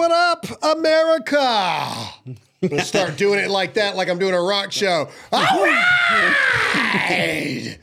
what 0.00 0.10
up, 0.10 0.46
America? 0.78 2.08
Let's 2.62 2.88
start 2.88 3.18
doing 3.18 3.38
it 3.38 3.50
like 3.50 3.74
that, 3.74 3.96
like 3.96 4.08
I'm 4.08 4.18
doing 4.18 4.32
a 4.32 4.40
rock 4.40 4.72
show. 4.72 5.10
All 5.30 5.42
right. 5.42 7.76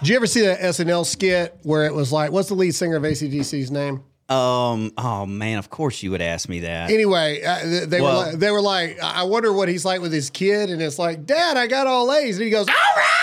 Did 0.00 0.08
you 0.08 0.14
ever 0.14 0.26
see 0.26 0.42
that 0.42 0.60
SNL 0.60 1.06
skit 1.06 1.58
where 1.62 1.86
it 1.86 1.94
was 1.94 2.12
like, 2.12 2.32
what's 2.32 2.48
the 2.48 2.54
lead 2.54 2.74
singer 2.74 2.96
of 2.96 3.02
ACDC's 3.02 3.70
name? 3.70 4.02
Um. 4.28 4.92
Oh 4.98 5.24
man. 5.24 5.56
Of 5.56 5.70
course 5.70 6.02
you 6.02 6.10
would 6.10 6.20
ask 6.20 6.50
me 6.50 6.60
that. 6.60 6.90
Anyway, 6.90 7.42
uh, 7.42 7.62
th- 7.62 7.88
they 7.88 8.02
were 8.02 8.12
like, 8.12 8.34
they 8.34 8.50
were 8.50 8.60
like, 8.60 9.00
I 9.00 9.22
wonder 9.22 9.50
what 9.50 9.70
he's 9.70 9.86
like 9.86 10.02
with 10.02 10.12
his 10.12 10.28
kid, 10.28 10.68
and 10.68 10.82
it's 10.82 10.98
like, 10.98 11.24
Dad, 11.24 11.56
I 11.56 11.66
got 11.66 11.86
all 11.86 12.12
A's, 12.12 12.36
and 12.36 12.44
he 12.44 12.50
goes, 12.50 12.68
All 12.68 12.74
right. 12.74 13.17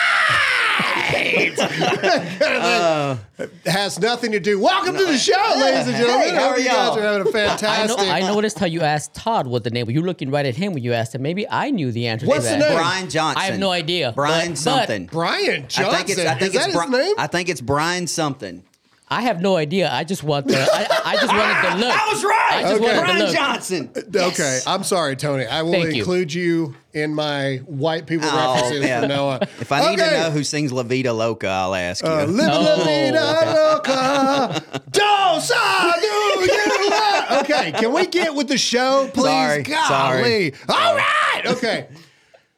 Uh, 2.65 3.17
has 3.65 3.99
nothing 3.99 4.31
to 4.31 4.39
do. 4.39 4.59
Welcome 4.59 4.95
to 4.97 5.05
the 5.05 5.17
show, 5.17 5.33
ladies 5.57 5.87
and 5.87 5.95
gentlemen. 5.97 6.29
Hey, 6.29 6.35
how 6.35 6.49
are 6.49 6.59
you 6.59 6.67
guys 6.67 6.97
are 6.97 7.01
having 7.01 7.21
a 7.21 7.21
I, 7.21 7.23
know, 7.23 7.31
fantastic. 7.31 7.99
I 7.99 8.21
noticed 8.21 8.59
how 8.59 8.65
you 8.65 8.81
asked 8.81 9.13
Todd 9.13 9.47
what 9.47 9.63
the 9.63 9.69
name. 9.69 9.85
Was. 9.85 9.93
You 9.93 10.01
were 10.01 10.07
looking 10.07 10.31
right 10.31 10.45
at 10.45 10.55
him 10.55 10.73
when 10.73 10.83
you 10.83 10.93
asked 10.93 11.15
him. 11.15 11.21
Maybe 11.21 11.47
I 11.49 11.71
knew 11.71 11.91
the 11.91 12.07
answer 12.07 12.25
What's 12.25 12.45
to 12.45 12.51
the 12.53 12.57
name? 12.59 12.73
Brian 12.77 13.09
Johnson. 13.09 13.41
I 13.41 13.45
have 13.45 13.59
no 13.59 13.71
idea. 13.71 14.13
Brian 14.15 14.51
But- 14.51 14.57
something. 14.57 15.05
Brian 15.07 15.67
Johnson. 15.67 15.85
I 15.85 15.97
think 15.97 16.09
it's. 16.09 16.19
I 16.19 16.33
think 16.35 16.41
Is 16.41 16.55
it's 16.65 16.73
that 16.73 16.81
his 16.81 16.89
name? 16.91 17.15
I 17.17 17.27
think 17.27 17.49
it's 17.49 17.61
Brian 17.61 18.07
something. 18.07 18.63
I 19.07 19.21
have 19.21 19.39
no 19.39 19.55
idea. 19.55 19.87
I 19.91 20.03
just 20.03 20.23
want 20.23 20.47
the. 20.47 20.57
I, 20.59 20.87
I 21.05 21.15
just 21.17 21.31
wanted 21.31 21.69
to 21.69 21.75
look. 21.85 21.95
I 21.95 22.11
was 22.11 22.23
right. 22.23 22.51
I 22.53 22.61
just 22.63 22.73
Okay. 22.73 22.83
wanted 22.83 22.95
to 22.95 23.01
Brian 23.05 23.19
look. 23.19 23.35
Johnson. 23.35 23.91
Okay, 24.15 24.59
I'm 24.65 24.83
sorry, 24.83 25.15
Tony. 25.15 25.45
I 25.45 25.61
will 25.61 25.73
Thank 25.73 25.93
you. 25.93 25.99
include 26.01 26.33
you. 26.33 26.75
in 26.93 27.13
my 27.13 27.57
white 27.67 28.07
people 28.07 28.27
Oh, 28.31 28.53
references 28.55 28.83
yeah. 28.85 29.01
from 29.01 29.09
now 29.09 29.25
on. 29.27 29.41
If 29.59 29.71
I 29.71 29.89
need 29.91 29.99
Okay. 29.99 30.09
to 30.09 30.17
know 30.21 30.31
who 30.31 30.43
sings 30.43 30.71
La 30.71 30.81
Vida 30.83 31.13
Loca, 31.13 31.47
I'll 31.47 31.75
ask 31.75 32.03
you. 32.03 32.09
Uh, 32.09 32.25
Living 32.25 32.49
Oh, 32.51 32.61
la 32.61 32.85
vida 32.85 33.53
loca. 33.53 34.81
Dos 34.91 35.51
a 35.51 35.93
do 36.01 36.07
you 36.07 36.89
love- 36.89 37.41
Okay, 37.43 37.73
can 37.73 37.93
we 37.93 38.07
get 38.07 38.33
with 38.33 38.47
the 38.47 38.57
show, 38.57 39.09
please? 39.13 39.25
Sorry, 39.25 39.63
Golly. 39.63 39.87
sorry. 39.87 40.53
All 40.69 40.95
right. 40.95 41.41
Okay. 41.45 41.87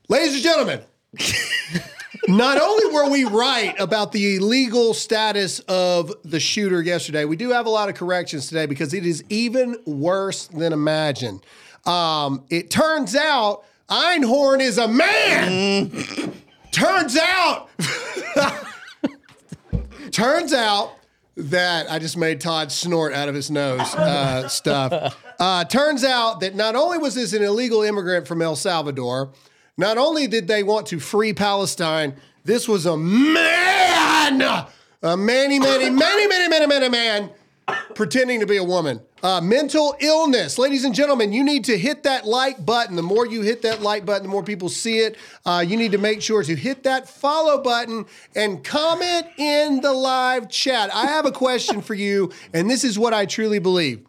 Ladies 0.07 0.35
and 0.35 0.43
gentlemen, 0.43 0.81
not 2.27 2.61
only 2.61 2.93
were 2.93 3.09
we 3.09 3.23
right 3.23 3.75
about 3.79 4.11
the 4.11 4.35
illegal 4.37 4.93
status 4.93 5.59
of 5.61 6.13
the 6.23 6.39
shooter 6.39 6.81
yesterday, 6.81 7.25
we 7.25 7.35
do 7.35 7.51
have 7.51 7.65
a 7.65 7.69
lot 7.69 7.89
of 7.89 7.95
corrections 7.95 8.47
today 8.47 8.65
because 8.65 8.93
it 8.93 9.05
is 9.05 9.23
even 9.29 9.77
worse 9.85 10.47
than 10.47 10.73
imagined. 10.73 11.41
Um, 11.85 12.43
it 12.49 12.69
turns 12.69 13.15
out 13.15 13.63
Einhorn 13.89 14.59
is 14.59 14.77
a 14.77 14.87
man. 14.87 16.33
Turns 16.71 17.17
out 17.17 17.69
Turns 20.11 20.53
out 20.53 20.93
that 21.35 21.91
I 21.91 21.99
just 21.99 22.17
made 22.17 22.41
Todd 22.41 22.71
snort 22.71 23.13
out 23.13 23.29
of 23.29 23.35
his 23.35 23.51
nose 23.51 23.93
uh, 23.93 24.47
stuff. 24.47 25.15
Uh, 25.39 25.63
turns 25.65 26.03
out 26.03 26.39
that 26.39 26.55
not 26.55 26.75
only 26.75 26.97
was 26.97 27.13
this 27.13 27.33
an 27.33 27.43
illegal 27.43 27.83
immigrant 27.83 28.27
from 28.27 28.41
El 28.41 28.55
Salvador, 28.55 29.29
not 29.77 29.97
only 29.97 30.27
did 30.27 30.47
they 30.47 30.63
want 30.63 30.87
to 30.87 30.99
free 30.99 31.33
Palestine, 31.33 32.15
this 32.43 32.67
was 32.67 32.85
a 32.85 32.97
man, 32.97 34.41
a 34.41 35.17
manny, 35.17 35.59
manny, 35.59 35.89
manny, 35.89 36.27
manny, 36.27 36.47
manny, 36.47 36.67
manny 36.67 36.89
man 36.89 37.29
pretending 37.95 38.39
to 38.39 38.45
be 38.45 38.57
a 38.57 38.63
woman. 38.63 39.01
Uh, 39.23 39.41
mental 39.41 39.95
illness. 39.99 40.57
Ladies 40.57 40.85
and 40.85 40.95
gentlemen, 40.95 41.33
you 41.33 41.43
need 41.43 41.65
to 41.65 41.77
hit 41.77 42.03
that 42.03 42.25
like 42.25 42.63
button. 42.65 42.95
The 42.95 43.03
more 43.03 43.25
you 43.25 43.41
hit 43.41 43.63
that 43.63 43.81
like 43.81 44.05
button, 44.05 44.23
the 44.23 44.29
more 44.29 44.43
people 44.43 44.69
see 44.69 44.99
it. 44.99 45.17
Uh, 45.45 45.63
you 45.67 45.75
need 45.75 45.91
to 45.91 45.97
make 45.97 46.21
sure 46.21 46.43
to 46.43 46.55
hit 46.55 46.83
that 46.83 47.09
follow 47.09 47.61
button 47.61 48.05
and 48.35 48.63
comment 48.63 49.27
in 49.37 49.81
the 49.81 49.91
live 49.91 50.49
chat. 50.49 50.93
I 50.93 51.07
have 51.07 51.25
a 51.25 51.31
question 51.31 51.81
for 51.81 51.93
you, 51.93 52.31
and 52.53 52.69
this 52.69 52.83
is 52.83 52.97
what 52.97 53.13
I 53.13 53.25
truly 53.25 53.59
believe 53.59 54.05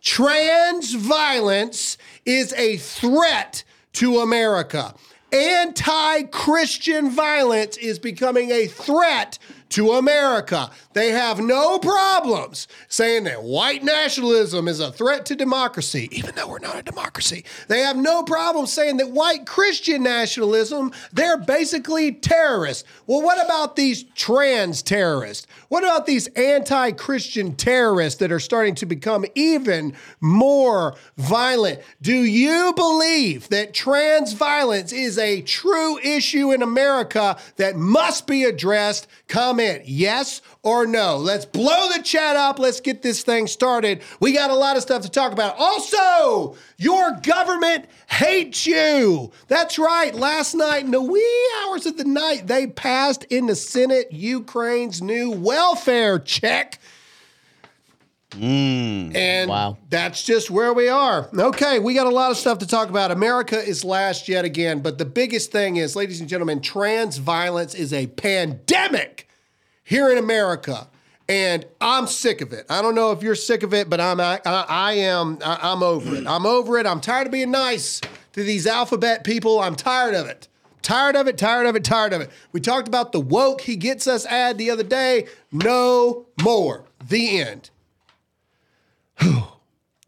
trans 0.00 0.94
violence 0.94 1.96
is 2.24 2.52
a 2.54 2.76
threat 2.76 3.62
to 3.92 4.18
America. 4.18 4.94
Anti 5.32 6.24
Christian 6.24 7.10
violence 7.10 7.78
is 7.78 7.98
becoming 7.98 8.50
a 8.50 8.66
threat 8.66 9.38
to 9.72 9.92
America. 9.92 10.70
They 10.92 11.10
have 11.10 11.40
no 11.40 11.78
problems 11.78 12.68
saying 12.88 13.24
that 13.24 13.42
white 13.42 13.82
nationalism 13.82 14.68
is 14.68 14.80
a 14.80 14.92
threat 14.92 15.24
to 15.26 15.36
democracy, 15.36 16.08
even 16.12 16.34
though 16.34 16.48
we're 16.48 16.58
not 16.58 16.78
a 16.78 16.82
democracy. 16.82 17.44
They 17.68 17.80
have 17.80 17.96
no 17.96 18.22
problem 18.22 18.66
saying 18.66 18.98
that 18.98 19.10
white 19.10 19.46
Christian 19.46 20.02
nationalism, 20.02 20.92
they're 21.12 21.38
basically 21.38 22.12
terrorists. 22.12 22.84
Well, 23.06 23.22
what 23.22 23.42
about 23.44 23.76
these 23.76 24.04
trans 24.14 24.82
terrorists? 24.82 25.46
What 25.68 25.84
about 25.84 26.04
these 26.06 26.26
anti 26.28 26.92
Christian 26.92 27.56
terrorists 27.56 28.20
that 28.20 28.30
are 28.30 28.40
starting 28.40 28.74
to 28.76 28.86
become 28.86 29.24
even 29.34 29.94
more 30.20 30.94
violent? 31.16 31.80
Do 32.02 32.12
you 32.14 32.74
believe 32.76 33.48
that 33.48 33.72
trans 33.72 34.34
violence 34.34 34.92
is 34.92 35.16
a 35.16 35.40
true 35.40 35.98
issue 36.00 36.52
in 36.52 36.60
America 36.60 37.38
that 37.56 37.76
must 37.76 38.26
be 38.26 38.44
addressed? 38.44 39.06
Comment 39.28 39.61
yes 39.84 40.42
or 40.62 40.86
no. 40.86 41.16
Let's 41.16 41.44
blow 41.44 41.88
the 41.94 42.02
chat 42.02 42.36
up. 42.36 42.58
Let's 42.58 42.80
get 42.80 43.02
this 43.02 43.22
thing 43.22 43.46
started. 43.46 44.02
We 44.20 44.32
got 44.32 44.50
a 44.50 44.54
lot 44.54 44.76
of 44.76 44.82
stuff 44.82 45.02
to 45.02 45.10
talk 45.10 45.32
about. 45.32 45.56
Also, 45.58 46.56
your 46.78 47.12
government 47.22 47.86
hates 48.08 48.66
you. 48.66 49.30
That's 49.48 49.78
right. 49.78 50.14
Last 50.14 50.54
night, 50.54 50.84
in 50.84 50.90
the 50.90 51.02
wee 51.02 51.50
hours 51.62 51.86
of 51.86 51.96
the 51.96 52.04
night, 52.04 52.46
they 52.46 52.66
passed 52.66 53.24
in 53.24 53.46
the 53.46 53.56
Senate 53.56 54.12
Ukraine's 54.12 55.00
new 55.02 55.30
welfare 55.30 56.18
check. 56.18 56.78
Hmm. 58.34 59.14
And 59.14 59.50
Wow. 59.50 59.76
that's 59.90 60.22
just 60.22 60.50
where 60.50 60.72
we 60.72 60.88
are. 60.88 61.28
Okay, 61.38 61.78
we 61.78 61.92
got 61.92 62.06
a 62.06 62.10
lot 62.10 62.30
of 62.30 62.38
stuff 62.38 62.58
to 62.60 62.66
talk 62.66 62.88
about. 62.88 63.10
America 63.10 63.58
is 63.62 63.84
last 63.84 64.26
yet 64.26 64.46
again, 64.46 64.80
but 64.80 64.96
the 64.96 65.04
biggest 65.04 65.52
thing 65.52 65.76
is, 65.76 65.94
ladies 65.94 66.20
and 66.20 66.30
gentlemen, 66.30 66.60
trans 66.62 67.18
violence 67.18 67.74
is 67.74 67.92
a 67.92 68.06
pandemic 68.06 69.28
here 69.92 70.10
in 70.10 70.16
America. 70.16 70.88
And 71.28 71.66
I'm 71.78 72.06
sick 72.06 72.40
of 72.40 72.54
it. 72.54 72.64
I 72.70 72.80
don't 72.80 72.94
know 72.94 73.12
if 73.12 73.22
you're 73.22 73.34
sick 73.34 73.62
of 73.62 73.74
it, 73.74 73.90
but 73.90 74.00
I'm 74.00 74.20
I, 74.20 74.40
I, 74.46 74.94
am 74.94 75.38
I, 75.44 75.58
I'm 75.60 75.82
over 75.82 76.16
it. 76.16 76.26
I'm 76.26 76.46
over 76.46 76.78
it. 76.78 76.86
I'm 76.86 76.98
tired 77.00 77.26
of 77.26 77.32
being 77.32 77.50
nice 77.50 78.00
to 78.32 78.42
these 78.42 78.66
alphabet 78.66 79.22
people. 79.22 79.60
I'm 79.60 79.76
tired 79.76 80.14
of 80.14 80.26
it. 80.26 80.48
Tired 80.80 81.14
of 81.14 81.28
it, 81.28 81.36
tired 81.36 81.66
of 81.66 81.76
it, 81.76 81.84
tired 81.84 82.14
of 82.14 82.22
it. 82.22 82.30
We 82.52 82.60
talked 82.60 82.88
about 82.88 83.12
the 83.12 83.20
woke 83.20 83.60
he 83.60 83.76
gets 83.76 84.06
us 84.06 84.24
ad 84.26 84.56
the 84.56 84.70
other 84.70 84.82
day. 84.82 85.26
No 85.52 86.26
more. 86.42 86.86
The 87.06 87.40
end. 87.40 87.70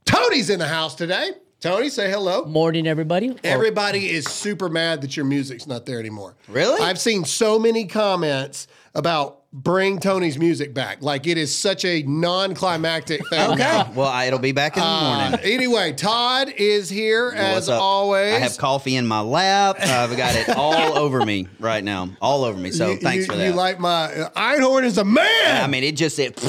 Tony's 0.06 0.49
in 0.49 0.61
the 0.61 0.69
house 0.69 0.95
today. 0.95 1.33
Tony, 1.61 1.91
say 1.91 2.11
hello. 2.11 2.45
Morning, 2.47 2.87
everybody. 2.87 3.31
Or- 3.31 3.37
Everybody 3.45 4.11
is 4.11 4.25
super 4.25 4.69
mad 4.69 5.03
that 5.03 5.15
your 5.16 5.27
music's 5.27 5.66
not 5.66 5.87
there 5.87 6.01
anymore. 6.01 6.37
Really? 6.49 6.83
I've 6.83 6.99
seen 6.99 7.25
so 7.25 7.59
many 7.59 7.87
comments 7.87 8.66
about 8.95 9.44
bring 9.56 10.00
Tony's 10.00 10.37
music 10.37 10.75
back. 10.75 11.00
Like 11.00 11.28
it 11.28 11.38
is 11.38 11.54
such 11.56 11.84
a 11.84 12.03
non-climactic 12.03 13.26
thing. 13.28 13.53
Okay. 13.53 13.82
Well, 13.94 14.09
I, 14.09 14.25
it'll 14.25 14.41
be 14.41 14.50
back 14.50 14.76
in 14.76 14.82
the 14.82 14.87
Uh, 14.88 15.19
morning. 15.31 15.41
anyway, 15.44 15.92
Todd 15.92 16.53
is 16.56 16.88
here 16.91 17.32
as 17.36 17.68
up? 17.68 17.80
always. 17.80 18.34
I 18.34 18.39
have 18.41 18.56
coffee 18.59 18.97
in 18.97 19.06
my 19.06 19.21
lap. 19.21 19.77
Uh, 19.80 19.84
I've 20.10 20.16
got 20.16 20.34
it 20.34 20.48
all 20.56 20.98
over 20.98 21.24
me 21.24 21.47
right 21.60 21.84
now, 21.84 22.09
all 22.21 22.42
over 22.42 22.59
me. 22.59 22.72
So 22.72 22.91
You- 22.91 22.97
thanks 22.97 23.27
you, 23.27 23.33
for 23.33 23.39
that. 23.39 23.47
You 23.47 23.53
like 23.53 23.78
my 23.78 24.06
uh, 24.12 24.30
Einhorn 24.30 24.83
is 24.84 24.98
a 24.98 25.04
man. 25.04 25.62
I 25.62 25.68
mean, 25.68 25.84
it 25.84 25.97
just 25.97 26.18
it 26.18 26.42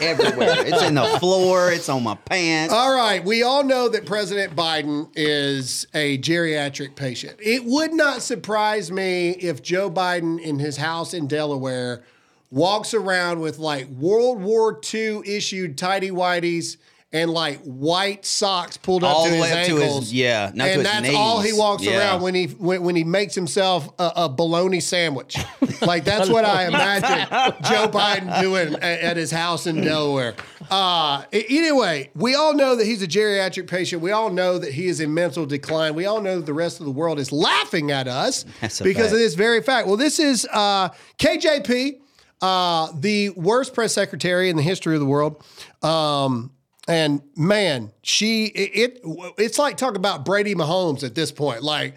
everywhere. 0.00 0.64
It's 0.64 0.82
in 0.82 0.94
the 0.94 1.06
floor. 1.18 1.72
It's 1.72 1.88
on 1.88 2.04
my 2.04 2.14
pants. 2.14 2.72
All 2.72 2.94
right, 2.94 3.24
we 3.24 3.42
all 3.42 3.64
know 3.64 3.88
that 3.88 4.06
President 4.06 4.54
Biden 4.54 5.08
is 5.16 5.86
a 5.94 6.18
geriatric 6.18 6.94
patient. 6.94 7.36
It 7.40 7.64
would 7.64 7.92
not 7.92 8.22
surprise 8.22 8.92
me 8.92 9.30
if 9.30 9.62
Joe 9.62 9.90
Biden 9.90 10.40
in 10.40 10.60
his 10.60 10.76
house 10.76 11.14
in 11.14 11.26
Delaware 11.26 12.04
walks 12.52 12.94
around 12.94 13.40
with 13.40 13.58
like 13.58 13.88
World 13.88 14.40
War 14.40 14.78
II 14.94 15.22
issued 15.26 15.76
tidy 15.78 16.10
whities 16.10 16.76
and 17.14 17.30
like 17.30 17.60
white 17.60 18.24
socks 18.24 18.78
pulled 18.78 19.04
up 19.04 19.14
All 19.14 19.24
to 19.24 19.30
the 19.30 19.36
his 19.36 19.42
way 19.42 19.52
up 19.52 19.66
to 19.66 19.74
his- 19.74 19.82
ankles. 19.82 20.12
yeah, 20.14 20.48
and 20.48 20.60
that's 20.86 21.10
all 21.14 21.40
he 21.42 21.52
walks 21.52 21.82
Yeah. 21.82 21.98
around 21.98 22.22
when 22.22 22.34
he 22.34 22.46
when, 22.46 22.82
when 22.82 22.96
he 22.96 23.04
makes 23.04 23.34
himself 23.34 23.90
a, 23.98 24.12
a 24.16 24.28
bologna 24.30 24.80
sandwich. 24.80 25.36
like 25.82 26.04
that's 26.04 26.30
what 26.30 26.46
I 26.46 26.66
imagine 26.68 27.28
Joe 27.64 27.88
Biden 27.88 28.40
doing 28.40 28.74
at, 28.76 28.82
at 29.00 29.16
his 29.18 29.30
house 29.30 29.66
in 29.66 29.82
Delaware. 29.82 30.34
Uh, 30.70 31.24
anyway, 31.34 32.08
we 32.14 32.34
all 32.34 32.54
know 32.54 32.76
that 32.76 32.86
he's 32.86 33.02
a 33.02 33.06
geriatric 33.06 33.68
patient. 33.68 34.00
We 34.00 34.10
all 34.12 34.30
know 34.30 34.56
that 34.56 34.72
he 34.72 34.86
is 34.86 35.00
in 35.00 35.12
mental 35.12 35.44
decline. 35.44 35.94
We 35.94 36.06
all 36.06 36.22
know 36.22 36.36
that 36.36 36.46
the 36.46 36.54
rest 36.54 36.80
of 36.80 36.86
the 36.86 36.92
world 36.92 37.18
is 37.18 37.30
laughing 37.30 37.90
at 37.90 38.08
us 38.08 38.46
That's 38.62 38.80
because 38.80 39.12
of 39.12 39.18
this 39.18 39.34
very 39.34 39.60
fact. 39.62 39.86
Well, 39.86 39.98
this 39.98 40.18
is 40.18 40.48
uh, 40.50 40.88
KJP, 41.18 41.98
uh, 42.42 42.88
the 42.94 43.30
worst 43.30 43.72
press 43.72 43.94
secretary 43.94 44.50
in 44.50 44.56
the 44.56 44.62
history 44.62 44.94
of 44.94 45.00
the 45.00 45.06
world. 45.06 45.42
Um, 45.82 46.50
and 46.88 47.22
man, 47.36 47.92
she 48.02 48.46
it, 48.46 48.70
it 48.74 49.00
it's 49.38 49.58
like 49.58 49.76
talking 49.76 49.96
about 49.96 50.24
Brady 50.24 50.54
Mahomes 50.54 51.04
at 51.04 51.14
this 51.14 51.30
point. 51.30 51.62
Like 51.62 51.94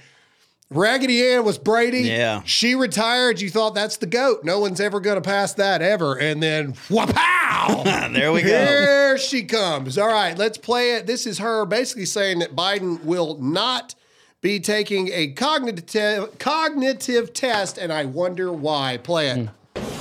Raggedy 0.70 1.28
Ann 1.28 1.44
was 1.44 1.58
Brady. 1.58 2.02
Yeah. 2.02 2.42
She 2.46 2.76
retired. 2.76 3.42
You 3.42 3.50
thought 3.50 3.76
that's 3.76 3.98
the 3.98 4.06
GOAT. 4.08 4.44
No 4.44 4.60
one's 4.60 4.80
ever 4.80 5.00
going 5.00 5.16
to 5.16 5.22
pass 5.22 5.54
that 5.56 5.82
ever. 5.82 6.20
And 6.20 6.42
then, 6.42 6.74
whapow! 6.90 7.34
There 8.14 8.32
we 8.32 8.42
go. 8.42 8.48
Here 8.48 9.18
she 9.18 9.44
comes. 9.44 9.98
All 9.98 10.08
right, 10.08 10.38
let's 10.38 10.58
play 10.58 10.96
it. 10.96 11.08
This 11.08 11.26
is 11.26 11.40
her 11.40 11.66
basically 11.66 12.06
saying 12.06 12.40
that 12.40 12.56
Biden 12.56 13.04
will 13.04 13.38
not 13.40 13.96
be 14.42 14.60
taking 14.60 15.10
a 15.12 15.30
cognitive 15.30 16.38
cognitive 16.38 17.34
test, 17.34 17.78
and 17.78 17.92
I 17.92 18.06
wonder 18.06 18.54
why. 18.54 18.98
Play 18.98 19.30
it. 19.30 19.50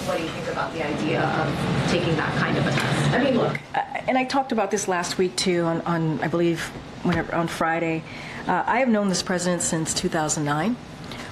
What 0.06 0.18
do 0.18 0.22
you 0.22 0.28
think 0.28 0.48
about 0.48 0.72
the 0.74 0.86
idea 0.86 1.22
of 1.22 1.90
taking 1.90 2.14
that 2.16 2.36
kind 2.38 2.58
of 2.58 2.66
a 2.66 2.70
test? 2.70 3.10
I 3.10 3.24
mean, 3.24 3.38
look, 3.38 3.58
and 4.06 4.18
I 4.18 4.24
talked 4.24 4.52
about 4.52 4.70
this 4.70 4.86
last 4.86 5.16
week 5.16 5.34
too 5.34 5.62
on, 5.62 5.80
on 5.82 6.20
I 6.20 6.28
believe 6.28 6.60
whenever 7.04 7.34
on 7.34 7.48
Friday. 7.48 8.02
Uh, 8.46 8.62
I 8.66 8.80
have 8.80 8.88
known 8.88 9.08
this 9.08 9.22
president 9.22 9.62
since 9.62 9.94
2009. 9.94 10.76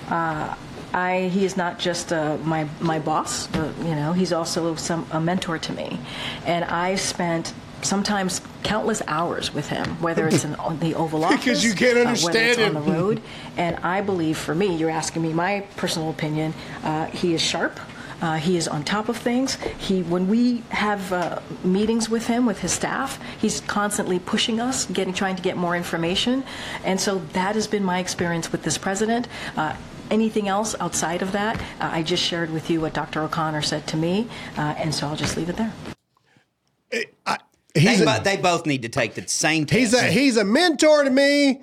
Uh, 0.09 0.55
I, 0.95 1.31
he 1.33 1.45
is 1.45 1.57
not 1.57 1.79
just 1.79 2.13
uh, 2.13 2.39
my 2.39 2.67
my 2.81 2.99
boss, 2.99 3.47
but, 3.49 3.77
you 3.79 3.95
know, 3.95 4.13
he's 4.13 4.33
also 4.33 4.75
some 4.77 5.07
a 5.11 5.21
mentor 5.21 5.59
to 5.59 5.73
me, 5.73 5.99
and 6.47 6.65
I've 6.65 7.01
spent 7.01 7.53
sometimes 7.83 8.41
countless 8.63 9.03
hours 9.07 9.53
with 9.53 9.69
him, 9.69 10.01
whether 10.01 10.27
it's 10.29 10.45
in 10.45 10.53
the 10.79 10.95
Oval 10.97 11.25
Office, 11.25 11.41
Because 11.41 11.65
you 11.65 11.75
can't 11.75 11.93
uh, 11.93 11.95
whether 11.95 12.09
understand 12.09 12.51
it's 12.51 12.61
on 12.61 12.75
the 12.75 12.93
road. 12.93 13.23
And 13.57 13.77
I 13.79 14.01
believe, 14.01 14.39
for 14.39 14.55
me, 14.55 14.77
you're 14.77 14.91
asking 14.91 15.23
me 15.23 15.33
my 15.33 15.67
personal 15.77 16.11
opinion. 16.11 16.55
Uh, 16.85 17.07
he 17.07 17.35
is 17.35 17.41
sharp. 17.43 17.79
Uh, 18.23 18.37
he 18.37 18.57
is 18.57 18.69
on 18.69 18.85
top 18.85 19.09
of 19.09 19.17
things. 19.17 19.59
He, 19.79 20.03
when 20.05 20.29
we 20.29 20.63
have 20.71 21.13
uh, 21.13 21.41
meetings 21.65 22.09
with 22.09 22.29
him, 22.29 22.47
with 22.47 22.61
his 22.61 22.73
staff, 22.73 23.19
he's 23.41 23.61
constantly 23.63 24.19
pushing 24.19 24.61
us, 24.61 24.87
getting, 24.87 25.13
trying 25.13 25.37
to 25.37 25.43
get 25.43 25.57
more 25.57 25.77
information, 25.77 26.45
and 26.85 27.01
so 27.01 27.19
that 27.33 27.55
has 27.57 27.67
been 27.67 27.85
my 27.85 27.99
experience 27.99 28.53
with 28.53 28.63
this 28.63 28.79
president. 28.79 29.29
Uh, 29.57 29.75
anything 30.11 30.47
else 30.49 30.75
outside 30.81 31.21
of 31.21 31.33
that, 31.33 31.57
uh, 31.81 31.91
I 31.93 32.03
just 32.03 32.23
shared 32.23 32.51
with 32.51 32.71
you 32.71 32.81
what 32.81 32.95
Dr. 32.95 33.23
O'Connor 33.23 33.63
said 33.63 33.87
to 33.89 33.97
me, 33.97 34.29
uh, 34.57 34.75
and 34.79 34.95
so 34.95 35.09
I'll 35.09 35.17
just 35.17 35.37
leave 35.37 35.49
it 35.49 35.57
there. 35.57 35.73
He's 37.75 37.99
They, 37.99 38.03
a, 38.03 38.07
bo- 38.07 38.23
they 38.23 38.37
both 38.37 38.67
need 38.67 38.83
to 38.83 38.89
take 38.89 39.15
the 39.15 39.27
same 39.27 39.65
test. 39.65 39.79
he's 39.79 39.95
a 39.95 40.03
he's 40.05 40.37
a 40.37 40.45
mentor 40.45 41.05
to 41.05 41.11
me. 41.11 41.63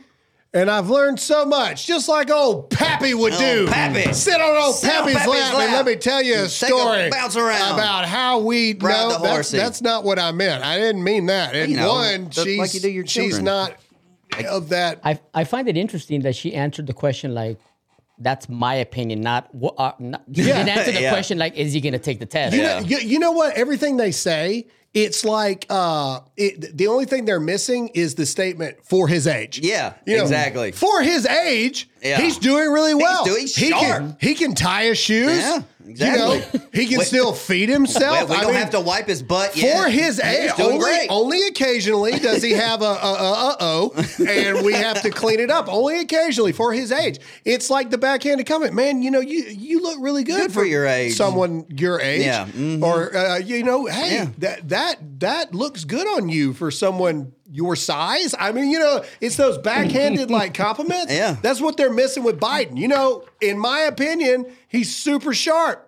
And 0.52 0.70
I've 0.72 0.90
learned 0.90 1.20
so 1.20 1.46
much, 1.46 1.86
just 1.86 2.10
like 2.10 2.32
old 2.32 2.72
Pappy 2.72 3.14
would 3.14 3.34
do. 3.38 3.68
Pappy. 3.68 4.12
Sit 4.14 4.42
on 4.42 4.58
old 4.58 4.74
Sit 4.74 4.90
on 4.90 5.02
Pappy's, 5.04 5.16
Pappy's 5.18 5.30
lap, 5.32 5.54
and 5.62 5.74
let 5.74 5.86
me 5.86 5.96
tell 5.96 6.24
you 6.24 6.34
a 6.34 6.38
Take 6.38 6.46
a 6.46 6.50
story 6.50 7.10
bounce 7.12 7.36
around. 7.36 7.76
about 7.76 8.06
how 8.06 8.40
we 8.40 8.74
Ride 8.74 9.10
no, 9.10 9.18
the 9.20 9.20
that's, 9.24 9.52
that's 9.52 9.82
not 9.84 10.04
what 10.04 10.18
I 10.18 10.32
meant. 10.32 10.64
I 10.64 10.80
didn't 10.80 11.04
mean 11.04 11.28
that. 11.28 11.54
And 11.56 11.70
You 11.70 11.78
know, 11.78 11.90
one, 11.94 12.32
she's 12.32 12.58
like 12.58 12.74
you 12.74 12.80
do 12.80 12.90
your 12.90 13.06
she's 13.06 13.36
children. 13.38 13.46
not 13.46 13.76
of 14.48 14.70
that. 14.70 15.00
I 15.04 15.20
I 15.36 15.44
find 15.44 15.68
it 15.70 15.78
interesting 15.78 16.22
that 16.22 16.36
she 16.36 16.56
answered 16.56 16.88
the 16.88 16.94
question 16.94 17.36
like, 17.36 17.60
"That's 18.18 18.50
my 18.50 18.74
opinion," 18.76 19.22
not 19.22 19.54
what. 19.54 19.76
Uh, 19.78 19.92
not, 20.00 20.24
she 20.34 20.42
Yeah. 20.44 20.64
didn't 20.64 20.70
answer 20.80 20.92
the 20.94 21.02
Yeah. 21.02 21.12
question 21.12 21.38
like, 21.38 21.58
"Is 21.58 21.74
he 21.74 21.80
going 21.82 21.94
to 21.94 22.00
take 22.00 22.18
the 22.20 22.26
test?" 22.26 22.56
You, 22.56 22.64
Yeah. 22.64 22.80
know, 22.80 22.86
you, 22.88 22.98
you 22.98 23.20
know 23.20 23.34
what? 23.34 23.54
Everything 23.56 23.98
they 23.98 24.12
say, 24.12 24.66
it's 24.94 25.24
like 25.24 25.66
uh, 25.70 26.20
it, 26.36 26.76
the 26.78 26.88
only 26.88 27.06
thing 27.06 27.26
they're 27.26 27.40
missing 27.40 27.90
is 27.90 28.16
the 28.16 28.26
statement 28.26 28.78
for 28.84 29.08
his 29.08 29.28
age. 29.28 29.60
Yeah, 29.60 29.94
You 30.06 30.18
know, 30.18 30.24
exactly. 30.24 30.72
For 30.72 31.02
his 31.02 31.26
age, 31.28 31.88
Yeah. 32.02 32.20
he's 32.20 32.38
doing 32.38 32.70
really 32.72 32.96
well. 32.96 33.24
doing- 33.26 33.42
he's 33.42 33.56
he 33.56 33.70
sharp. 33.70 33.84
Can, 33.84 34.18
he 34.20 34.34
can 34.36 34.56
tie 34.56 34.86
his 34.86 34.98
shoes. 34.98 35.38
Yeah, 35.38 35.62
You 35.90 35.94
exactly. 35.94 36.60
know, 36.60 36.66
he 36.74 36.86
can 36.88 37.02
still 37.02 37.34
feed 37.34 37.70
himself. 37.70 38.30
We 38.30 38.36
don't 38.36 38.48
mean, 38.48 38.56
have 38.56 38.70
to 38.72 38.80
wipe 38.80 39.08
his 39.08 39.24
butt 39.24 39.56
yet. 39.58 39.84
For 39.84 39.90
his 39.90 40.20
age, 40.20 40.52
only, 40.60 40.78
great. 40.80 41.08
only 41.10 41.48
occasionally 41.48 42.12
does 42.20 42.44
he 42.44 42.52
have 42.52 42.82
a, 42.82 42.86
a, 42.86 43.14
a 43.14 43.32
uh 43.50 43.56
oh, 43.60 44.06
and 44.28 44.66
we 44.66 44.74
have 44.74 45.02
to 45.02 45.10
clean 45.10 45.40
it 45.40 45.50
up. 45.50 45.68
Only 45.68 46.00
occasionally 46.02 46.52
for 46.52 46.74
his 46.74 46.92
age. 46.92 47.20
It's 47.46 47.70
like 47.70 47.90
the 47.90 47.98
backhanded 47.98 48.46
comment, 48.46 48.74
man. 48.74 49.02
You 49.02 49.12
know, 49.12 49.20
you 49.20 49.44
you 49.46 49.82
look 49.82 49.98
really 50.00 50.24
good, 50.24 50.42
Good 50.42 50.54
for 50.54 50.66
your 50.66 50.86
age. 50.86 51.16
Someone 51.16 51.66
your 51.70 52.00
age, 52.00 52.24
Yeah, 52.26 52.46
mhm. 52.46 52.84
or 52.84 53.16
uh, 53.16 53.38
you 53.38 53.64
know, 53.64 53.86
hey, 53.88 54.14
Yeah. 54.14 54.28
that 54.40 54.70
that 54.70 55.20
that 55.20 55.56
looks 55.56 55.86
good 55.86 56.08
on 56.08 56.30
you 56.30 56.54
for 56.54 56.70
someone 56.72 57.34
your 57.52 57.76
size. 57.76 58.36
I 58.38 58.52
mean, 58.52 58.70
you 58.70 58.80
know, 58.80 59.04
it's 59.22 59.36
those 59.36 59.58
backhanded 59.58 60.30
like 60.40 60.54
compliments. 60.54 61.12
Yeah. 61.14 61.36
that's 61.42 61.60
what 61.62 61.78
they're 61.78 61.92
missing 61.94 62.24
with 62.24 62.40
Biden. 62.40 62.78
You 62.78 62.88
know, 62.88 63.26
in 63.42 63.58
my 63.58 63.80
opinion, 63.82 64.46
he's 64.68 64.96
super 64.96 65.34
sharp. 65.34 65.86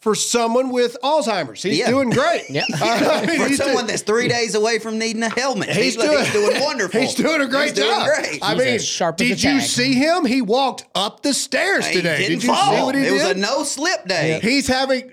For 0.00 0.14
someone 0.14 0.70
with 0.70 0.96
Alzheimer's, 1.02 1.60
he's 1.60 1.78
Yeah. 1.80 1.90
doing 1.90 2.10
great. 2.10 2.44
Yeah. 2.50 2.62
I 2.74 3.26
mean, 3.26 3.36
For 3.40 3.48
he's 3.48 3.56
someone 3.56 3.74
doing- 3.78 3.86
that's 3.88 4.02
three 4.02 4.28
days 4.28 4.54
away 4.54 4.78
from 4.78 4.96
needing 4.96 5.24
a 5.24 5.28
helmet, 5.28 5.70
He's, 5.70 5.94
he's, 5.94 5.96
doing, 5.96 6.18
he's 6.24 6.32
doing 6.32 6.60
wonderful. 6.60 7.00
He's 7.00 7.14
doing 7.16 7.40
a 7.40 7.48
great 7.48 7.70
He's 7.70 7.72
doing 7.72 7.90
job. 7.90 8.06
great. 8.06 8.38
I 8.40 8.54
mean, 8.54 8.68
as 8.76 8.86
sharp 8.86 9.20
as 9.20 9.26
a 9.26 9.28
did 9.30 9.42
you 9.42 9.58
tack. 9.58 9.68
see 9.68 9.94
him? 9.94 10.24
He 10.24 10.40
walked 10.40 10.84
up 10.94 11.22
the 11.24 11.34
stairs 11.34 11.84
He 11.84 11.94
today. 11.94 12.18
didn't 12.18 12.30
Did 12.38 12.42
you 12.44 12.54
fall. 12.54 12.76
see 12.76 12.82
what 12.84 12.94
he 12.94 13.00
it 13.00 13.04
did? 13.06 13.12
was 13.14 13.22
a 13.24 13.34
no 13.34 13.64
slip 13.64 14.06
day. 14.06 14.38
He's 14.40 14.68
having 14.68 15.10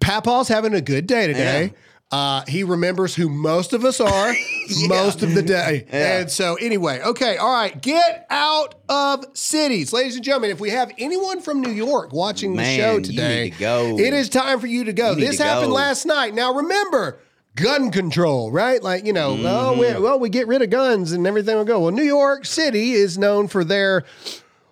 Papaw's 0.00 0.48
having 0.48 0.72
a 0.72 0.80
good 0.80 1.06
day 1.06 1.26
today. 1.26 1.64
Yeah. 1.64 1.78
Uh, 2.12 2.44
he 2.46 2.62
remembers 2.62 3.16
who 3.16 3.28
most 3.28 3.72
of 3.72 3.84
us 3.84 4.00
are 4.00 4.32
most 4.86 5.22
of 5.24 5.34
the 5.34 5.42
day. 5.42 5.84
Yeah. 5.88 6.18
And 6.20 6.30
so, 6.30 6.54
anyway, 6.54 7.00
okay, 7.02 7.36
all 7.36 7.52
right, 7.52 7.80
get 7.82 8.26
out 8.30 8.76
of 8.88 9.24
cities. 9.34 9.92
Ladies 9.92 10.14
and 10.14 10.24
gentlemen, 10.24 10.50
if 10.50 10.60
we 10.60 10.70
have 10.70 10.92
anyone 10.98 11.40
from 11.40 11.60
New 11.60 11.72
York 11.72 12.12
watching 12.12 12.52
the 12.52 12.58
Man, 12.62 12.78
show 12.78 12.94
you 12.98 13.00
today, 13.02 13.50
to 13.50 13.58
go. 13.58 13.98
it 13.98 14.14
is 14.14 14.28
time 14.28 14.60
for 14.60 14.68
you 14.68 14.84
to 14.84 14.92
go. 14.92 15.10
You 15.12 15.26
this 15.26 15.38
to 15.38 15.42
happened 15.42 15.70
go. 15.70 15.74
last 15.74 16.06
night. 16.06 16.32
Now, 16.32 16.54
remember, 16.54 17.18
gun 17.56 17.90
control, 17.90 18.52
right? 18.52 18.80
Like, 18.80 19.04
you 19.04 19.12
know, 19.12 19.30
oh, 19.32 19.36
Mm-hmm. 19.76 19.80
we, 19.80 20.00
well, 20.04 20.20
we 20.20 20.28
get 20.28 20.46
rid 20.46 20.62
of 20.62 20.70
guns 20.70 21.10
and 21.10 21.26
everything 21.26 21.56
will 21.56 21.64
go. 21.64 21.80
Well, 21.80 21.90
New 21.92 22.04
York 22.04 22.44
City 22.46 22.92
is 22.92 23.18
known 23.18 23.48
for 23.48 23.64
their 23.64 24.04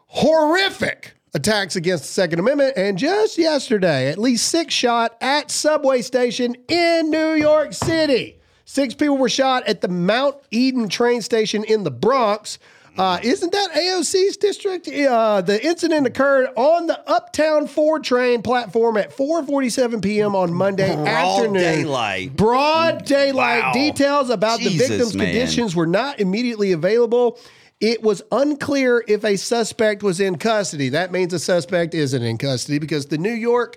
horrific 0.08 1.14
attacks 1.34 1.76
against 1.76 2.04
the 2.04 2.08
Second 2.08 2.38
Amendment. 2.38 2.74
And 2.76 2.96
just 2.96 3.36
yesterday, 3.38 4.08
at 4.08 4.18
least 4.18 4.48
six 4.48 4.72
shot 4.72 5.16
at 5.20 5.50
subway 5.50 6.00
station 6.02 6.56
in 6.68 7.10
New 7.10 7.32
York 7.32 7.72
City. 7.72 8.38
Six 8.64 8.94
people 8.94 9.18
were 9.18 9.28
shot 9.28 9.64
at 9.64 9.80
the 9.82 9.88
Mount 9.88 10.36
Eden 10.50 10.88
train 10.88 11.20
station 11.20 11.64
in 11.64 11.84
the 11.84 11.90
Bronx. 11.90 12.58
Uh, 12.96 13.18
isn't 13.24 13.50
that 13.50 13.72
AOC's 13.72 14.36
district? 14.36 14.86
Uh, 14.88 15.40
the 15.40 15.64
incident 15.66 16.06
occurred 16.06 16.48
on 16.54 16.86
the 16.86 17.10
Uptown 17.10 17.66
4 17.66 17.98
train 17.98 18.40
platform 18.40 18.96
at 18.96 19.10
4:47 19.10 20.00
p.m. 20.00 20.36
on 20.36 20.52
Monday 20.54 20.94
Broad 20.94 21.08
afternoon. 21.08 21.54
daylight. 21.54 22.36
Broad 22.36 23.04
daylight. 23.04 23.64
Wow. 23.64 23.72
Details 23.72 24.30
about 24.30 24.60
the 24.60 24.68
victim's 24.78 25.14
man. 25.14 25.26
conditions 25.26 25.74
were 25.74 25.88
not 25.88 26.20
immediately 26.20 26.70
available. 26.70 27.38
It 27.80 28.02
was 28.02 28.22
unclear 28.32 29.04
if 29.08 29.24
a 29.24 29.36
suspect 29.36 30.02
was 30.02 30.20
in 30.20 30.36
custody. 30.38 30.90
That 30.90 31.12
means 31.12 31.32
a 31.32 31.38
suspect 31.38 31.94
isn't 31.94 32.22
in 32.22 32.38
custody 32.38 32.78
because 32.78 33.06
the 33.06 33.18
New 33.18 33.32
York, 33.32 33.76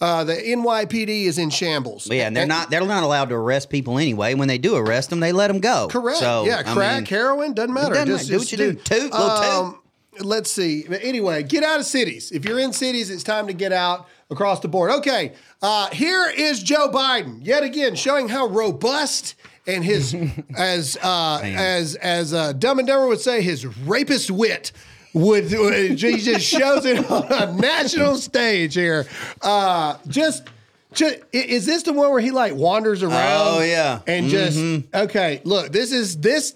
uh, 0.00 0.22
the 0.24 0.34
NYPD 0.34 1.24
is 1.24 1.38
in 1.38 1.50
shambles. 1.50 2.08
Yeah, 2.10 2.26
and 2.28 2.36
they're 2.36 2.46
not 2.46 2.70
they're 2.70 2.84
not 2.84 3.02
allowed 3.02 3.30
to 3.30 3.34
arrest 3.34 3.70
people 3.70 3.98
anyway. 3.98 4.34
When 4.34 4.48
they 4.48 4.58
do 4.58 4.76
arrest 4.76 5.10
them, 5.10 5.20
they 5.20 5.32
let 5.32 5.48
them 5.48 5.60
go. 5.60 5.88
Correct. 5.90 6.18
So, 6.18 6.44
yeah, 6.44 6.58
I 6.58 6.62
crack, 6.74 6.96
mean, 6.98 7.06
heroin, 7.06 7.54
doesn't 7.54 7.72
matter. 7.74 7.94
doesn't 7.94 8.06
Just, 8.08 8.30
matter. 8.30 8.38
Do 8.38 8.44
just 8.44 8.52
what 8.52 8.60
you 8.60 8.72
do. 8.72 8.80
Toot, 8.80 9.12
little 9.12 9.72
toot. 9.72 10.24
Let's 10.24 10.50
see. 10.50 10.84
But 10.88 11.00
Anyway, 11.02 11.42
get 11.44 11.62
out 11.62 11.78
of 11.80 11.86
cities. 11.86 12.32
If 12.32 12.44
you're 12.44 12.58
in 12.58 12.72
cities, 12.72 13.08
it's 13.08 13.22
time 13.22 13.46
to 13.46 13.52
get 13.52 13.72
out 13.72 14.08
across 14.30 14.60
the 14.60 14.68
board. 14.68 14.90
Okay, 14.90 15.32
uh, 15.62 15.88
here 15.90 16.28
is 16.28 16.62
Joe 16.62 16.90
Biden 16.90 17.38
yet 17.42 17.62
again 17.62 17.94
showing 17.94 18.28
how 18.28 18.46
robust 18.48 19.34
and 19.68 19.84
his, 19.84 20.16
as 20.56 20.96
uh, 21.02 21.40
as 21.44 21.94
as 21.96 22.34
uh, 22.34 22.52
Dumb 22.54 22.78
and 22.80 22.88
Dumber 22.88 23.06
would 23.06 23.20
say, 23.20 23.42
his 23.42 23.64
rapist 23.66 24.30
wit. 24.30 24.72
Would, 25.14 25.44
he 25.50 25.94
just 25.96 26.44
shows 26.46 26.84
it 26.84 27.10
on 27.10 27.32
a 27.32 27.52
national 27.54 28.16
stage 28.16 28.74
here? 28.74 29.06
Uh, 29.40 29.96
just, 30.06 30.44
just 30.92 31.16
is 31.32 31.64
this 31.64 31.82
the 31.84 31.92
one 31.94 32.10
where 32.10 32.20
he 32.20 32.30
like 32.30 32.54
wanders 32.54 33.02
around? 33.02 33.16
Oh, 33.56 33.60
yeah. 33.62 34.00
and 34.06 34.28
just 34.28 34.58
okay. 34.94 35.40
Look, 35.44 35.72
this 35.72 35.92
is 35.92 36.18
this 36.18 36.54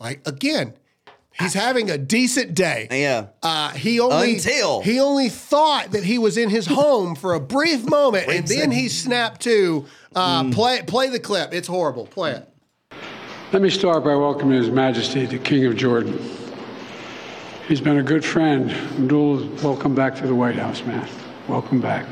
like 0.00 0.20
again. 0.26 0.74
He's 1.38 1.54
having 1.54 1.90
a 1.90 1.96
decent 1.96 2.54
day. 2.54 2.88
Yeah. 2.90 3.28
Uh, 3.42 3.70
he 3.70 3.98
only 4.00 4.34
Until- 4.34 4.82
he 4.82 5.00
only 5.00 5.30
thought 5.30 5.92
that 5.92 6.04
he 6.04 6.18
was 6.18 6.36
in 6.36 6.50
his 6.50 6.66
home 6.66 7.14
for 7.14 7.32
a 7.32 7.40
brief 7.40 7.88
moment, 7.88 8.28
and 8.28 8.46
then 8.46 8.70
he 8.70 8.88
snapped 8.88 9.40
to 9.42 9.86
uh, 10.14 10.42
Mm. 10.42 10.52
play 10.52 10.82
play 10.82 11.08
the 11.08 11.20
clip. 11.20 11.54
It's 11.54 11.68
horrible. 11.68 12.06
Play 12.06 12.32
it. 12.32 12.48
Let 13.52 13.60
me 13.60 13.68
start 13.68 14.02
by 14.02 14.16
welcoming 14.16 14.56
His 14.56 14.70
Majesty, 14.70 15.26
the 15.26 15.38
King 15.38 15.66
of 15.66 15.76
Jordan. 15.76 16.18
He's 17.68 17.82
been 17.82 17.98
a 17.98 18.02
good 18.02 18.24
friend. 18.24 18.70
Abdul, 18.70 19.46
welcome 19.62 19.94
back 19.94 20.16
to 20.16 20.26
the 20.26 20.34
White 20.34 20.54
House, 20.54 20.82
man. 20.84 21.06
Welcome 21.48 21.78
back. 21.78 22.06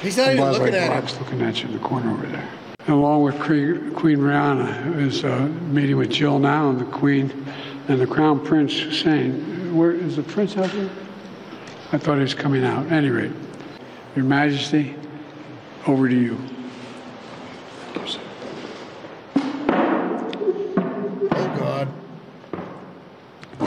He's 0.00 0.16
not 0.16 0.28
And 0.28 0.38
even 0.38 0.52
looking 0.52 0.72
way, 0.72 0.78
at 0.78 1.04
him. 1.04 1.18
Looking 1.20 1.42
at 1.42 1.60
you 1.60 1.68
in 1.68 1.74
the 1.74 1.80
corner 1.80 2.10
over 2.10 2.26
there. 2.26 2.48
Along 2.88 3.22
with 3.24 3.38
Queen 3.38 3.92
Queen 3.92 4.16
Rania, 4.20 4.74
who 4.84 5.00
is 5.00 5.22
uh, 5.22 5.40
meeting 5.68 5.98
with 5.98 6.08
Jill 6.08 6.38
now 6.38 6.70
and 6.70 6.80
the 6.80 6.86
Queen 6.86 7.30
and 7.88 8.00
the 8.00 8.06
Crown 8.06 8.42
Prince 8.42 8.78
Hussein. 8.78 9.76
Where 9.76 9.92
is 9.92 10.16
the 10.16 10.22
Prince 10.22 10.56
out 10.56 10.72
there? 10.72 10.88
I 11.92 11.98
thought 11.98 12.14
he 12.14 12.22
was 12.22 12.32
coming 12.32 12.64
out. 12.64 12.86
At 12.86 12.92
any 12.92 13.10
rate, 13.10 13.32
Your 14.14 14.24
Majesty, 14.24 14.94
over 15.86 16.08
to 16.08 16.14
you. 16.18 16.38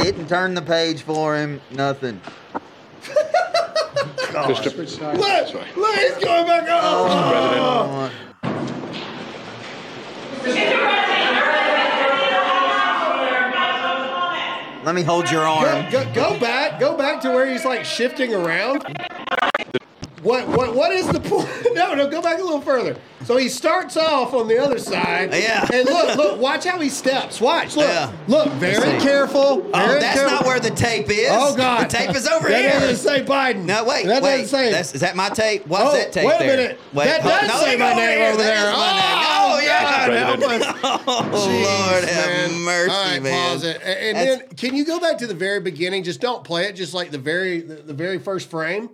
Didn't 0.09 0.27
turn 0.27 0.55
the 0.55 0.61
page 0.63 1.03
for 1.03 1.37
him. 1.37 1.61
Nothing. 1.69 2.19
Mr. 3.03 4.75
President. 4.75 5.19
Look, 5.19 5.53
look, 5.77 5.95
he's 5.97 6.17
going 6.17 6.47
back 6.47 6.67
up. 6.67 6.81
Oh, 6.83 8.11
Let 14.83 14.95
me 14.95 15.03
hold 15.03 15.29
your 15.29 15.43
arm. 15.43 15.91
Go, 15.91 16.03
go, 16.05 16.13
go 16.15 16.39
back, 16.39 16.79
go 16.79 16.97
back 16.97 17.21
to 17.21 17.29
where 17.29 17.47
he's 17.47 17.63
like 17.63 17.85
shifting 17.85 18.33
around. 18.33 18.83
What, 20.21 20.47
what, 20.49 20.75
what 20.75 20.91
is 20.91 21.07
the 21.07 21.19
point? 21.19 21.47
No, 21.79 21.93
no, 21.93 22.09
go 22.09 22.21
back 22.21 22.39
a 22.39 22.43
little 22.43 22.59
further. 22.61 22.97
So 23.23 23.37
he 23.37 23.47
starts 23.47 23.95
off 23.95 24.33
on 24.33 24.47
the 24.49 24.57
other 24.61 24.79
side. 24.79 25.33
Yeah. 25.33 25.65
And 25.71 25.85
look, 25.87 26.17
look, 26.17 26.39
watch 26.41 26.65
how 26.65 26.77
he 26.79 26.89
steps. 26.89 27.39
Watch, 27.39 27.75
look, 27.77 27.87
Yeah. 27.87 28.11
look, 28.27 28.49
very 28.53 28.99
careful. 28.99 29.39
Oh, 29.41 29.71
that's 29.71 30.13
careful. 30.19 30.31
not 30.31 30.45
where 30.45 30.59
the 30.59 30.71
tape 30.71 31.09
is. 31.09 31.29
Oh 31.31 31.55
God, 31.55 31.85
the 31.89 31.97
tape 31.97 32.13
is 32.15 32.27
over 32.27 32.49
that 32.49 32.59
here. 32.59 32.71
doesn't 32.79 32.95
say 32.97 33.23
Biden. 33.23 33.63
No, 33.65 33.85
wait, 33.85 34.07
that 34.07 34.21
wait. 34.21 34.31
doesn't 34.41 34.47
say. 34.47 34.71
That's, 34.71 34.93
is 34.93 35.01
that 35.01 35.15
my 35.15 35.29
tape? 35.29 35.65
What's 35.67 35.83
Oh, 35.85 35.93
that 35.97 36.11
tape 36.11 36.25
wait 36.25 36.35
a 36.35 36.39
there? 36.39 36.57
minute. 36.57 36.79
Wait, 36.93 37.05
That 37.05 37.23
does 37.23 37.47
no, 37.47 37.57
say 37.59 37.77
my 37.77 37.93
name 37.93 38.21
over 38.23 38.37
That 38.37 38.43
there. 38.43 38.71
my 38.71 38.75
oh, 38.75 38.93
name. 38.93 39.25
Oh, 39.39 39.59
yeah. 39.63 40.07
God. 40.07 40.75
Oh, 41.07 41.47
Jeez, 41.47 41.91
Lord 41.91 42.03
have 42.03 42.51
mercy, 42.61 42.91
All 42.91 43.03
right, 43.05 43.21
man. 43.21 43.51
pause 43.51 43.63
it. 43.63 43.77
A- 43.81 44.03
And 44.09 44.17
then, 44.17 44.47
can 44.57 44.75
you 44.75 44.83
go 44.85 44.99
back 44.99 45.17
to 45.19 45.27
the 45.27 45.33
very 45.33 45.59
beginning? 45.61 46.03
Just 46.03 46.19
don't 46.19 46.43
play 46.43 46.65
it. 46.65 46.73
Just 46.75 46.93
like 46.93 47.11
the 47.11 47.17
very, 47.17 47.61
the, 47.61 47.75
the 47.75 47.93
very 47.93 48.17
first 48.19 48.49
frame. 48.49 48.89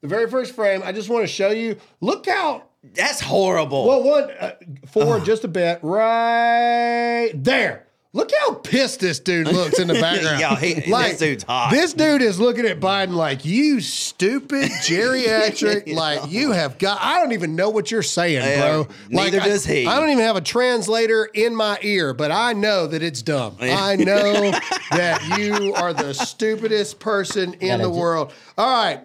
The 0.00 0.08
very 0.08 0.28
first 0.30 0.54
frame. 0.54 0.82
I 0.84 0.92
just 0.92 1.08
want 1.08 1.24
to 1.24 1.26
show 1.32 1.50
you. 1.50 1.76
Look 2.00 2.26
how. 2.26 2.64
That's 2.94 3.20
horrible. 3.20 3.86
Well, 3.88 4.02
one 4.04 4.30
uh, 4.30 4.52
forward 4.86 5.24
just 5.24 5.42
a 5.44 5.48
bit, 5.48 5.80
right 5.82 7.32
there. 7.34 7.84
Look 8.14 8.30
how 8.40 8.54
pissed 8.54 9.00
this 9.00 9.20
dude 9.20 9.48
looks 9.48 9.78
in 9.78 9.86
the 9.86 9.94
background. 10.00 10.40
Yo, 10.40 10.54
he- 10.54 10.74
this 10.90 11.18
dude's 11.18 11.44
hot. 11.44 11.70
This 11.70 11.92
dude 11.92 12.22
is 12.22 12.40
looking 12.40 12.64
at 12.66 12.80
Biden 12.80 13.12
like, 13.12 13.44
you 13.44 13.80
stupid 13.80 14.70
geriatric. 14.82 15.92
like, 15.94 16.30
you 16.30 16.52
have 16.52 16.78
got, 16.78 16.98
I 17.02 17.20
don't 17.20 17.32
even 17.32 17.54
know 17.54 17.68
what 17.68 17.90
you're 17.90 18.02
saying, 18.02 18.42
Yeah, 18.42 18.60
bro. 18.60 18.78
Like, 19.10 19.32
neither 19.32 19.40
I- 19.40 19.44
does 19.48 19.66
he. 19.66 19.86
I 19.86 20.00
don't 20.00 20.08
even 20.10 20.24
have 20.24 20.36
a 20.36 20.40
translator 20.40 21.26
in 21.34 21.54
my 21.54 21.78
ear, 21.82 22.14
but 22.14 22.30
I 22.30 22.54
know 22.54 22.86
that 22.86 23.02
it's 23.02 23.20
dumb. 23.20 23.56
I 23.60 23.96
know 23.96 24.52
that 24.92 25.36
you 25.38 25.74
are 25.74 25.92
the 25.92 26.14
stupidest 26.14 27.00
person 27.00 27.54
in 27.54 27.68
Gotta 27.68 27.82
the 27.82 27.90
world. 27.90 28.32
All 28.56 28.84
right. 28.84 29.00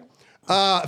Uh, 0.48 0.86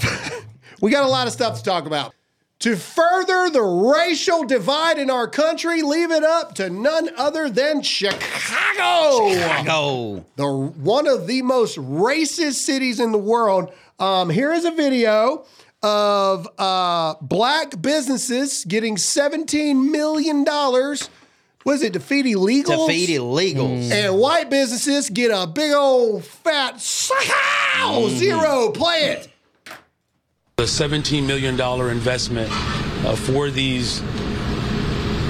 we 0.80 0.90
got 0.90 1.04
a 1.04 1.08
lot 1.08 1.26
of 1.26 1.32
stuff 1.32 1.58
to 1.58 1.62
talk 1.64 1.86
about. 1.86 2.12
To 2.60 2.74
further 2.74 3.50
the 3.50 3.62
racial 3.62 4.44
divide 4.44 4.98
in 4.98 5.10
our 5.10 5.28
country, 5.28 5.82
leave 5.82 6.10
it 6.10 6.24
up 6.24 6.54
to 6.54 6.70
none 6.70 7.10
other 7.18 7.50
than 7.50 7.82
Chicago 7.82 9.62
Go. 9.64 10.24
the 10.36 10.48
one 10.48 11.06
of 11.06 11.26
the 11.26 11.42
most 11.42 11.76
racist 11.76 12.54
cities 12.54 12.98
in 12.98 13.12
the 13.12 13.18
world. 13.18 13.72
Um, 13.98 14.30
here 14.30 14.52
is 14.52 14.64
a 14.64 14.70
video 14.70 15.44
of 15.82 16.48
uh, 16.58 17.14
black 17.20 17.80
businesses 17.82 18.64
getting 18.64 18.96
seventeen 18.96 19.90
million 19.92 20.42
dollars. 20.42 21.10
Was 21.66 21.82
it 21.82 21.92
defeat 21.92 22.24
illegals? 22.24 22.86
Defeat 22.86 23.10
illegals. 23.10 23.90
And 23.90 24.18
white 24.18 24.48
businesses 24.48 25.10
get 25.10 25.30
a 25.30 25.46
big 25.46 25.72
old 25.72 26.24
fat 26.24 26.80
sow 26.80 28.08
zero. 28.08 28.70
Play 28.70 29.10
it. 29.10 29.28
The 30.58 30.62
$17 30.62 31.26
million 31.26 31.60
investment 31.90 32.48
uh, 33.04 33.14
for 33.14 33.50
these 33.50 34.00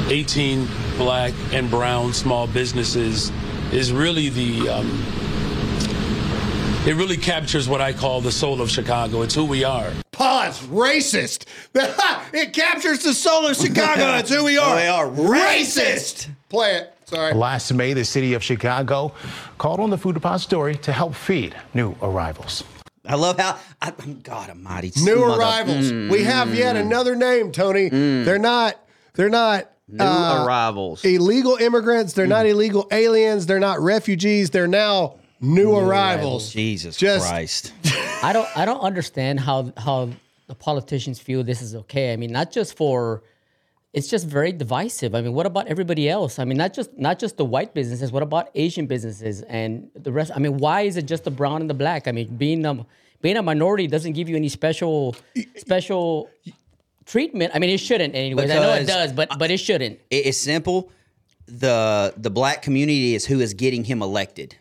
18 0.09 0.69
black 0.99 1.35
and 1.53 1.69
brown 1.69 2.13
small 2.13 2.47
businesses 2.47 3.33
is 3.73 3.93
really 3.93 4.29
the, 4.29 4.69
um, 4.69 4.87
it 6.87 6.95
really 6.95 7.17
captures 7.17 7.69
what 7.69 7.81
I 7.81 7.93
call 7.93 8.21
the 8.21 8.31
soul 8.31 8.61
of 8.61 8.71
Chicago. 8.71 9.23
It's 9.23 9.35
who 9.35 9.45
we 9.45 9.65
are. 9.65 9.91
Pause. 10.13 10.61
Racist. 10.69 11.47
it 12.33 12.53
captures 12.53 13.03
the 13.03 13.13
soul 13.13 13.49
of 13.49 13.57
Chicago. 13.57 14.15
It's 14.19 14.31
who 14.31 14.45
we 14.45 14.59
are. 14.59 14.77
We 14.77 14.87
are 14.87 15.09
racist. 15.09 16.29
Play 16.49 16.77
it. 16.77 16.95
Sorry. 17.07 17.35
Last 17.35 17.75
May, 17.75 17.95
the 17.95 18.05
city 18.05 18.35
of 18.35 18.45
Chicago 18.45 19.13
called 19.59 19.81
on 19.81 19.91
the 19.91 19.99
food 19.99 20.15
depository 20.15 20.77
to 20.77 20.93
help 20.93 21.17
feed 21.17 21.57
new 21.75 21.97
arrivals. 22.01 22.63
I 23.09 23.15
love 23.15 23.39
how, 23.39 23.59
I, 23.81 23.93
am 24.03 24.21
God 24.21 24.51
almighty. 24.51 24.93
New 25.03 25.21
mother- 25.21 25.41
arrivals. 25.41 25.93
We 25.93 26.25
have 26.25 26.55
yet 26.55 26.77
mm. 26.77 26.81
another 26.81 27.15
name, 27.15 27.53
Tony. 27.53 27.91
Mm. 27.91 28.25
They're 28.25 28.39
not. 28.39 28.81
They're 29.15 29.31
not. 29.31 29.71
New 29.89 30.05
uh, 30.05 30.45
arrivals. 30.45 31.05
Illegal 31.05 31.57
immigrants. 31.57 32.13
They're 32.13 32.27
not 32.27 32.45
mm. 32.45 32.51
illegal 32.51 32.89
aliens. 32.91 33.47
They're 33.47 33.61
not 33.61 33.81
refugees. 33.81 34.51
They're 34.51 34.67
now 34.67 35.17
new, 35.41 35.77
arrivals. 35.77 36.53
Jesus 36.53 36.97
Just- 36.97 37.29
Christ. 37.29 37.73
I 38.23 38.33
don't 38.33 38.49
I 38.57 38.65
don't 38.65 38.81
understand 38.81 39.41
how 39.41 39.73
how 39.77 40.11
the 40.47 40.55
politicians 40.55 41.19
feel 41.19 41.45
this 41.45 41.63
is 41.63 41.75
okay. 41.75 42.13
I 42.13 42.17
mean, 42.17 42.33
not 42.33 42.51
just 42.51 42.77
for 42.77 43.23
it's 43.97 44.09
just 44.09 44.27
very 44.27 44.53
divisive. 44.53 45.15
I 45.15 45.23
mean, 45.23 45.33
what 45.33 45.47
about 45.47 45.69
everybody 45.69 46.07
else? 46.07 46.39
I 46.39 46.45
mean, 46.45 46.59
not 46.59 46.75
just 46.75 46.97
not 46.99 47.19
just 47.19 47.39
the 47.39 47.47
white 47.47 47.73
businesses. 47.73 48.13
What 48.13 48.23
about 48.23 48.51
Asian 48.55 48.87
businesses 48.87 49.41
and 49.41 49.91
the 49.95 50.13
rest? 50.13 50.31
I 50.37 50.39
mean, 50.39 50.59
why 50.59 50.83
is 50.83 50.99
it 50.99 51.07
just 51.07 51.25
the 51.25 51.31
brown 51.31 51.63
and 51.63 51.71
the 51.71 51.75
black? 51.75 52.07
I 52.07 52.13
mean, 52.13 52.37
being 52.37 52.65
a 52.67 52.85
being 53.23 53.39
a 53.39 53.43
minority 53.43 53.87
doesn't 53.87 54.13
give 54.13 54.29
you 54.29 54.37
any 54.37 54.51
special 54.51 55.17
special 55.57 56.29
treatment. 57.07 57.53
I 57.55 57.59
mean, 57.59 57.71
it 57.71 57.81
shouldn't 57.81 58.15
anyways. 58.15 58.51
I 58.51 58.55
know 58.57 58.75
it 58.75 58.87
does, 58.87 59.15
but 59.15 59.31
but 59.39 59.51
it 59.51 59.59
shouldn't. 59.59 59.99
It's 60.11 60.37
simple. 60.37 60.91
The 61.47 62.13
the 62.19 62.31
black 62.31 62.61
community 62.61 63.15
is 63.15 63.25
who 63.25 63.41
is 63.41 63.55
getting 63.55 63.83
him 63.83 64.03
elected, 64.03 64.57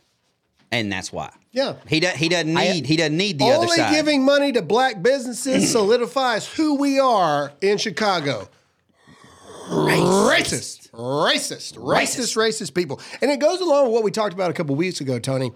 and 0.72 0.90
that's 0.90 1.12
why. 1.12 1.34
Yeah. 1.52 1.76
He 1.90 2.00
does. 2.00 2.16
He 2.16 2.30
doesn't 2.30 2.54
need. 2.54 2.86
he 2.86 2.96
doesn't 2.96 3.18
need 3.18 3.40
the 3.40 3.46
other 3.46 3.64
Only 3.66 3.76
side. 3.76 3.94
giving 3.94 4.24
money 4.24 4.54
to 4.54 4.62
black 4.62 5.02
businesses 5.02 5.70
solidifies 5.78 6.48
who 6.48 6.76
we 6.76 7.00
are 7.00 7.52
in 7.60 7.78
Chicago. 7.78 8.48
Racist. 9.70 10.90
Racist. 10.92 11.78
Racist, 11.78 12.36
racist 12.36 12.74
people. 12.74 13.02
And 13.22 13.32
it 13.32 13.40
goes 13.40 13.62
along 13.62 13.86
with 13.86 13.94
what 13.94 14.04
we 14.04 14.12
talked 14.12 14.34
about 14.34 14.50
a 14.50 14.54
couple 14.54 14.76
weeks 14.76 15.02
ago, 15.02 15.20
Tony. 15.20 15.52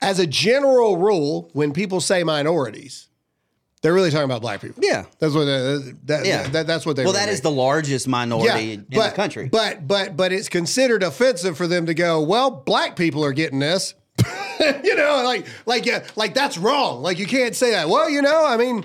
As 0.00 0.18
a 0.18 0.26
general 0.26 0.96
rule, 0.96 1.50
when 1.52 1.72
people 1.72 2.00
say 2.00 2.24
minorities, 2.24 3.08
they're 3.82 3.92
really 3.92 4.10
talking 4.10 4.24
about 4.24 4.40
black 4.42 4.60
people. 4.60 4.82
Yeah. 4.82 5.04
That's 5.18 5.34
what 5.34 5.44
that, 5.44 5.96
that, 6.04 6.26
Yeah, 6.26 6.48
that- 6.48 6.66
that's 6.66 6.86
what 6.86 6.96
they 6.96 7.04
Well, 7.04 7.12
really 7.12 7.26
that 7.26 7.32
is 7.32 7.40
the 7.40 7.50
largest 7.50 8.06
minority 8.08 8.74
in 8.74 8.86
but, 8.90 9.10
the 9.10 9.16
country. 9.16 9.48
But 9.50 9.86
but 9.86 10.16
but 10.16 10.32
it's 10.32 10.48
considered 10.48 11.02
offensive 11.02 11.56
for 11.56 11.66
them 11.66 11.86
to 11.86 11.94
go, 11.94 12.22
well, 12.22 12.50
black 12.50 12.96
people 12.96 13.24
are 13.24 13.32
getting 13.32 13.58
this. 13.58 13.94
you 14.84 14.94
know, 14.94 15.22
like 15.24 15.46
like 15.66 15.86
yeah, 15.86 16.04
like 16.16 16.34
that's 16.34 16.58
wrong. 16.58 17.02
Like 17.02 17.18
you 17.18 17.26
can't 17.26 17.56
say 17.56 17.72
that. 17.72 17.88
Well, 17.88 18.08
you 18.08 18.22
know, 18.22 18.44
I 18.46 18.56
mean, 18.56 18.84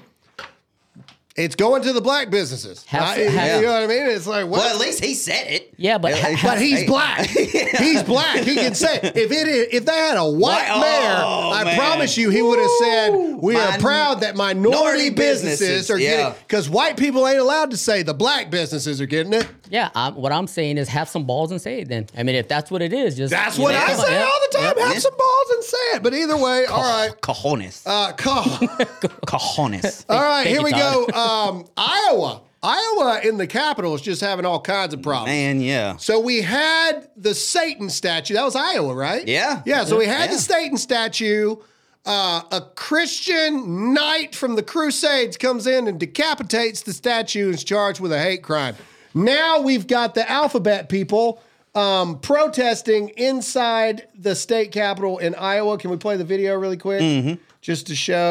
it's 1.38 1.56
going 1.56 1.84
to 1.84 1.94
the 1.94 2.02
black 2.02 2.30
businesses. 2.30 2.84
Have- 2.88 3.04
I- 3.04 3.16
have- 3.20 3.62
you 3.62 3.68
know 3.68 3.74
what 3.74 3.84
I 3.84 3.88
mean? 3.88 4.08
It's 4.08 4.26
like 4.28 4.44
well, 4.46 4.54
well, 4.62 4.74
at 4.74 4.80
least 4.80 5.04
he 5.04 5.14
said 5.14 5.48
it. 5.48 5.74
Yeah, 5.78 5.98
but 6.00 6.16
Yeah, 6.16 6.32
ha- 6.36 6.48
but 6.50 6.60
he's 6.62 6.80
Hey. 6.80 6.86
black. 6.88 7.28
He's 7.78 8.02
black. 8.04 8.40
He 8.44 8.56
can 8.56 8.74
say 8.74 8.96
it. 9.04 9.16
if 9.16 9.32
it 9.32 9.48
is, 9.48 9.68
if 9.72 9.86
they 9.86 9.94
had 9.96 10.18
a 10.18 10.26
white 10.26 10.58
White- 10.58 10.70
oh, 10.72 10.82
mayor, 10.82 11.22
oh, 11.24 11.52
I 11.54 11.64
man. 11.64 11.78
promise 11.78 12.18
you, 12.18 12.30
he 12.32 12.42
would 12.42 12.58
have 12.60 12.72
said, 12.80 13.10
"We 13.42 13.56
are 13.56 13.72
Min- 13.72 13.82
proud 13.82 14.22
that 14.22 14.36
minority 14.36 14.70
minority 14.78 15.10
businesses, 15.12 15.60
businesses, 15.60 15.92
are 15.92 16.00
yeah. 16.00 16.10
getting 16.18 16.34
because 16.48 16.70
white 16.70 16.98
people 16.98 17.28
ain't 17.28 17.40
allowed 17.40 17.72
to 17.72 17.78
say 17.78 18.02
the 18.02 18.14
black 18.14 18.50
businesses 18.50 19.00
are 19.00 19.06
getting 19.06 19.34
it." 19.34 19.48
Yeah, 19.70 19.90
i 19.96 20.10
what 20.10 20.32
I'm 20.32 20.48
saying 20.48 20.78
is 20.78 20.88
have 20.90 21.10
some 21.10 21.26
balls 21.26 21.52
and 21.52 21.62
say 21.62 21.82
it. 21.82 21.90
Then 21.90 22.08
I 22.18 22.24
mean, 22.24 22.36
if 22.36 22.48
that's 22.48 22.70
what 22.72 22.82
it 22.82 22.94
is, 22.94 23.16
just 23.18 23.32
That's 23.32 23.58
what 23.58 23.72
know, 23.74 23.80
I 23.80 23.94
say 23.94 24.12
yeah. 24.14 24.24
all 24.26 24.40
the 24.52 24.58
time. 24.58 24.74
Yeah. 24.78 24.84
Have 24.86 24.94
Yeah. 24.94 25.00
some 25.00 25.18
balls 25.18 25.50
and 25.52 25.64
say 25.64 25.78
it. 25.96 26.04
But 26.04 26.14
either 26.14 26.38
way, 26.38 26.66
all 26.66 26.82
right. 26.82 27.12
Cojones. 27.22 27.84
Uh, 27.86 28.12
call. 28.14 28.44
Cojones. 29.26 30.06
all 30.10 30.22
right, 30.22 30.48
here 30.48 30.62
we 30.64 30.72
go. 30.72 31.08
Um, 31.14 31.66
Iowa. 31.78 32.42
Iowa 32.64 33.22
in 33.24 33.38
the 33.38 33.46
capital 33.48 33.94
is 33.94 34.02
just 34.02 34.20
having 34.22 34.46
all 34.46 34.60
kinds 34.60 34.94
of 34.94 35.02
problems. 35.02 35.28
Man, 35.30 35.62
yeah. 35.62 35.98
So 35.98 36.20
we 36.20 36.42
had 36.42 37.08
the 37.16 37.36
Satan 37.36 37.90
statue. 37.90 38.34
That 38.34 38.44
was 38.44 38.56
Iowa, 38.56 38.96
right? 38.96 39.28
Yeah. 39.28 39.62
Yeah. 39.66 39.84
So 39.86 39.98
we 39.98 40.06
had 40.08 40.30
Yeah. 40.30 40.36
the 40.36 40.42
Satan 40.42 40.78
statue. 40.78 41.58
Uh, 42.06 42.42
a 42.52 42.62
Christian 42.76 43.94
knight 43.94 44.34
from 44.34 44.56
the 44.56 44.64
Crusades 44.64 45.36
comes 45.36 45.68
in 45.68 45.88
and 45.90 46.00
decapitates 46.00 46.82
the 46.82 46.94
statue 46.94 47.48
and 47.48 47.56
is 47.56 47.64
charged 47.66 48.00
with 48.00 48.14
a 48.14 48.20
hate 48.20 48.42
crime. 48.44 48.76
Now 49.18 49.62
we've 49.62 49.88
got 49.88 50.14
the 50.14 50.30
alphabet 50.30 50.90
people 50.90 51.42
um, 51.74 52.20
protesting 52.20 53.10
inside 53.10 54.08
the 54.14 54.36
state 54.36 54.72
capitol 54.72 55.18
in 55.18 55.34
Iowa. 55.34 55.80
Can 55.80 55.90
we 55.90 55.98
play 55.98 56.18
the 56.18 56.24
video 56.24 56.56
really 56.56 56.78
quick? 56.78 57.02
Mm-hmm. 57.02 57.34
Just 57.62 57.88
to 57.88 57.96
show. 57.96 58.30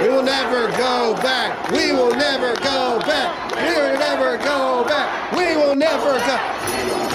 We 0.00 0.08
will 0.08 0.22
never 0.22 0.68
go 0.78 1.14
back. 1.22 1.70
We 1.70 1.92
will 1.92 2.16
never 2.16 2.54
go 2.56 2.98
back. 3.00 3.54
We 3.56 3.74
will 3.74 3.98
never 3.98 4.38
go 4.38 4.84
back. 4.88 5.32
We 5.32 5.56
will 5.56 5.74
never 5.74 6.18
go. 6.18 6.38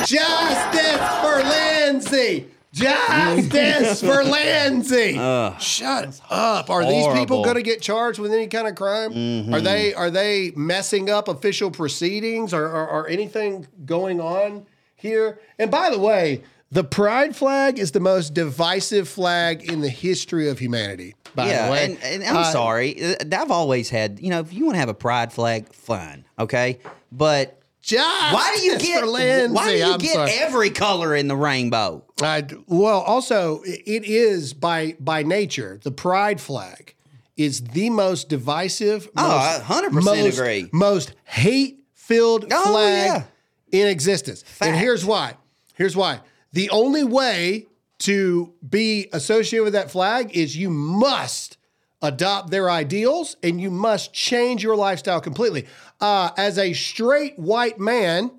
Justice 0.05 1.01
for 1.21 1.43
Lindsay. 1.43 2.54
Justice 2.75 4.01
for 4.07 4.23
Lindsay. 4.23 5.13
Shut 5.59 6.21
up. 6.29 6.69
Are 6.69 6.85
these 6.85 7.07
people 7.13 7.43
going 7.43 7.55
to 7.55 7.63
get 7.63 7.81
charged 7.81 8.19
with 8.19 8.31
any 8.33 8.47
kind 8.47 8.67
of 8.67 8.75
crime? 8.75 9.53
Are 9.53 9.61
they 9.61 9.93
are 9.93 10.11
they 10.11 10.51
messing 10.55 11.09
up 11.09 11.27
official 11.27 11.71
proceedings 11.71 12.53
or, 12.53 12.65
or, 12.65 12.87
or 12.87 13.07
anything 13.07 13.67
going 13.85 14.19
on 14.19 14.65
here? 14.95 15.39
And 15.57 15.71
by 15.71 15.89
the 15.89 15.99
way, 15.99 16.43
The 16.71 16.83
pride 16.83 17.35
flag 17.35 17.79
is 17.79 17.91
the 17.91 17.99
most 18.01 18.33
divisive 18.33 19.07
flag 19.07 19.63
in 19.71 19.79
the 19.81 19.89
history 19.89 20.49
of 20.49 20.59
humanity. 20.59 21.15
By 21.35 21.47
yeah, 21.49 21.65
the 21.67 21.71
way, 21.71 21.85
and, 21.85 22.03
and 22.03 22.23
I'm 22.23 22.37
Uh, 22.37 22.51
sorry. 22.51 23.01
Uh, 23.03 23.15
I've 23.31 23.51
always 23.51 23.89
had, 23.89 24.19
you 24.19 24.29
know, 24.29 24.39
if 24.39 24.51
you 24.53 24.65
want 24.65 24.75
to 24.75 24.79
have 24.79 24.89
a 24.89 24.93
pride 24.93 25.31
flag, 25.31 25.71
fine, 25.73 26.25
okay. 26.39 26.79
But 27.11 27.59
Just 27.85 28.33
why 28.33 28.55
do 28.57 28.63
you 28.65 28.79
get 28.79 29.05
Lindsay, 29.07 29.53
why 29.53 29.71
do 29.71 29.77
you 29.77 29.85
I'm 29.93 29.99
get 29.99 30.13
sorry. 30.13 30.31
every 30.31 30.69
color 30.71 31.15
in 31.15 31.27
the 31.27 31.35
rainbow? 31.35 32.03
I, 32.19 32.43
well, 32.65 33.01
also, 33.01 33.61
it 33.63 34.03
is 34.05 34.53
by 34.55 34.95
by 34.99 35.21
nature 35.21 35.79
the 35.83 35.91
pride 35.91 36.41
flag 36.41 36.95
is 37.37 37.61
the 37.61 37.91
most 37.91 38.27
divisive. 38.27 39.07
Oh, 39.15 39.61
most, 39.67 40.03
100% 40.03 40.33
agree. 40.33 40.69
Most 40.71 41.13
hate 41.25 41.83
filled 41.93 42.45
Oh, 42.51 42.71
flag 42.71 43.23
yeah. 43.71 43.79
in 43.79 43.87
existence. 43.87 44.43
And 44.61 44.75
here's 44.75 45.05
why. 45.05 45.35
Here's 45.75 45.95
why. 45.95 46.21
The 46.53 46.71
only 46.71 47.03
way 47.03 47.67
to 47.99 48.51
be 48.67 49.09
associated 49.13 49.63
with 49.63 49.73
that 49.73 49.91
flag 49.91 50.35
is 50.35 50.57
you 50.57 50.69
must 50.71 51.57
adopt 52.01 52.51
their 52.51 52.69
ideals 52.69 53.35
and 53.43 53.59
you 53.59 53.71
must 53.71 54.13
change 54.13 54.63
your 54.63 54.75
lifestyle 54.75 55.19
completely. 55.19 55.65
Uh, 55.99 56.31
as 56.37 56.57
a 56.57 56.73
straight 56.73 57.37
white 57.39 57.79
man, 57.79 58.31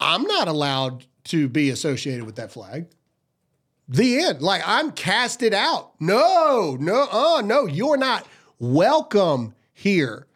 I'm 0.00 0.22
not 0.22 0.48
allowed 0.48 1.06
to 1.24 1.48
be 1.48 1.70
associated 1.70 2.24
with 2.24 2.36
that 2.36 2.50
flag. 2.50 2.86
The 3.88 4.20
end. 4.20 4.42
Like 4.42 4.62
I'm 4.64 4.92
casted 4.92 5.52
out. 5.52 5.92
No, 6.00 6.76
no, 6.78 7.08
uh, 7.10 7.42
no, 7.44 7.66
you're 7.66 7.96
not 7.96 8.26
welcome 8.58 9.54
here. 9.72 10.26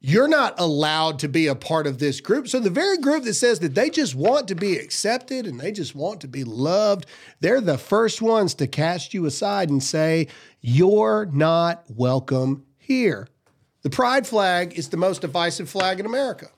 You're 0.00 0.28
not 0.28 0.60
allowed 0.60 1.18
to 1.20 1.28
be 1.28 1.48
a 1.48 1.56
part 1.56 1.86
of 1.86 1.98
this 1.98 2.20
group. 2.20 2.46
So 2.46 2.60
the 2.60 2.70
very 2.70 2.96
group 2.98 3.24
that 3.24 3.34
says 3.34 3.58
that 3.60 3.74
they 3.74 3.90
just 3.90 4.14
want 4.14 4.46
to 4.48 4.54
be 4.54 4.76
accepted 4.76 5.46
and 5.46 5.58
they 5.58 5.72
just 5.72 5.96
want 5.96 6.20
to 6.20 6.28
be 6.28 6.44
loved, 6.44 7.06
they're 7.40 7.60
the 7.60 7.78
first 7.78 8.22
ones 8.22 8.54
to 8.54 8.68
cast 8.68 9.14
you 9.14 9.26
aside 9.26 9.68
and 9.68 9.82
say, 9.82 10.28
you're 10.60 11.26
not 11.32 11.84
welcome 11.88 12.66
here. 12.78 13.26
The 13.86 13.90
pride 13.90 14.26
flag 14.26 14.76
is 14.76 14.88
the 14.88 14.96
most 14.96 15.20
divisive 15.20 15.70
flag 15.70 16.00
in 16.00 16.06
America. 16.06 16.48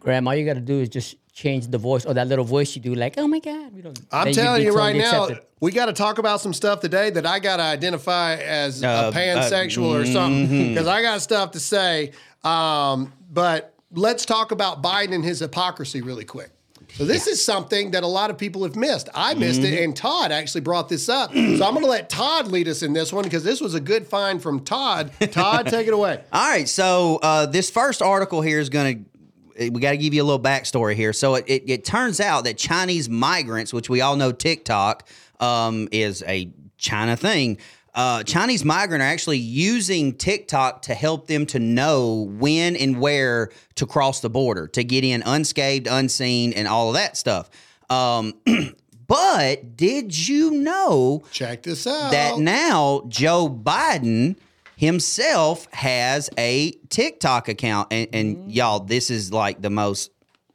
Graham, 0.00 0.26
all 0.26 0.34
you 0.34 0.46
got 0.46 0.54
to 0.54 0.60
do 0.62 0.80
is 0.80 0.88
just 0.88 1.16
change 1.34 1.66
the 1.66 1.76
voice 1.76 2.06
or 2.06 2.14
that 2.14 2.28
little 2.28 2.46
voice 2.46 2.74
you 2.74 2.80
do, 2.80 2.94
like, 2.94 3.18
oh 3.18 3.28
my 3.28 3.40
God. 3.40 3.74
We 3.74 3.82
don't, 3.82 4.00
I'm 4.10 4.32
telling 4.32 4.62
you 4.62 4.74
right 4.74 4.96
now, 4.96 5.28
we 5.60 5.70
got 5.70 5.86
to 5.86 5.92
talk 5.92 6.16
about 6.16 6.40
some 6.40 6.54
stuff 6.54 6.80
today 6.80 7.10
that 7.10 7.26
I 7.26 7.40
got 7.40 7.58
to 7.58 7.62
identify 7.64 8.36
as 8.36 8.82
Uh, 8.82 9.10
a 9.12 9.14
pansexual 9.14 10.00
or 10.00 10.06
something 10.06 10.70
because 10.70 10.86
I 10.86 11.02
got 11.02 11.20
stuff 11.20 11.50
to 11.50 11.60
say. 11.60 12.12
Um, 12.42 13.12
but 13.30 13.74
let's 13.92 14.24
talk 14.24 14.50
about 14.50 14.82
Biden 14.82 15.12
and 15.14 15.22
his 15.22 15.40
hypocrisy 15.40 16.00
really 16.00 16.24
quick. 16.24 16.52
So 16.94 17.04
this 17.04 17.26
is 17.26 17.44
something 17.44 17.92
that 17.92 18.02
a 18.02 18.06
lot 18.06 18.30
of 18.30 18.38
people 18.38 18.64
have 18.64 18.74
missed. 18.74 19.08
I 19.14 19.34
missed 19.34 19.60
it, 19.60 19.84
and 19.84 19.94
Todd 19.94 20.32
actually 20.32 20.62
brought 20.62 20.88
this 20.88 21.08
up. 21.08 21.32
So 21.32 21.38
I'm 21.38 21.58
going 21.72 21.82
to 21.82 21.86
let 21.86 22.08
Todd 22.08 22.48
lead 22.48 22.66
us 22.66 22.82
in 22.82 22.92
this 22.92 23.12
one 23.12 23.24
because 23.24 23.44
this 23.44 23.60
was 23.60 23.74
a 23.74 23.80
good 23.80 24.06
find 24.06 24.42
from 24.42 24.64
Todd. 24.64 25.12
Todd, 25.30 25.66
take 25.66 25.86
it 25.86 25.94
away. 25.94 26.22
All 26.32 26.48
right, 26.48 26.68
so 26.68 27.20
uh, 27.22 27.46
this 27.46 27.70
first 27.70 28.02
article 28.02 28.40
here 28.40 28.58
is 28.58 28.68
going 28.68 29.04
to. 29.04 29.70
We 29.70 29.80
got 29.80 29.90
to 29.90 29.96
give 29.96 30.14
you 30.14 30.22
a 30.22 30.24
little 30.24 30.40
backstory 30.40 30.94
here. 30.94 31.12
So 31.12 31.34
it, 31.34 31.44
it, 31.48 31.68
it 31.68 31.84
turns 31.84 32.20
out 32.20 32.44
that 32.44 32.56
Chinese 32.56 33.08
migrants, 33.08 33.72
which 33.72 33.90
we 33.90 34.00
all 34.00 34.14
know 34.14 34.30
TikTok 34.30 35.08
um, 35.40 35.88
is 35.90 36.22
a 36.28 36.52
China 36.76 37.16
thing, 37.16 37.58
uh, 37.98 38.22
Chinese 38.22 38.64
migrant 38.64 39.02
are 39.02 39.06
actually 39.06 39.38
using 39.38 40.14
TikTok 40.14 40.82
to 40.82 40.94
help 40.94 41.26
them 41.26 41.44
to 41.46 41.58
know 41.58 42.28
when 42.38 42.76
and 42.76 43.00
where 43.00 43.50
to 43.74 43.86
cross 43.86 44.20
the 44.20 44.30
border 44.30 44.68
to 44.68 44.84
get 44.84 45.02
in 45.02 45.22
unscathed, 45.26 45.88
unseen, 45.90 46.52
and 46.52 46.68
all 46.68 46.88
of 46.88 46.94
that 46.94 47.16
stuff. 47.16 47.50
Um, 47.90 48.34
but 49.08 49.76
did 49.76 50.28
you 50.28 50.52
know 50.52 51.24
Check 51.32 51.64
this 51.64 51.86
out. 51.88 52.12
that 52.12 52.38
now 52.38 53.02
Joe 53.08 53.48
Biden 53.48 54.36
himself 54.76 55.66
has 55.72 56.30
a 56.38 56.70
TikTok 56.88 57.48
account. 57.48 57.88
And, 57.92 58.08
and 58.12 58.52
y'all, 58.52 58.78
this 58.78 59.10
is 59.10 59.32
like 59.32 59.60
the 59.60 59.70
most 59.70 60.12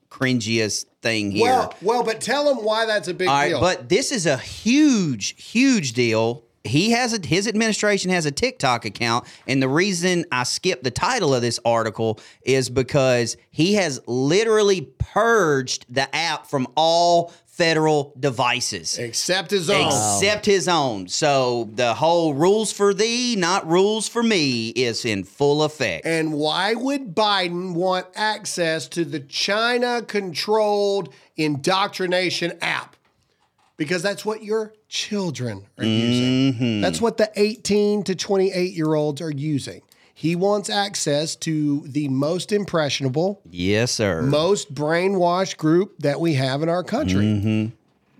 cringiest 0.09 0.85
thing 1.01 1.31
here. 1.31 1.43
well, 1.43 1.75
well, 1.81 2.03
but 2.03 2.21
tell 2.21 2.49
him 2.49 2.63
why 2.63 2.85
that's 2.85 3.09
a 3.09 3.13
big 3.13 3.27
All 3.27 3.35
right, 3.35 3.49
deal. 3.49 3.59
but 3.59 3.89
this 3.89 4.13
is 4.13 4.25
a 4.25 4.37
huge, 4.37 5.35
huge 5.43 5.91
deal. 5.91 6.45
He 6.63 6.91
has 6.91 7.11
a 7.13 7.25
his 7.25 7.45
administration 7.47 8.09
has 8.11 8.25
a 8.25 8.31
TikTok 8.31 8.85
account, 8.85 9.25
and 9.47 9.61
the 9.61 9.67
reason 9.67 10.25
I 10.31 10.43
skipped 10.43 10.83
the 10.85 10.91
title 10.91 11.35
of 11.35 11.41
this 11.41 11.59
article 11.65 12.19
is 12.43 12.69
because 12.69 13.35
he 13.51 13.73
has 13.73 13.99
literally 14.07 14.81
purged 14.97 15.85
the 15.89 16.13
app 16.15 16.47
from 16.47 16.67
all 16.75 17.33
federal 17.45 18.15
devices 18.19 18.97
Except 18.97 19.51
his 19.51 19.69
own. 19.69 19.87
except 19.87 20.45
his 20.45 20.67
own. 20.67 21.07
So 21.07 21.69
the 21.73 21.93
whole 21.93 22.33
rules 22.33 22.71
for 22.71 22.93
thee, 22.95 23.35
not 23.35 23.67
rules 23.69 24.07
for 24.07 24.23
me, 24.23 24.69
is 24.69 25.05
in 25.05 25.23
full 25.23 25.63
effect. 25.63 26.05
And 26.05 26.33
why 26.33 26.73
would 26.73 27.13
Biden 27.13 27.73
want 27.73 28.07
access 28.15 28.87
to 28.87 29.05
the 29.05 29.19
China 29.19 30.01
controlled 30.01 31.13
indoctrination 31.35 32.53
app? 32.61 32.95
Because 33.83 34.01
that's 34.01 34.25
what 34.25 34.43
your 34.43 34.73
children 34.87 35.65
are 35.77 35.83
using. 35.83 36.81
That's 36.81 37.01
what 37.01 37.17
the 37.17 37.31
18 37.35 38.03
to 38.03 38.15
28 38.15 38.73
year 38.73 38.95
olds 38.95 39.21
are 39.21 39.31
using. 39.31 39.81
He 40.13 40.35
wants 40.35 40.69
access 40.69 41.35
to 41.37 41.81
the 41.87 42.07
most 42.07 42.51
impressionable, 42.51 43.41
yes, 43.49 43.91
sir. 43.91 44.21
most 44.21 44.73
brainwashed 44.73 45.57
group 45.57 45.97
that 45.99 46.19
we 46.19 46.35
have 46.35 46.61
in 46.61 46.69
our 46.69 46.83
country. 46.83 47.73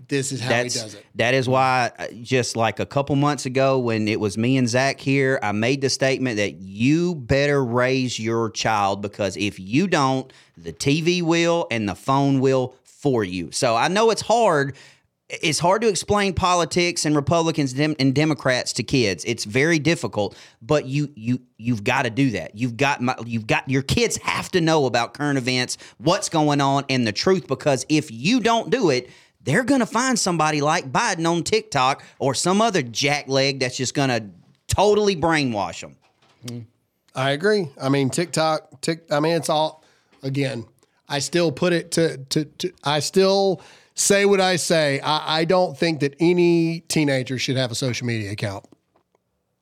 This 0.09 0.31
is 0.31 0.41
how 0.41 0.49
That's 0.49 0.73
he 0.73 0.79
does 0.81 0.93
it. 0.95 1.05
that 1.15 1.33
is 1.33 1.47
why 1.47 1.91
uh, 1.97 2.07
just 2.21 2.55
like 2.55 2.79
a 2.79 2.85
couple 2.85 3.15
months 3.15 3.45
ago 3.45 3.79
when 3.79 4.07
it 4.07 4.19
was 4.19 4.37
me 4.37 4.57
and 4.57 4.67
Zach 4.67 4.99
here, 4.99 5.39
I 5.41 5.53
made 5.53 5.81
the 5.81 5.89
statement 5.89 6.37
that 6.37 6.55
you 6.55 7.15
better 7.15 7.63
raise 7.63 8.19
your 8.19 8.49
child 8.51 9.01
because 9.01 9.37
if 9.37 9.59
you 9.59 9.87
don't, 9.87 10.31
the 10.57 10.73
TV 10.73 11.21
will 11.21 11.67
and 11.71 11.87
the 11.87 11.95
phone 11.95 12.41
will 12.41 12.75
for 12.83 13.23
you. 13.23 13.51
So 13.51 13.75
I 13.75 13.87
know 13.87 14.11
it's 14.11 14.21
hard. 14.21 14.75
It's 15.41 15.59
hard 15.59 15.81
to 15.81 15.87
explain 15.87 16.33
politics 16.33 17.05
and 17.05 17.15
Republicans 17.15 17.73
and 17.73 18.13
Democrats 18.13 18.73
to 18.73 18.83
kids. 18.83 19.23
It's 19.25 19.45
very 19.45 19.79
difficult, 19.79 20.37
but 20.61 20.85
you 20.85 21.11
you 21.15 21.39
you've 21.57 21.83
got 21.83 22.03
to 22.03 22.09
do 22.09 22.31
that. 22.31 22.55
You've 22.55 22.77
got 22.77 23.01
my, 23.01 23.15
you've 23.25 23.47
got 23.47 23.67
your 23.67 23.81
kids 23.81 24.17
have 24.17 24.51
to 24.51 24.61
know 24.61 24.85
about 24.85 25.13
current 25.13 25.37
events, 25.37 25.77
what's 25.97 26.29
going 26.29 26.61
on, 26.61 26.85
and 26.89 27.07
the 27.07 27.11
truth. 27.11 27.47
Because 27.47 27.85
if 27.89 28.11
you 28.11 28.39
don't 28.39 28.69
do 28.69 28.89
it, 28.89 29.09
they're 29.41 29.63
going 29.63 29.79
to 29.79 29.85
find 29.85 30.19
somebody 30.19 30.61
like 30.61 30.91
Biden 30.91 31.29
on 31.29 31.43
TikTok 31.43 32.03
or 32.19 32.33
some 32.35 32.61
other 32.61 32.83
jackleg 32.83 33.59
that's 33.59 33.77
just 33.77 33.93
going 33.93 34.09
to 34.09 34.25
totally 34.67 35.15
brainwash 35.15 35.81
them. 35.81 36.67
I 37.15 37.31
agree. 37.31 37.69
I 37.81 37.89
mean, 37.89 38.09
TikTok, 38.09 38.81
tick. 38.81 39.03
I 39.11 39.19
mean, 39.19 39.33
it's 39.33 39.49
all 39.49 39.83
again. 40.21 40.65
I 41.07 41.19
still 41.19 41.51
put 41.51 41.73
it 41.73 41.91
to 41.91 42.17
to. 42.17 42.45
to 42.45 42.71
I 42.83 42.99
still 42.99 43.61
say 43.95 44.25
what 44.25 44.41
I 44.41 44.55
say. 44.55 44.99
I, 44.99 45.39
I 45.39 45.45
don't 45.45 45.77
think 45.77 45.99
that 46.01 46.15
any 46.19 46.81
teenager 46.81 47.37
should 47.37 47.57
have 47.57 47.71
a 47.71 47.75
social 47.75 48.07
media 48.07 48.31
account. 48.31 48.65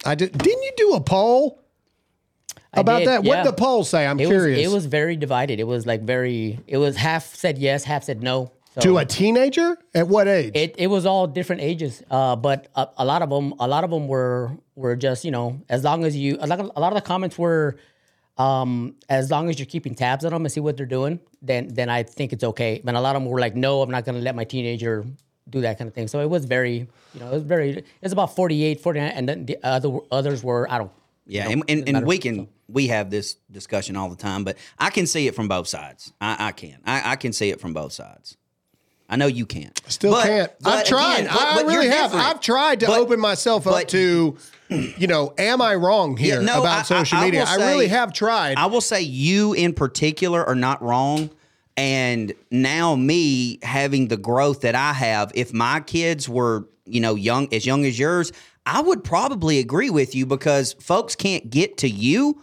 I 0.05 0.15
did. 0.15 0.37
Didn't 0.37 0.63
you 0.63 0.71
do 0.77 0.93
a 0.93 1.01
poll 1.01 1.61
about 2.73 2.99
did, 2.99 3.07
that? 3.07 3.23
yeah. 3.23 3.29
What 3.29 3.43
did 3.43 3.53
the 3.53 3.57
poll 3.57 3.83
say? 3.83 4.05
I'm 4.07 4.19
it 4.19 4.27
curious. 4.27 4.57
Was, 4.57 4.71
it 4.71 4.75
was 4.75 4.85
very 4.85 5.15
divided. 5.15 5.59
It 5.59 5.65
was 5.67 5.85
like 5.85 6.01
very, 6.01 6.59
it 6.67 6.77
was 6.77 6.95
half 6.95 7.35
said 7.35 7.57
yes, 7.57 7.83
half 7.83 8.03
said 8.03 8.23
no. 8.23 8.51
So 8.75 8.81
to 8.81 8.97
a 8.99 9.05
teenager 9.05 9.77
at 9.93 10.07
what 10.07 10.29
age? 10.29 10.53
it, 10.55 10.75
it 10.77 10.87
was 10.87 11.05
all 11.05 11.27
different 11.27 11.61
ages, 11.61 12.01
uh, 12.09 12.37
but 12.37 12.69
a, 12.73 12.87
a 12.99 13.05
lot 13.05 13.21
of 13.21 13.29
them, 13.29 13.53
a 13.59 13.67
lot 13.67 13.83
of 13.83 13.89
them 13.89 14.07
were 14.07 14.51
were 14.75 14.95
just 14.95 15.25
you 15.25 15.31
know, 15.31 15.59
as 15.67 15.83
long 15.83 16.05
as 16.05 16.15
you, 16.15 16.37
a 16.39 16.47
lot 16.47 16.61
of, 16.61 16.71
a 16.77 16.79
lot 16.79 16.93
of 16.93 16.95
the 16.95 17.05
comments 17.05 17.37
were, 17.37 17.75
um, 18.41 18.95
as 19.09 19.29
long 19.29 19.49
as 19.49 19.59
you're 19.59 19.65
keeping 19.75 19.93
tabs 19.93 20.25
on 20.25 20.31
them 20.31 20.43
and 20.45 20.51
see 20.51 20.59
what 20.59 20.77
they're 20.77 20.85
doing, 20.99 21.19
then 21.41 21.67
then 21.67 21.89
I 21.89 22.03
think 22.03 22.33
it's 22.33 22.43
okay. 22.43 22.81
But 22.83 22.95
a 22.95 22.99
lot 22.99 23.15
of 23.15 23.21
them 23.21 23.29
were 23.31 23.39
like, 23.39 23.55
no, 23.55 23.81
I'm 23.81 23.91
not 23.91 24.05
going 24.05 24.17
to 24.17 24.21
let 24.21 24.35
my 24.35 24.43
teenager 24.43 25.05
do 25.49 25.61
that 25.61 25.77
kind 25.77 25.87
of 25.87 25.93
thing. 25.93 26.07
So 26.07 26.19
it 26.21 26.29
was 26.29 26.45
very, 26.45 26.87
you 27.13 27.19
know, 27.19 27.27
it 27.27 27.33
was 27.33 27.43
very, 27.43 27.69
it 27.77 27.85
was 28.01 28.11
about 28.11 28.35
48, 28.35 28.79
49, 28.79 29.11
and 29.11 29.27
then 29.29 29.45
the 29.45 29.57
other 29.63 29.99
others 30.11 30.43
were, 30.43 30.71
I 30.71 30.77
don't. 30.77 30.91
Yeah, 31.27 31.49
you 31.49 31.55
know, 31.55 31.63
and, 31.67 31.87
and, 31.87 31.97
and 31.97 32.07
we 32.07 32.17
can 32.17 32.47
we 32.67 32.87
have 32.87 33.09
this 33.09 33.35
discussion 33.51 33.95
all 33.95 34.09
the 34.09 34.15
time, 34.15 34.43
but 34.43 34.57
I 34.79 34.89
can 34.89 35.05
see 35.05 35.27
it 35.27 35.35
from 35.35 35.47
both 35.47 35.67
sides. 35.67 36.11
I, 36.19 36.47
I 36.47 36.51
can. 36.51 36.79
I, 36.85 37.11
I 37.11 37.15
can 37.15 37.33
see 37.33 37.49
it 37.49 37.59
from 37.61 37.73
both 37.73 37.93
sides. 37.93 38.37
I 39.11 39.17
know 39.17 39.27
you 39.27 39.45
can't. 39.45 39.79
I 39.85 39.89
still 39.89 40.11
But- 40.13 40.25
can't. 40.25 40.51
but 40.61 40.73
I've 40.79 40.85
tried. 40.85 41.19
again, 41.19 41.31
but- 41.33 41.41
I 41.41 41.61
really 41.63 41.87
have. 41.89 42.11
different. 42.11 42.27
I've 42.29 42.39
tried 42.41 42.79
to 42.79 42.87
open 42.91 43.19
myself 43.19 43.67
up 43.67 43.87
to, 43.89 44.37
you 44.69 45.07
know, 45.07 45.33
am 45.37 45.61
I 45.61 45.75
wrong 45.75 46.15
here 46.17 46.39
Yeah, 46.39 46.45
no, 46.45 46.61
about 46.61 46.77
I- 46.77 46.79
I- 46.79 46.83
social 46.83 47.17
I 47.19 47.25
media? 47.25 47.41
will 47.41 47.61
I, 47.61 47.67
really 47.71 47.87
have 47.89 48.13
tried. 48.13 48.57
I 48.57 48.67
will 48.67 48.79
say 48.81 49.01
you 49.01 49.51
in 49.53 49.73
particular 49.73 50.43
are 50.45 50.55
not 50.55 50.81
wrong. 50.81 51.29
And 51.77 52.33
now 52.51 52.95
me 52.95 53.59
having 53.63 54.07
the 54.07 54.17
growth 54.17 54.61
that 54.61 54.75
I 54.75 54.93
have, 54.93 55.31
if 55.35 55.53
my 55.53 55.79
kids 55.81 56.27
were, 56.29 56.67
you 56.85 56.99
know, 57.01 57.15
young 57.15 57.47
as 57.53 57.65
young 57.65 57.85
as 57.85 57.97
yours, 57.99 58.31
I 58.65 58.81
would 58.81 59.03
probably 59.03 59.59
agree 59.59 59.89
with 59.89 60.13
you 60.15 60.25
because 60.25 60.73
folks 60.79 61.15
can't 61.15 61.49
get 61.49 61.77
to 61.79 61.89
you, 61.89 62.41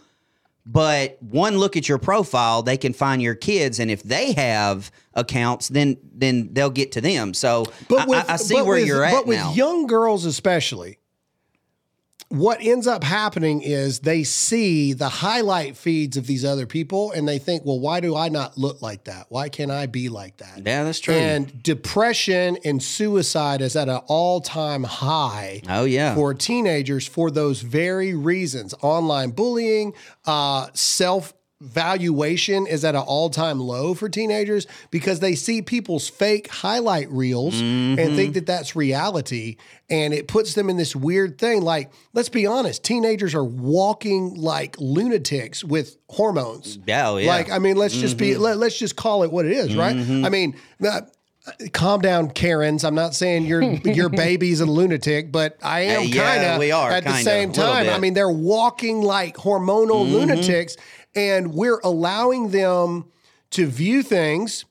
But 0.71 1.17
one 1.23 1.57
look 1.57 1.75
at 1.77 1.89
your 1.89 1.97
profile, 1.97 2.61
they 2.61 2.77
can 2.77 2.93
find 2.93 3.23
your 3.23 3.33
kids, 3.33 3.79
and 3.79 3.89
if 3.89 4.03
they 4.03 4.33
have 4.33 4.91
accounts, 5.15 5.67
then 5.69 5.97
then 6.13 6.49
they'll 6.53 6.69
get 6.69 6.91
to 6.91 7.01
them. 7.01 7.33
So 7.33 7.65
I, 7.91 8.05
I, 8.07 8.33
I 8.33 8.35
see 8.35 8.53
but 8.55 8.65
where 8.67 8.75
with- 8.77 8.85
you're 8.87 9.03
at 9.03 9.11
But 9.13 9.25
with 9.25 9.39
now. 9.39 9.53
young 9.53 9.87
girls, 9.87 10.25
especially, 10.25 10.99
what 12.29 12.59
ends 12.61 12.85
up 12.85 13.03
happening 13.03 13.61
is 13.61 13.99
they 13.99 14.23
see 14.23 14.93
the 14.93 15.09
highlight 15.09 15.75
feeds 15.75 16.15
of 16.15 16.27
these 16.27 16.45
other 16.45 16.67
people 16.67 17.11
and 17.11 17.27
they 17.27 17.39
think, 17.39 17.65
well, 17.65 17.79
why 17.79 17.99
do 17.99 18.15
I 18.15 18.29
not 18.29 18.55
look 18.55 18.83
like 18.83 19.05
that? 19.05 19.25
Why 19.29 19.49
can't 19.49 19.71
I 19.71 19.87
be 19.87 20.09
like 20.09 20.37
that? 20.37 20.61
yeah, 20.63 20.83
that's 20.83 20.99
true. 20.99 21.15
And 21.15 21.61
depression 21.63 22.57
and 22.63 22.81
suicide 22.81 23.61
is 23.61 23.75
at 23.75 23.89
an 23.89 24.01
all 24.07 24.41
time 24.41 24.83
high 24.83 25.61
oh 25.67 25.85
yeah, 25.85 26.13
for 26.13 26.35
teenagers 26.35 27.07
for 27.07 27.31
those 27.31 27.61
very 27.61 28.13
reasons. 28.13 28.75
Online 28.81 29.31
bullying, 29.31 29.93
uh, 30.25 30.67
self 30.73 31.33
valuation 31.61 32.65
is 32.67 32.85
at 32.85 32.95
an 32.95 33.01
all 33.01 33.29
time 33.29 33.59
low 33.59 33.93
for 33.93 34.09
teenagers 34.09 34.67
because 34.91 35.19
they 35.19 35.35
see 35.35 35.61
people's 35.61 36.07
fake 36.07 36.47
highlight 36.49 37.09
reels 37.11 37.59
and 37.59 38.15
think 38.15 38.33
that 38.33 38.45
that's 38.45 38.75
reality. 38.75 39.57
And 39.89 40.13
it 40.13 40.27
puts 40.27 40.53
them 40.53 40.69
in 40.69 40.77
this 40.77 40.95
weird 40.95 41.37
thing. 41.37 41.61
Like, 41.61 41.91
let's 42.13 42.29
be 42.29 42.45
honest, 42.45 42.83
teenagers 42.83 43.33
are 43.35 43.43
walking 43.43 44.35
like 44.35 44.75
lunatics 44.79 45.63
with 45.63 45.97
hormones. 46.09 46.79
Yeah, 46.85 47.09
oh, 47.09 47.17
yeah. 47.17 47.27
Like, 47.27 47.51
I 47.51 47.59
mean, 47.59 47.75
let's 47.75 47.95
just 47.97 48.17
be, 48.17 48.37
let, 48.37 48.57
let's 48.57 48.77
just 48.77 48.95
call 48.95 49.23
it 49.23 49.31
what 49.31 49.45
it 49.45 49.51
is, 49.51 49.75
right? 49.75 49.95
I 49.95 50.29
mean, 50.29 50.55
uh, 50.85 51.01
calm 51.73 52.01
down, 52.01 52.29
Karens. 52.29 52.83
I'm 52.83 52.93
not 52.93 53.15
saying 53.15 53.45
your 53.45 53.63
your 53.83 54.09
baby's 54.09 54.59
a 54.61 54.65
lunatic, 54.67 55.31
but 55.31 55.57
I 55.63 55.81
am 55.81 56.01
Uh, 56.01 56.03
yeah, 56.03 56.35
kind 56.35 56.45
of 56.51 56.59
we 56.59 56.71
are, 56.71 56.91
at 56.91 57.03
the 57.03 57.15
same 57.23 57.51
time. 57.51 57.89
I 57.89 57.97
mean, 57.97 58.13
they're 58.13 58.29
walking 58.29 59.01
like 59.01 59.35
hormonal 59.37 60.05
Mm-hmm. 60.05 60.13
lunatics, 60.13 60.77
and 61.15 61.53
we're 61.53 61.79
allowing 61.83 62.51
them 62.51 63.05
to 63.51 63.65
view 63.67 64.03
things 64.03 64.65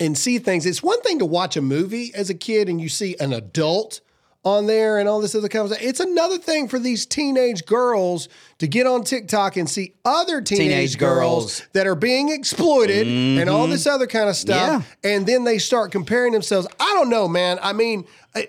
and 0.00 0.16
see 0.16 0.38
things. 0.38 0.66
It's 0.66 0.82
one 0.82 1.00
thing 1.02 1.18
to 1.18 1.24
watch 1.26 1.56
a 1.56 1.62
movie 1.62 2.12
as 2.14 2.30
a 2.30 2.34
kid 2.34 2.68
and 2.68 2.80
you 2.80 2.88
see 2.88 3.16
an 3.18 3.32
adult 3.32 4.00
on 4.44 4.66
there 4.66 4.98
and 4.98 5.08
all 5.08 5.20
this 5.20 5.34
other 5.34 5.48
kind 5.48 5.64
of 5.64 5.72
stuff. 5.72 5.82
It's 5.84 5.98
another 6.00 6.38
thing 6.38 6.68
for 6.68 6.78
these 6.78 7.04
teenage 7.04 7.66
girls 7.66 8.28
to 8.58 8.68
get 8.68 8.86
on 8.86 9.02
TikTok 9.02 9.56
and 9.56 9.68
see 9.68 9.94
other 10.04 10.40
teenage, 10.40 10.68
Teenage 10.68 10.98
girls. 10.98 11.18
girls. 11.18 11.60
Mm-hmm. 11.60 11.70
that 11.72 11.86
are 11.88 11.94
being 11.96 12.28
exploited 12.30 13.06
and 13.08 13.50
all 13.50 13.66
this 13.66 13.86
other 13.86 14.06
kind 14.06 14.28
of 14.28 14.36
stuff. 14.36 14.96
And 15.02 15.26
then 15.26 15.42
they 15.44 15.58
start 15.58 15.90
comparing 15.90 16.32
themselves. 16.32 16.68
I 16.78 16.92
don't 16.94 17.10
know, 17.10 17.26
man. 17.26 17.58
I 17.60 17.72
mean, 17.72 18.06
I, 18.34 18.48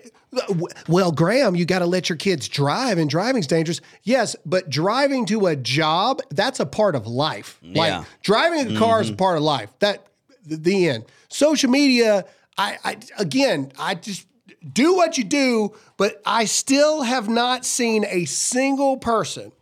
well, 0.88 1.10
Graham, 1.12 1.56
you 1.56 1.64
got 1.64 1.80
to 1.80 1.86
let 1.86 2.08
your 2.08 2.16
kids 2.16 2.48
drive, 2.48 2.98
and 2.98 3.10
driving's 3.10 3.46
dangerous. 3.46 3.80
Yes, 4.02 4.36
but 4.46 4.70
driving 4.70 5.26
to 5.26 5.46
a 5.46 5.56
job, 5.56 6.20
that's 6.30 6.60
a 6.60 6.66
part 6.66 6.94
of 6.94 7.06
life. 7.06 7.58
Like 7.62 7.90
Yeah. 7.90 8.04
driving 8.22 8.76
a 8.76 8.78
car 8.78 9.00
is 9.00 9.10
a 9.10 9.14
part 9.14 9.36
of 9.36 9.42
life. 9.42 9.70
That 9.80 10.06
the 10.44 10.88
end. 10.88 11.04
Social 11.28 11.70
media, 11.70 12.24
I, 12.56 12.78
I 12.84 12.96
again, 13.18 13.72
I 13.78 13.94
just 13.94 14.26
do 14.72 14.94
what 14.94 15.16
you 15.18 15.24
do, 15.24 15.74
but 15.96 16.20
I 16.26 16.44
still 16.44 17.02
have 17.02 17.28
not 17.28 17.64
seen 17.64 18.04
a 18.08 18.24
single 18.24 18.96
person 18.98 19.52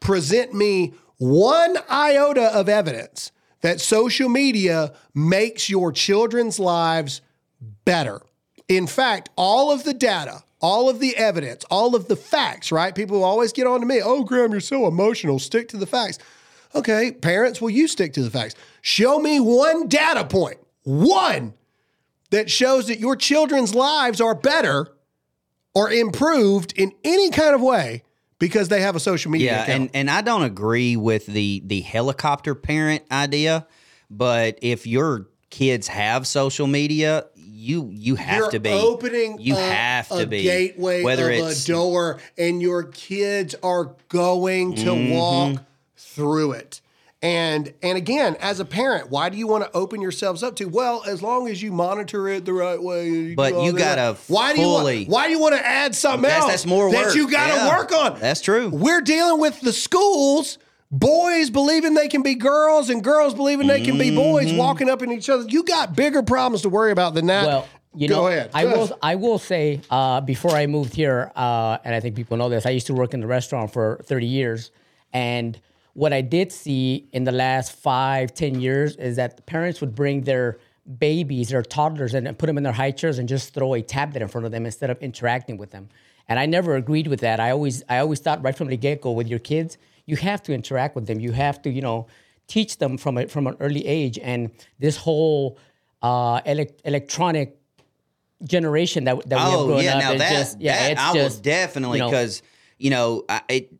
present 0.00 0.54
me 0.54 0.94
one 1.18 1.76
iota 1.90 2.54
of 2.56 2.68
evidence 2.68 3.30
that 3.62 3.80
social 3.80 4.28
media 4.28 4.92
makes 5.14 5.70
your 5.70 5.90
children's 5.92 6.58
lives 6.58 7.20
better. 7.84 8.20
In 8.68 8.86
fact, 8.86 9.30
all 9.36 9.70
of 9.70 9.84
the 9.84 9.94
data, 9.94 10.42
all 10.60 10.88
of 10.88 10.98
the 10.98 11.16
evidence, 11.16 11.64
all 11.70 11.94
of 11.94 12.08
the 12.08 12.16
facts, 12.16 12.72
right? 12.72 12.94
People 12.94 13.22
always 13.22 13.52
get 13.52 13.66
on 13.66 13.80
to 13.80 13.86
me, 13.86 14.00
oh, 14.02 14.24
Graham, 14.24 14.52
you're 14.52 14.60
so 14.60 14.86
emotional. 14.86 15.38
Stick 15.38 15.68
to 15.68 15.76
the 15.76 15.86
facts. 15.86 16.18
Okay, 16.74 17.12
parents, 17.12 17.60
will 17.60 17.70
you 17.70 17.86
stick 17.86 18.14
to 18.14 18.22
the 18.22 18.30
facts? 18.30 18.54
Show 18.80 19.18
me 19.18 19.38
one 19.38 19.88
data 19.88 20.24
point, 20.24 20.58
one 20.82 21.54
that 22.30 22.50
shows 22.50 22.88
that 22.88 22.98
your 22.98 23.14
children's 23.14 23.74
lives 23.74 24.20
are 24.20 24.34
better 24.34 24.88
or 25.74 25.90
improved 25.90 26.72
in 26.76 26.92
any 27.04 27.30
kind 27.30 27.54
of 27.54 27.60
way 27.60 28.02
because 28.38 28.68
they 28.68 28.80
have 28.80 28.96
a 28.96 29.00
social 29.00 29.30
media 29.30 29.52
yeah, 29.52 29.62
account. 29.62 29.80
and 29.82 29.90
and 29.94 30.10
I 30.10 30.20
don't 30.20 30.42
agree 30.42 30.96
with 30.96 31.26
the 31.26 31.62
the 31.64 31.80
helicopter 31.80 32.54
parent 32.54 33.04
idea, 33.10 33.66
but 34.10 34.58
if 34.62 34.86
your 34.86 35.28
kids 35.50 35.88
have 35.88 36.26
social 36.26 36.66
media, 36.66 37.26
you 37.64 37.88
you 37.92 38.14
have 38.16 38.36
You're 38.38 38.50
to 38.50 38.60
be 38.60 38.70
opening 38.70 39.38
You 39.40 39.56
have 39.56 40.08
to 40.08 40.18
a 40.22 40.26
be 40.26 40.42
gateway 40.42 41.02
whether 41.02 41.30
of 41.30 41.38
it's 41.50 41.64
a 41.64 41.72
door, 41.72 42.20
and 42.38 42.60
your 42.60 42.84
kids 42.84 43.54
are 43.62 43.94
going 44.08 44.74
to 44.76 44.84
Mm-hmm. 44.90 45.14
walk 45.14 45.62
through 45.96 46.52
it. 46.52 46.80
And 47.22 47.72
and 47.82 47.96
again, 47.96 48.36
as 48.38 48.60
a 48.60 48.66
parent, 48.66 49.08
why 49.08 49.30
do 49.30 49.38
you 49.38 49.46
want 49.46 49.64
to 49.64 49.74
open 49.74 50.02
yourselves 50.02 50.42
up 50.42 50.56
to? 50.56 50.66
Well, 50.66 51.02
as 51.06 51.22
long 51.22 51.48
as 51.48 51.62
you 51.62 51.72
monitor 51.72 52.28
it 52.28 52.44
the 52.44 52.52
right 52.52 52.80
way. 52.80 53.08
you 53.08 53.34
But 53.34 53.62
you 53.62 53.72
gotta 53.72 54.16
why 54.28 54.52
do 54.52 54.60
you 54.60 54.66
fully- 54.66 54.98
want, 54.98 55.08
why 55.08 55.26
do 55.26 55.32
you 55.32 55.38
want 55.40 55.54
to 55.54 55.66
add 55.66 55.94
something 55.94 56.20
That's- 56.22 56.42
else 56.42 56.50
that's 56.50 56.66
more 56.66 56.90
work 56.90 57.06
that 57.06 57.14
you 57.14 57.30
got 57.30 57.46
to 57.48 57.54
Yeah. 57.54 57.68
work 57.78 57.92
on? 57.92 58.20
That's 58.20 58.42
true. 58.42 58.68
We're 58.68 59.00
dealing 59.00 59.40
with 59.40 59.58
the 59.62 59.72
schools. 59.72 60.58
Boys 60.90 61.50
believing 61.50 61.94
they 61.94 62.08
can 62.08 62.22
be 62.22 62.34
girls 62.34 62.88
and 62.90 63.02
girls 63.02 63.34
believing 63.34 63.66
they 63.66 63.82
can 63.82 63.98
be 63.98 64.14
boys 64.14 64.46
Mm-hmm. 64.46 64.56
walking 64.58 64.88
up 64.88 65.02
in 65.02 65.10
each 65.10 65.28
other. 65.28 65.44
You 65.48 65.64
got 65.64 65.96
bigger 65.96 66.22
problems 66.22 66.62
to 66.62 66.68
worry 66.68 66.92
about 66.92 67.14
than 67.14 67.26
that. 67.26 67.46
Well, 67.46 67.68
you 67.96 68.08
Go 68.08 68.22
know, 68.22 68.26
ahead. 68.28 68.50
I 68.54 68.64
will. 68.66 68.98
I 69.02 69.14
will 69.14 69.38
say 69.38 69.80
uh, 69.90 70.20
before 70.20 70.52
I 70.52 70.66
moved 70.66 70.94
here, 70.94 71.30
uh, 71.34 71.78
and 71.84 71.94
I 71.94 72.00
think 72.00 72.16
people 72.16 72.36
know 72.36 72.48
this. 72.48 72.66
I 72.66 72.70
used 72.70 72.86
to 72.88 72.94
work 72.94 73.14
in 73.14 73.20
the 73.20 73.26
restaurant 73.26 73.72
for 73.72 74.00
30 74.04 74.26
years, 74.26 74.70
and 75.12 75.58
what 75.94 76.12
I 76.12 76.20
did 76.20 76.50
see 76.50 77.08
in 77.12 77.22
the 77.22 77.30
last 77.32 77.70
five, 77.72 78.34
10 78.34 78.60
years 78.60 78.96
is 78.96 79.14
that 79.16 79.46
parents 79.46 79.80
would 79.80 79.94
bring 79.94 80.22
their 80.22 80.58
babies, 80.98 81.50
their 81.50 81.62
toddlers, 81.62 82.14
and 82.14 82.36
put 82.36 82.46
them 82.46 82.58
in 82.58 82.64
their 82.64 82.72
high 82.72 82.90
chairs 82.90 83.18
and 83.20 83.28
just 83.28 83.54
throw 83.54 83.74
a 83.74 83.80
tablet 83.82 84.20
in 84.22 84.26
front 84.28 84.44
of 84.44 84.50
them 84.50 84.66
instead 84.66 84.90
of 84.90 84.98
interacting 85.00 85.56
with 85.56 85.70
them. 85.70 85.88
And 86.28 86.38
I 86.40 86.46
never 86.46 86.74
agreed 86.74 87.06
with 87.06 87.20
that. 87.20 87.38
I 87.38 87.52
always, 87.52 87.84
I 87.88 87.98
always 87.98 88.18
thought 88.18 88.42
right 88.42 88.56
from 88.56 88.68
the 88.68 88.76
get 88.76 89.02
go 89.02 89.12
with 89.12 89.28
your 89.28 89.38
kids, 89.38 89.78
you 90.06 90.16
have 90.16 90.42
to 90.44 90.52
interact 90.52 90.94
with 90.94 91.06
them. 91.06 91.20
You 91.20 91.32
have 91.32 91.62
to, 91.62 91.70
you 91.70 91.80
know, 91.82 92.06
teach 92.46 92.78
them 92.78 92.98
from 92.98 93.18
a, 93.18 93.26
from 93.26 93.46
an 93.46 93.56
early 93.60 93.86
age. 93.86 94.18
And 94.18 94.50
this 94.78 94.96
whole 94.96 95.58
uh, 96.02 96.40
elec- 96.42 96.80
electronic 96.84 97.56
generation 98.42 99.04
that 99.04 99.28
that 99.28 99.36
we 99.36 99.50
have 99.50 99.60
Oh 99.60 99.66
grown 99.66 99.84
yeah, 99.84 99.94
up 99.94 100.02
now 100.02 100.18
that, 100.18 100.30
just 100.30 100.60
yeah, 100.60 100.88
that 100.94 100.98
I 100.98 101.12
just 101.14 101.38
will 101.38 101.42
definitely 101.42 101.98
you 101.98 102.04
know, 102.04 102.10
because 102.10 102.42
you 102.78 102.90
know 102.90 103.24
I, 103.28 103.40
it, 103.48 103.72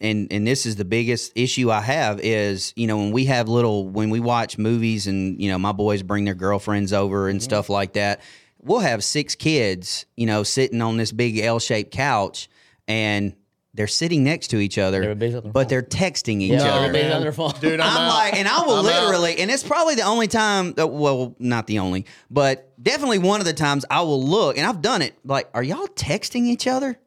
and 0.00 0.28
and 0.30 0.46
this 0.46 0.66
is 0.66 0.76
the 0.76 0.84
biggest 0.84 1.32
issue 1.34 1.70
I 1.70 1.80
have 1.80 2.20
is 2.20 2.72
you 2.76 2.86
know 2.86 2.98
when 2.98 3.12
we 3.12 3.24
have 3.26 3.48
little 3.48 3.86
when 3.88 4.10
we 4.10 4.20
watch 4.20 4.58
movies 4.58 5.06
and 5.06 5.40
you 5.40 5.50
know 5.50 5.58
my 5.58 5.72
boys 5.72 6.02
bring 6.02 6.24
their 6.24 6.34
girlfriends 6.34 6.92
over 6.92 7.28
and 7.28 7.38
Mm-hmm. 7.38 7.44
stuff 7.44 7.70
like 7.70 7.94
that. 7.94 8.20
We'll 8.62 8.80
have 8.80 9.02
six 9.02 9.34
kids, 9.34 10.04
you 10.18 10.26
know, 10.26 10.42
sitting 10.42 10.82
on 10.82 10.98
this 10.98 11.12
big 11.12 11.38
L-shaped 11.38 11.92
couch, 11.92 12.50
and 12.86 13.34
they're 13.74 13.86
sitting 13.86 14.24
next 14.24 14.48
to 14.48 14.58
each 14.58 14.78
other, 14.78 15.02
Everybody's 15.02 15.34
on 15.36 15.42
their 15.44 15.52
but 15.52 15.60
phone. 15.62 15.68
they're 15.68 15.82
texting 15.82 16.40
each 16.40 16.50
yeah, 16.52 16.62
other. 16.64 16.86
everybody's 16.86 17.12
on 17.14 17.22
their 17.22 17.32
phone. 17.32 17.52
Dude, 17.60 17.78
I'm, 17.80 17.88
I'm, 17.88 18.02
out. 18.02 18.08
like, 18.14 18.34
and 18.34 18.48
I 18.48 18.62
will 18.62 18.74
I'm 18.80 18.86
out. 18.86 19.04
literally, 19.04 19.38
and 19.38 19.50
it's 19.50 19.62
probably 19.62 19.94
the 19.94 20.02
only 20.02 20.26
time. 20.26 20.74
uh, 20.78 20.86
Well, 20.86 21.36
not 21.38 21.66
the 21.66 21.78
only, 21.78 22.06
but 22.30 22.72
definitely 22.82 23.18
one 23.18 23.40
of 23.40 23.46
the 23.46 23.52
times 23.52 23.84
I 23.90 24.02
will 24.02 24.22
look, 24.22 24.58
and 24.58 24.66
I've 24.66 24.82
done 24.82 25.02
it. 25.02 25.14
Like, 25.24 25.48
are 25.54 25.62
y'all 25.62 25.86
texting 25.88 26.46
each 26.46 26.66
other? 26.66 26.98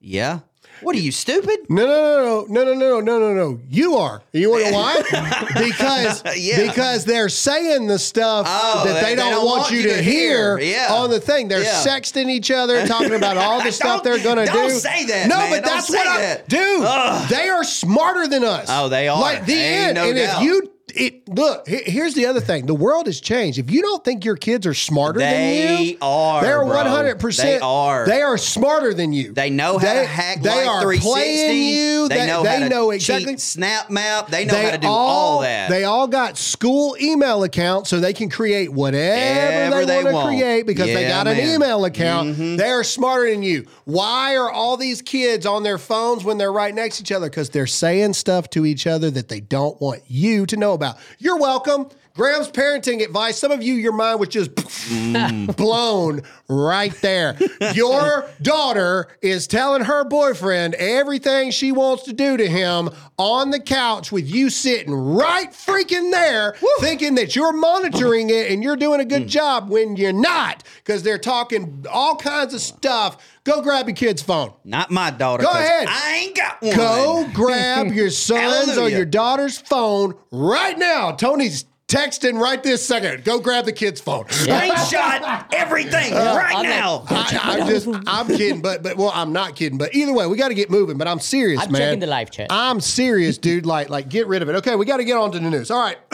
Yeah. 0.00 0.40
What 0.80 0.94
are 0.96 0.98
you 1.00 1.12
stupid? 1.12 1.60
No, 1.68 1.86
no, 1.86 2.46
no, 2.48 2.64
no, 2.64 2.74
no, 2.74 2.74
no, 2.74 3.00
no, 3.00 3.18
no, 3.18 3.34
no. 3.34 3.34
No. 3.52 3.60
You 3.70 3.96
are. 3.96 4.22
You 4.32 4.50
want 4.50 4.64
to 4.64 4.70
know 4.70 4.76
why? 4.78 5.02
because 5.68 6.22
Yeah. 6.36 6.66
because 6.70 7.04
they're 7.04 7.28
saying 7.28 7.86
the 7.86 7.98
stuff 7.98 8.46
Oh, 8.48 8.84
that 8.84 9.02
they, 9.04 9.14
don't, 9.14 9.44
want, 9.44 9.70
you 9.70 9.82
to 9.84 10.02
hear, 10.02 10.58
Yeah. 10.58 10.88
on 10.90 11.10
the 11.10 11.20
thing. 11.20 11.48
They're 11.48 11.62
Yeah. 11.62 11.84
sexting 11.84 12.28
each 12.30 12.50
other, 12.50 12.86
talking 12.86 13.14
about 13.14 13.36
all 13.36 13.62
the 13.62 13.72
stuff 13.80 14.02
they're 14.02 14.22
going 14.22 14.36
to 14.38 14.46
do. 14.46 14.52
don't 14.52 14.70
say 14.70 15.04
that, 15.06 15.28
No, 15.28 15.36
man. 15.38 15.50
but 15.50 15.64
Don't 15.64 15.74
that's 15.76 15.90
what 15.90 16.06
I 16.06 16.20
that. 16.20 16.48
dude. 16.48 16.82
Ugh. 16.84 17.28
They 17.28 17.48
are 17.48 17.64
smarter 17.64 18.26
than 18.26 18.44
us. 18.44 18.66
Oh, 18.70 18.88
they 18.88 19.08
are. 19.08 19.20
Like 19.20 19.46
the 19.46 19.54
Ain't 19.54 19.88
end. 19.88 19.94
no 19.96 20.04
and 20.08 20.16
doubt. 20.16 20.42
if 20.42 20.46
you 20.46 20.70
it 20.94 21.28
look, 21.28 21.66
here's 21.66 22.14
the 22.14 22.26
other 22.26 22.40
thing. 22.40 22.66
The 22.66 22.74
world 22.74 23.06
has 23.06 23.20
changed. 23.20 23.58
If 23.58 23.70
you 23.70 23.82
don't 23.82 24.04
think 24.04 24.24
your 24.24 24.36
kids 24.36 24.66
are 24.66 24.74
smarter 24.74 25.18
than 25.20 25.54
you, 25.54 25.66
They 25.94 25.98
are, 26.00 26.42
They're 26.42 26.64
one 26.64 26.86
hundred 26.86 27.20
percent. 27.20 27.60
They 27.60 27.66
are. 27.66 28.06
They 28.06 28.22
are 28.22 28.38
smarter 28.38 28.94
than 28.94 29.12
you. 29.12 29.32
They 29.32 29.50
know 29.50 29.78
how 29.78 29.86
They- 29.94 30.00
to 30.00 30.06
hack 30.06 30.42
They 30.42 30.64
are 30.64 30.82
360. 30.82 31.10
playing 31.10 31.62
you. 31.74 32.08
They, 32.08 32.26
know 32.26 32.44
how 32.44 32.58
to 32.58 32.68
know 32.68 32.90
cheat 32.92 32.96
exactly. 33.00 33.36
Snap 33.38 33.90
Map. 33.90 34.28
They 34.28 34.44
know 34.44 34.54
how 34.60 34.70
to 34.70 34.78
do 34.78 34.86
all, 34.86 35.40
that. 35.40 35.68
They 35.70 35.84
all 35.84 36.06
got 36.08 36.36
school 36.38 36.96
email 37.00 37.42
accounts, 37.44 37.90
so 37.90 38.00
they 38.00 38.12
can 38.12 38.30
create 38.30 38.72
whatever 38.72 39.74
Ever 39.74 39.84
they, 39.86 40.02
they 40.02 40.12
want 40.12 40.30
to 40.30 40.36
create 40.36 40.66
because 40.66 40.86
they 40.86 41.02
Yeah, 41.02 41.08
got 41.08 41.26
an 41.28 41.36
man. 41.36 41.46
Mm-hmm. 41.46 41.54
email 41.54 41.84
account. 41.84 42.36
They 42.58 42.68
are 42.70 42.84
smarter 42.84 43.30
than 43.30 43.42
you. 43.42 43.66
Why 43.84 44.36
are 44.36 44.50
all 44.50 44.76
these 44.76 45.02
kids 45.02 45.46
on 45.46 45.62
their 45.62 45.78
phones 45.78 46.24
when 46.24 46.38
they're 46.38 46.52
right 46.52 46.74
next 46.74 46.96
to 46.98 47.02
each 47.02 47.12
other? 47.12 47.28
Because 47.28 47.50
they're 47.50 47.66
saying 47.66 48.14
stuff 48.14 48.48
to 48.50 48.64
each 48.66 48.86
other 48.86 49.10
that 49.10 49.28
they 49.28 49.40
don't 49.40 49.80
want 49.80 50.02
you 50.08 50.46
to 50.46 50.56
know 50.56 50.72
about. 50.78 50.96
You're 51.18 51.38
welcome. 51.38 51.88
Graham's 52.18 52.50
parenting 52.50 53.00
advice. 53.00 53.38
Some 53.38 53.52
of 53.52 53.62
you, 53.62 53.74
your 53.74 53.92
mind 53.92 54.18
was 54.18 54.28
just 54.28 54.52
mm. 54.56 55.56
blown 55.56 56.22
right 56.48 56.92
there. 57.00 57.36
Your 57.74 58.28
daughter 58.42 59.06
is 59.22 59.46
telling 59.46 59.84
her 59.84 60.02
boyfriend 60.02 60.74
everything 60.74 61.52
she 61.52 61.70
wants 61.70 62.02
to 62.04 62.12
do 62.12 62.36
to 62.36 62.48
him 62.48 62.90
on 63.18 63.50
the 63.50 63.60
couch 63.60 64.10
with 64.10 64.28
you 64.28 64.50
sitting 64.50 64.92
right 64.92 65.52
freaking 65.52 66.10
there, 66.10 66.56
thinking 66.80 67.14
that 67.14 67.36
you're 67.36 67.52
monitoring 67.52 68.30
it 68.30 68.50
and 68.50 68.64
you're 68.64 68.74
doing 68.74 69.00
a 69.00 69.04
good 69.04 69.26
mm. 69.26 69.28
job 69.28 69.70
when 69.70 69.94
you're 69.94 70.12
not, 70.12 70.64
because 70.78 71.04
they're 71.04 71.18
talking 71.18 71.86
all 71.88 72.16
kinds 72.16 72.52
of 72.52 72.60
stuff. 72.60 73.24
Go 73.44 73.62
grab 73.62 73.86
your 73.86 73.94
kid's 73.94 74.22
phone. 74.22 74.52
Not 74.64 74.90
my 74.90 75.10
daughter. 75.10 75.44
Go 75.44 75.50
ahead. 75.50 75.86
I 75.88 76.16
ain't 76.16 76.36
got 76.36 76.60
one. 76.60 76.76
Go 76.76 77.30
grab 77.32 77.86
your 77.92 78.10
son's 78.10 78.76
or 78.76 78.88
your 78.88 79.06
daughter's 79.06 79.56
phone 79.56 80.14
right 80.32 80.76
now. 80.76 81.12
Tony's 81.12 81.64
texting 81.88 82.38
right 82.38 82.62
this 82.62 82.86
second. 82.86 83.24
Go 83.24 83.40
grab 83.40 83.64
the 83.64 83.72
kid's 83.72 84.00
phone. 84.00 84.24
Screenshot 84.26 85.46
everything 85.52 86.12
Uh, 86.12 86.34
right 86.36 86.56
I'm 86.56 86.62
now. 86.62 87.04
I, 87.08 87.38
I'm 87.42 87.66
just, 87.66 87.88
I'm 88.06 88.26
kidding, 88.26 88.60
but, 88.60 88.82
but, 88.82 88.96
well, 88.96 89.10
I'm 89.14 89.32
not 89.32 89.56
kidding. 89.56 89.78
But 89.78 89.94
either 89.94 90.12
way, 90.12 90.26
we 90.26 90.36
got 90.36 90.48
to 90.48 90.54
get 90.54 90.70
moving. 90.70 90.98
But 90.98 91.08
I'm 91.08 91.18
serious, 91.18 91.58
man. 91.60 91.66
I'm 91.66 91.72
man. 91.72 91.80
checking 91.80 92.00
the 92.00 92.06
live 92.06 92.30
chat. 92.30 92.48
I'm 92.50 92.80
serious, 92.80 93.38
dude. 93.38 93.66
Like, 93.66 93.88
like, 93.88 94.08
get 94.08 94.26
rid 94.26 94.42
of 94.42 94.50
it. 94.50 94.56
Okay, 94.56 94.76
we 94.76 94.84
got 94.84 94.98
to 94.98 95.04
get 95.04 95.16
on 95.16 95.32
to 95.32 95.38
the 95.38 95.50
news. 95.50 95.70
All 95.70 95.80
right. 95.80 95.98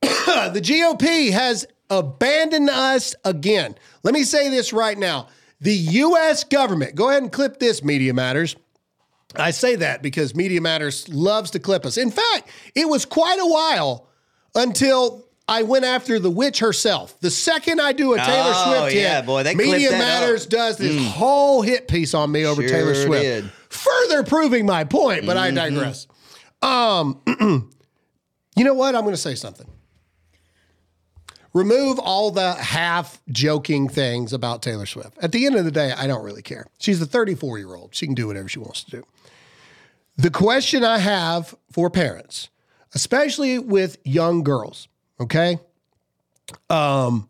the 0.00 0.60
GOP 0.60 1.30
has 1.32 1.66
abandoned 1.90 2.70
us 2.70 3.14
again. 3.24 3.76
Let 4.02 4.14
me 4.14 4.24
say 4.24 4.48
this 4.48 4.72
right 4.72 4.96
now. 4.98 5.28
The 5.60 5.74
U.S. 5.74 6.44
government, 6.44 6.94
go 6.94 7.10
ahead 7.10 7.22
and 7.22 7.32
clip 7.32 7.58
this, 7.58 7.82
Media 7.84 8.12
Matters. 8.12 8.56
I 9.34 9.50
say 9.50 9.76
that 9.76 10.02
because 10.02 10.34
Media 10.34 10.60
Matters 10.60 11.08
loves 11.08 11.50
to 11.52 11.58
clip 11.58 11.84
us. 11.84 11.98
In 11.98 12.10
fact, 12.10 12.48
it 12.74 12.88
was 12.88 13.04
quite 13.04 13.38
a 13.38 13.46
while 13.46 14.05
until 14.56 15.24
I 15.48 15.62
went 15.62 15.84
after 15.84 16.18
the 16.18 16.30
witch 16.30 16.58
herself. 16.58 17.18
The 17.20 17.30
second 17.30 17.80
I 17.80 17.92
do 17.92 18.14
a 18.14 18.16
Taylor 18.16 18.52
Oh, 18.54 18.78
Swift 18.80 18.96
yeah, 18.96 19.18
hit, 19.18 19.26
boy, 19.26 19.42
they 19.44 19.54
Media 19.54 19.92
Matters 19.92 20.42
up. 20.44 20.48
Mm. 20.48 20.50
does 20.50 20.76
this 20.78 21.06
whole 21.12 21.62
hit 21.62 21.86
piece 21.86 22.14
on 22.14 22.32
me 22.32 22.44
over 22.44 22.62
Sure 22.62 22.68
Taylor 22.70 22.94
Swift, 22.96 23.22
did. 23.22 23.50
further 23.68 24.24
proving 24.24 24.66
my 24.66 24.82
point. 24.84 25.24
But 25.24 25.36
I 25.36 25.50
Mm-hmm. 25.52 25.74
digress. 25.76 26.06
Um, 26.62 27.20
you 28.56 28.64
know 28.64 28.74
what? 28.74 28.96
I'm 28.96 29.02
going 29.02 29.14
to 29.14 29.20
say 29.20 29.36
something. 29.36 29.68
Remove 31.52 31.98
all 31.98 32.30
the 32.30 32.52
half 32.54 33.22
joking 33.30 33.88
things 33.88 34.32
about 34.34 34.62
Taylor 34.62 34.84
Swift. 34.84 35.16
At 35.22 35.32
the 35.32 35.46
end 35.46 35.54
of 35.54 35.64
the 35.64 35.70
day, 35.70 35.90
I 35.96 36.06
don't 36.06 36.22
really 36.22 36.42
care. 36.42 36.66
She's 36.78 37.00
a 37.00 37.06
34 37.06 37.58
year 37.58 37.74
old. 37.74 37.94
She 37.94 38.04
can 38.06 38.14
do 38.14 38.26
whatever 38.26 38.48
she 38.48 38.58
wants 38.58 38.84
to 38.84 38.90
do. 38.90 39.04
The 40.18 40.30
question 40.30 40.84
I 40.84 40.98
have 40.98 41.54
for 41.72 41.88
parents, 41.88 42.48
especially 42.96 43.58
with 43.58 43.98
young 44.04 44.42
girls, 44.42 44.88
okay? 45.20 45.58
Um, 46.70 47.28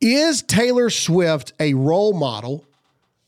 is 0.00 0.42
Taylor 0.42 0.90
Swift 0.90 1.52
a 1.60 1.74
role 1.74 2.12
model 2.12 2.64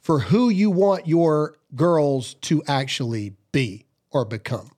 for 0.01 0.19
who 0.19 0.49
you 0.49 0.69
want 0.69 1.07
your 1.07 1.55
girls 1.77 2.35
to 2.41 2.61
actually 2.67 3.37
be 3.53 3.87
or 4.11 4.25
become? 4.25 4.73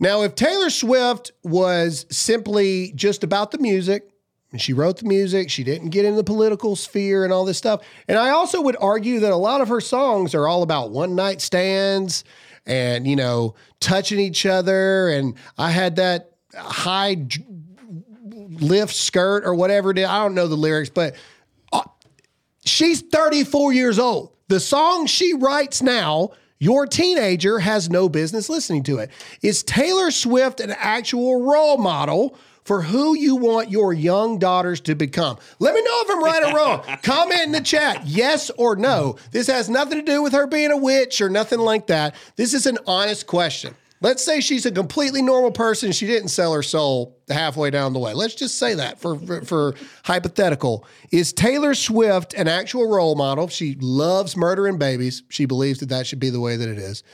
Now, 0.00 0.22
if 0.22 0.34
Taylor 0.34 0.70
Swift 0.70 1.30
was 1.44 2.06
simply 2.08 2.92
just 2.96 3.22
about 3.22 3.50
the 3.50 3.58
music, 3.58 4.08
and 4.50 4.62
she 4.62 4.72
wrote 4.72 4.96
the 4.96 5.06
music, 5.06 5.50
she 5.50 5.62
didn't 5.62 5.90
get 5.90 6.06
in 6.06 6.16
the 6.16 6.24
political 6.24 6.74
sphere 6.74 7.22
and 7.22 7.34
all 7.34 7.44
this 7.44 7.58
stuff. 7.58 7.82
And 8.08 8.18
I 8.18 8.30
also 8.30 8.62
would 8.62 8.76
argue 8.80 9.20
that 9.20 9.32
a 9.32 9.36
lot 9.36 9.60
of 9.60 9.68
her 9.68 9.80
songs 9.82 10.34
are 10.34 10.48
all 10.48 10.62
about 10.62 10.90
one 10.90 11.14
night 11.14 11.42
stands 11.42 12.24
and, 12.66 13.06
you 13.06 13.16
know, 13.16 13.54
touching 13.80 14.18
each 14.18 14.46
other. 14.46 15.08
And 15.08 15.34
I 15.58 15.70
had 15.70 15.96
that 15.96 16.32
high 16.54 17.14
d- 17.14 17.44
lift 18.60 18.94
skirt 18.94 19.44
or 19.44 19.54
whatever 19.54 19.90
it 19.90 19.98
is. 19.98 20.06
I 20.06 20.22
don't 20.22 20.34
know 20.34 20.48
the 20.48 20.56
lyrics, 20.56 20.90
but 20.90 21.16
uh, 21.72 21.82
she's 22.64 23.00
34 23.00 23.72
years 23.72 23.98
old. 23.98 24.32
The 24.48 24.60
song 24.60 25.06
she 25.06 25.34
writes 25.34 25.82
now, 25.82 26.32
your 26.58 26.86
teenager 26.86 27.58
has 27.58 27.90
no 27.90 28.08
business 28.08 28.48
listening 28.48 28.84
to 28.84 28.98
it. 28.98 29.10
Is 29.42 29.64
Taylor 29.64 30.10
Swift 30.10 30.60
an 30.60 30.70
actual 30.70 31.42
role 31.42 31.76
model 31.76 32.36
for 32.64 32.82
who 32.82 33.16
you 33.16 33.36
want 33.36 33.70
your 33.70 33.92
young 33.92 34.38
daughters 34.38 34.80
to 34.82 34.94
become? 34.94 35.38
Let 35.58 35.74
me 35.74 35.82
know 35.82 36.02
if 36.02 36.10
I'm 36.10 36.24
right 36.24 36.52
or 36.52 36.56
wrong. 36.56 36.98
Comment 37.02 37.42
in 37.42 37.52
the 37.52 37.60
chat, 37.60 38.06
yes 38.06 38.50
or 38.50 38.76
no. 38.76 39.16
This 39.30 39.46
has 39.48 39.68
nothing 39.68 39.98
to 39.98 40.04
do 40.04 40.22
with 40.22 40.32
her 40.32 40.46
being 40.46 40.70
a 40.70 40.76
witch 40.76 41.20
or 41.20 41.28
nothing 41.28 41.60
like 41.60 41.88
that. 41.88 42.14
This 42.36 42.54
is 42.54 42.66
an 42.66 42.78
honest 42.86 43.26
question. 43.26 43.74
Let's 44.02 44.24
say 44.24 44.40
she's 44.40 44.66
a 44.66 44.72
completely 44.72 45.22
normal 45.22 45.52
person. 45.52 45.92
She 45.92 46.08
didn't 46.08 46.30
sell 46.30 46.52
her 46.54 46.62
soul 46.64 47.16
halfway 47.28 47.70
down 47.70 47.92
the 47.92 48.00
way. 48.00 48.14
Let's 48.14 48.34
just 48.34 48.58
say 48.58 48.74
that 48.74 49.00
for, 49.00 49.16
for, 49.16 49.42
for 49.42 49.74
hypothetical. 50.04 50.84
Is 51.12 51.32
Taylor 51.32 51.72
Swift 51.72 52.34
an 52.34 52.48
actual 52.48 52.88
role 52.90 53.14
model? 53.14 53.46
She 53.46 53.76
loves 53.80 54.36
murdering 54.36 54.76
babies. 54.76 55.22
She 55.28 55.44
believes 55.44 55.78
that 55.78 55.90
that 55.90 56.08
should 56.08 56.18
be 56.18 56.30
the 56.30 56.40
way 56.40 56.56
that 56.56 56.68
it 56.68 56.78
is. 56.78 57.04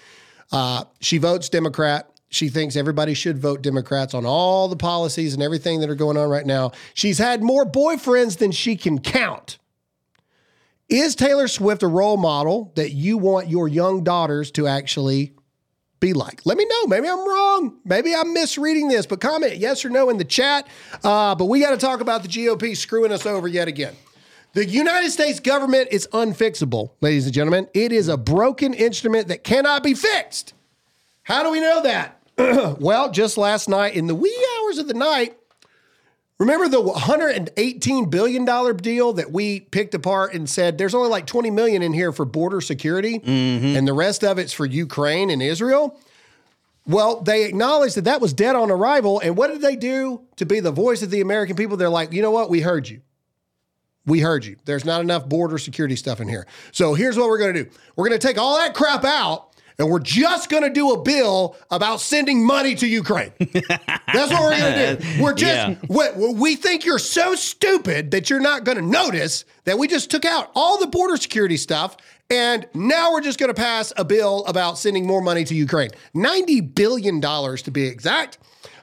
Uh, 0.51 0.85
she 1.01 1.19
votes 1.19 1.51
Democrat. 1.51 2.11
She 2.29 2.49
thinks 2.49 2.77
everybody 2.77 3.14
should 3.14 3.38
vote 3.38 3.62
Democrats 3.62 4.12
on 4.12 4.27
all 4.27 4.69
the 4.69 4.77
policies 4.77 5.33
and 5.35 5.43
everything 5.43 5.81
that 5.81 5.88
are 5.88 5.95
going 5.95 6.17
on 6.17 6.29
right 6.29 6.45
now. 6.45 6.73
She's 6.93 7.19
had 7.19 7.43
more 7.43 7.64
boyfriends 7.64 8.37
than 8.38 8.53
she 8.53 8.77
can 8.77 8.99
count. 8.99 9.59
Is 10.88 11.14
Taylor 11.14 11.49
Swift 11.49 11.83
a 11.83 11.87
role 11.87 12.17
model 12.17 12.73
that 12.75 12.93
you 12.93 13.19
want 13.19 13.49
your 13.49 13.69
young 13.69 14.05
daughters 14.05 14.51
to 14.53 14.67
actually 14.67 15.35
be 16.01 16.12
like? 16.12 16.41
Let 16.45 16.57
me 16.57 16.64
know. 16.64 16.87
Maybe 16.87 17.09
I'm 17.09 17.27
wrong. 17.29 17.79
Maybe 17.85 18.14
I'm 18.14 18.33
misreading 18.33 18.88
this, 18.88 19.07
but 19.07 19.21
comment 19.21 19.57
yes 19.57 19.85
or 19.85 19.91
no 19.91 20.09
in 20.11 20.19
the 20.19 20.25
chat. 20.25 20.67
Uh, 21.05 21.35
but 21.35 21.47
we 21.47 21.61
got 21.61 21.71
to 21.71 21.77
talk 21.79 22.01
about 22.01 22.23
the 22.23 22.29
GOP 22.29 22.77
screwing 22.77 23.12
us 23.12 23.27
over 23.27 23.49
yet 23.49 23.69
again. 23.69 23.95
The 24.55 24.64
United 24.64 25.11
States 25.11 25.41
government 25.41 25.88
is 25.93 26.09
unfixable, 26.12 26.93
ladies 27.03 27.27
and 27.27 27.35
gentlemen. 27.35 27.69
It 27.75 27.93
is 27.93 28.09
a 28.09 28.17
broken 28.17 28.73
instrument 28.73 29.29
that 29.29 29.45
cannot 29.45 29.83
be 29.83 29.93
fixed. 29.93 30.55
How 31.23 31.43
do 31.43 31.51
we 31.51 31.61
know 31.61 31.83
that? 31.83 32.18
well, 32.79 33.11
just 33.11 33.37
last 33.37 33.68
night 33.68 33.94
in 33.94 34.07
the 34.07 34.14
wee 34.14 34.46
hours 34.59 34.79
of 34.79 34.87
the 34.87 34.94
night, 34.94 35.37
remember 36.38 36.68
the 36.68 36.81
118 36.81 38.11
billion 38.11 38.44
dollar 38.44 38.72
deal 38.72 39.12
that 39.14 39.33
we 39.33 39.61
picked 39.61 39.94
apart 39.94 40.35
and 40.35 40.48
said 40.48 40.79
there's 40.79 40.94
only 40.94 41.09
like 41.09 41.27
20 41.27 41.51
million 41.51 41.83
in 41.83 41.92
here 41.92 42.12
for 42.12 42.24
border 42.24 42.61
security 42.61 43.18
mm-hmm. 43.18 43.77
and 43.77 43.88
the 43.88 43.92
rest 43.92 44.22
of 44.22 44.38
it's 44.38 44.53
for 44.53 44.66
Ukraine 44.66 45.31
and 45.31 45.42
Israel? 45.42 45.98
Well, 46.87 47.20
they 47.20 47.44
acknowledged 47.44 47.96
that 47.96 48.05
that 48.05 48.20
was 48.20 48.33
dead 48.33 48.57
on 48.57 48.70
arrival. 48.70 49.20
And 49.20 49.37
what 49.37 49.48
did 49.48 49.61
they 49.61 49.77
do 49.77 50.22
to 50.37 50.46
be 50.46 50.61
the 50.61 50.72
voice 50.72 51.03
of 51.03 51.11
the 51.11 51.20
American 51.20 51.55
people? 51.55 51.77
They're 51.77 51.90
like, 51.90 52.12
you 52.12 52.22
know 52.22 52.31
what? 52.31 52.48
We 52.48 52.61
heard 52.61 52.88
you. 52.88 53.03
We 54.07 54.20
heard 54.20 54.46
you. 54.46 54.57
There's 54.64 54.87
not 54.87 55.03
enough 55.03 55.29
border 55.29 55.59
security 55.59 55.96
stuff 55.96 56.18
in 56.18 56.29
here. 56.29 56.46
So 56.72 56.94
here's 56.94 57.18
what 57.18 57.29
we're 57.29 57.38
going 57.38 57.55
to 57.55 57.64
do 57.64 57.70
we're 57.94 58.09
going 58.09 58.18
to 58.18 58.27
take 58.27 58.38
all 58.38 58.57
that 58.57 58.74
crap 58.74 59.05
out. 59.05 59.48
And 59.79 59.88
we're 59.88 60.01
just 60.01 60.51
going 60.51 60.64
to 60.64 60.71
do 60.71 60.91
a 60.91 61.01
bill 61.01 61.57
about 61.71 62.01
sending 62.01 62.45
money 62.45 62.75
to 62.75 62.87
Ukraine. 62.87 63.33
That's 63.38 64.33
what 64.33 64.43
we're 64.43 64.59
going 64.59 64.75
to 64.75 64.97
do. 64.97 65.23
We're 65.23 65.35
just, 65.35 65.81
Yeah. 65.88 66.11
we, 66.17 66.33
we 66.33 66.57
think 66.57 66.85
you're 66.85 66.99
so 66.99 67.37
stupid 67.37 68.11
that 68.11 68.29
you're 68.29 68.41
not 68.41 68.64
going 68.64 68.77
to 68.79 68.85
notice 68.85 69.45
that 69.64 69.79
we 69.79 69.87
just 69.87 70.11
took 70.11 70.25
out 70.25 70.51
all 70.57 70.79
the 70.81 70.88
border 70.88 71.17
security 71.17 71.57
stuff. 71.57 71.97
And 72.29 72.67
now 72.75 73.12
we're 73.12 73.21
just 73.21 73.38
going 73.38 73.55
to 73.55 73.61
pass 73.61 73.93
a 73.97 74.05
bill 74.05 74.45
about 74.47 74.79
sending 74.79 75.07
more 75.07 75.23
money 75.23 75.45
to 75.45 75.55
Ukraine. 75.55 75.91
$90 76.14 76.75
billion 76.75 77.21
to 77.21 77.71
be 77.71 77.87
exact. 77.87 78.38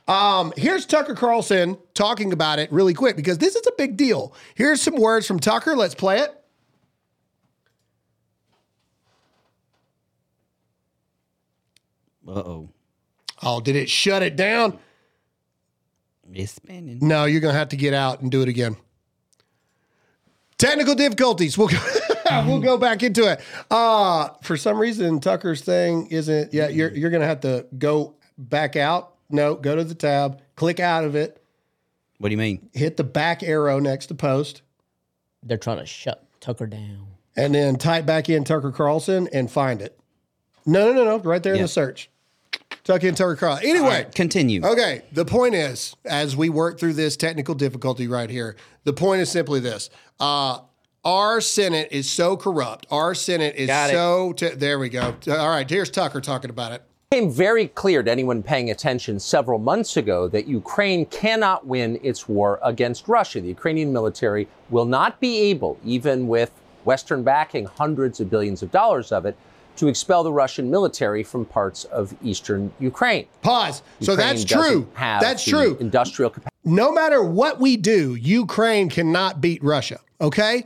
Um, 0.07 0.53
here's 0.55 0.85
Tucker 0.85 1.13
Carlson 1.15 1.77
talking 1.93 2.31
about 2.31 2.59
it 2.59 2.71
really 2.71 2.93
quick 2.93 3.15
because 3.17 3.37
this 3.39 3.55
is 3.55 3.67
a 3.67 3.71
big 3.77 3.97
deal. 3.97 4.33
Here's 4.55 4.81
some 4.81 4.95
words 4.95 5.27
from 5.27 5.39
Tucker. 5.39 5.75
Let's 5.75 5.95
play 5.95 6.19
it. 6.19 6.41
Uh 12.27 12.31
oh. 12.31 12.69
Oh, 13.43 13.59
did 13.61 13.75
it 13.75 13.89
shut 13.89 14.23
it 14.23 14.35
down? 14.35 14.79
It's 16.33 16.53
spinning. 16.53 16.99
No, 17.01 17.25
you're 17.25 17.41
going 17.41 17.53
to 17.53 17.59
have 17.59 17.69
to 17.69 17.75
get 17.75 17.93
out 17.93 18.21
and 18.21 18.31
do 18.31 18.41
it 18.41 18.47
again. 18.49 18.77
Technical 20.57 20.95
difficulties. 20.95 21.57
We'll 21.57 21.67
go, 21.67 21.77
we'll 22.47 22.61
go 22.61 22.77
back 22.77 23.03
into 23.03 23.29
it. 23.31 23.41
Uh, 23.69 24.29
for 24.41 24.55
some 24.57 24.77
reason, 24.79 25.19
Tucker's 25.19 25.61
thing 25.61 26.07
isn't. 26.07 26.53
Yeah, 26.53 26.69
you're 26.69 26.91
you're 26.95 27.09
going 27.09 27.21
to 27.21 27.27
have 27.27 27.41
to 27.41 27.67
go 27.77 28.15
back 28.37 28.75
out. 28.75 29.13
No, 29.29 29.55
go 29.55 29.75
to 29.75 29.83
the 29.83 29.95
tab, 29.95 30.41
click 30.55 30.79
out 30.79 31.03
of 31.03 31.15
it, 31.15 31.41
What 32.19 32.29
do 32.29 32.31
you 32.33 32.37
mean? 32.37 32.69
hit 32.73 32.95
the 32.95 33.03
back 33.03 33.41
arrow 33.43 33.79
next 33.79 34.05
to 34.07 34.15
post, 34.15 34.61
They're 35.43 35.57
trying 35.57 35.79
to 35.79 35.85
shut 35.87 36.23
Tucker 36.39 36.67
down. 36.67 37.07
and 37.35 37.53
then 37.55 37.75
type 37.77 38.05
back 38.05 38.29
in 38.29 38.43
Tucker 38.43 38.71
Carlson 38.71 39.27
and 39.33 39.49
find 39.51 39.81
it. 39.81 39.99
No, 40.65 40.93
no, 40.93 41.03
no, 41.03 41.17
no. 41.17 41.23
Right 41.23 41.41
there 41.43 41.53
in 41.53 41.57
Yeah. 41.59 41.63
the 41.65 41.69
search. 41.69 42.09
Tuck 42.85 43.03
in 43.03 43.15
Tucker 43.15 43.35
Carlson. 43.35 43.67
Anyway, 43.67 43.87
right, 43.87 44.13
continue. 44.13 44.63
Okay, 44.63 45.01
the 45.11 45.25
point 45.25 45.55
is, 45.55 45.95
as 46.05 46.35
we 46.37 46.49
work 46.49 46.79
through 46.79 46.93
this 46.93 47.17
technical 47.17 47.55
difficulty 47.55 48.07
right 48.07 48.29
here, 48.29 48.55
the 48.83 48.93
point 48.93 49.21
is 49.21 49.29
simply 49.29 49.59
this: 49.59 49.89
uh, 50.19 50.59
our 51.03 51.41
Senate 51.41 51.87
is 51.89 52.07
so 52.07 52.37
corrupt. 52.37 52.85
Our 52.91 53.15
Senate 53.15 53.55
is 53.55 53.69
so. 53.69 54.33
T- 54.33 54.49
there 54.49 54.77
we 54.77 54.89
go. 54.89 55.15
All 55.27 55.49
right, 55.49 55.67
here's 55.67 55.89
Tucker 55.89 56.21
talking 56.21 56.51
about 56.51 56.73
it. 56.73 56.83
became 57.09 57.31
very 57.31 57.69
clear 57.69 58.03
to 58.03 58.11
anyone 58.11 58.43
paying 58.43 58.69
attention 58.69 59.19
several 59.19 59.57
months 59.57 59.97
ago 59.97 60.27
that 60.27 60.47
Ukraine 60.47 61.07
cannot 61.07 61.65
win 61.65 61.99
its 62.03 62.29
war 62.29 62.59
against 62.63 63.07
Russia. 63.07 63.41
The 63.41 63.47
Ukrainian 63.47 63.91
military 63.93 64.47
will 64.69 64.85
not 64.85 65.19
be 65.19 65.39
able, 65.39 65.79
even 65.83 66.27
with 66.27 66.51
Western 66.83 67.23
backing, 67.23 67.65
hundreds 67.65 68.19
of 68.19 68.29
billions 68.29 68.61
of 68.61 68.69
dollars 68.71 69.11
of 69.11 69.25
it, 69.25 69.35
to 69.77 69.87
expel 69.87 70.23
the 70.23 70.31
Russian 70.31 70.69
military 70.69 71.23
from 71.23 71.45
parts 71.45 71.85
of 71.85 72.15
eastern 72.23 72.73
Ukraine. 72.79 73.27
Pause. 73.41 73.83
so 74.01 74.15
that's 74.15 74.43
true. 74.43 74.87
That's 74.97 75.43
true. 75.43 75.77
Industrial 75.79 76.29
capacity. 76.29 76.55
no 76.63 76.91
matter 76.91 77.23
what 77.23 77.59
we 77.59 77.77
do, 77.77 78.15
Ukraine 78.15 78.89
cannot 78.89 79.41
beat 79.41 79.63
Russia. 79.63 79.99
Okay? 80.21 80.65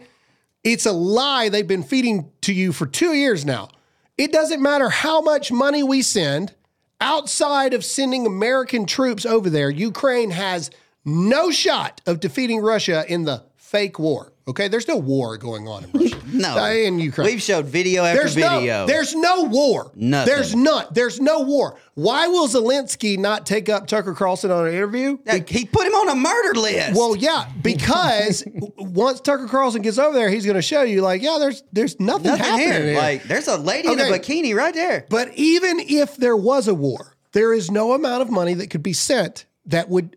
It's 0.63 0.86
a 0.86 0.91
lie 0.91 1.50
they've 1.50 1.67
been 1.67 1.84
feeding 1.84 2.32
to 2.41 2.54
you 2.54 2.72
for 2.72 2.86
two 2.86 3.13
years 3.13 3.45
now. 3.45 3.69
It 4.17 4.32
doesn't 4.32 4.62
matter 4.62 4.89
how 4.89 5.22
much 5.22 5.52
money 5.52 5.82
we 5.82 6.02
send, 6.02 6.54
outside 7.02 7.74
of 7.74 7.86
sending 7.86 8.26
American 8.26 8.86
troops 8.86 9.26
over 9.26 9.50
there, 9.50 9.69
Ukraine 9.69 10.32
has 10.32 10.69
no 11.06 11.52
shot 11.52 12.02
of 12.06 12.19
defeating 12.19 12.60
Russia 12.60 13.06
in 13.08 13.24
the 13.24 13.43
fake 13.56 13.98
war. 14.00 14.34
Okay? 14.50 14.68
There's 14.68 14.88
no 14.88 14.98
war 14.98 15.38
going 15.38 15.68
on 15.68 15.86
in 15.86 15.92
Russia. 15.92 16.16
No. 16.32 16.58
Uh, 16.58 16.70
in 16.70 17.00
Ukraine. 17.00 17.26
We've 17.26 17.42
showed 17.42 17.66
video 17.66 18.04
after 18.06 18.20
There's 18.22 18.36
video. 18.36 18.60
no, 18.62 18.86
there's 18.86 19.16
no 19.16 19.44
war. 19.46 19.92
Nothing. 19.96 20.32
There's 20.34 20.56
none. 20.56 20.86
There's 20.92 21.20
no 21.20 21.40
war. 21.42 21.80
Why 21.96 22.28
will 22.28 22.48
Zelensky 22.48 23.18
not 23.18 23.48
take 23.48 23.68
up 23.68 23.88
Tucker 23.88 24.14
Carlson 24.14 24.52
on 24.52 24.68
an 24.68 24.74
interview? 24.74 25.18
Yeah, 25.26 25.40
he 25.48 25.66
put 25.66 25.88
him 25.88 25.94
on 25.94 26.10
a 26.10 26.16
murder 26.16 26.60
list. 26.60 26.96
Well, 26.96 27.16
yeah, 27.16 27.50
because 27.64 28.44
once 28.78 29.22
Tucker 29.22 29.48
Carlson 29.48 29.82
gets 29.82 29.98
over 29.98 30.16
there, 30.16 30.30
he's 30.30 30.46
going 30.46 30.56
to 30.56 30.62
show 30.62 30.84
you, 30.84 31.02
like, 31.02 31.24
yeah, 31.24 31.38
there's 31.40 31.64
there's 31.74 32.00
nothing, 32.00 32.28
nothing 32.28 32.46
happening 32.46 32.68
here. 32.68 32.84
here. 32.84 32.98
Like, 32.98 33.24
there's 33.24 33.48
a 33.48 33.58
lady 33.58 33.92
in 33.92 34.00
a 34.00 34.04
bikini 34.04 34.54
right 34.56 34.74
there. 34.74 35.08
but 35.10 35.34
even 35.34 35.80
if 35.80 36.16
there 36.16 36.38
was 36.38 36.68
a 36.68 36.76
war, 36.76 37.16
there 37.32 37.54
is 37.54 37.72
no 37.72 37.94
amount 37.94 38.22
of 38.22 38.30
money 38.30 38.54
that 38.54 38.70
could 38.70 38.84
be 38.84 38.94
sent 38.94 39.46
that 39.66 39.90
would 39.90 40.16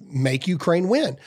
make 0.00 0.48
Ukraine 0.48 0.88
win. 0.88 1.18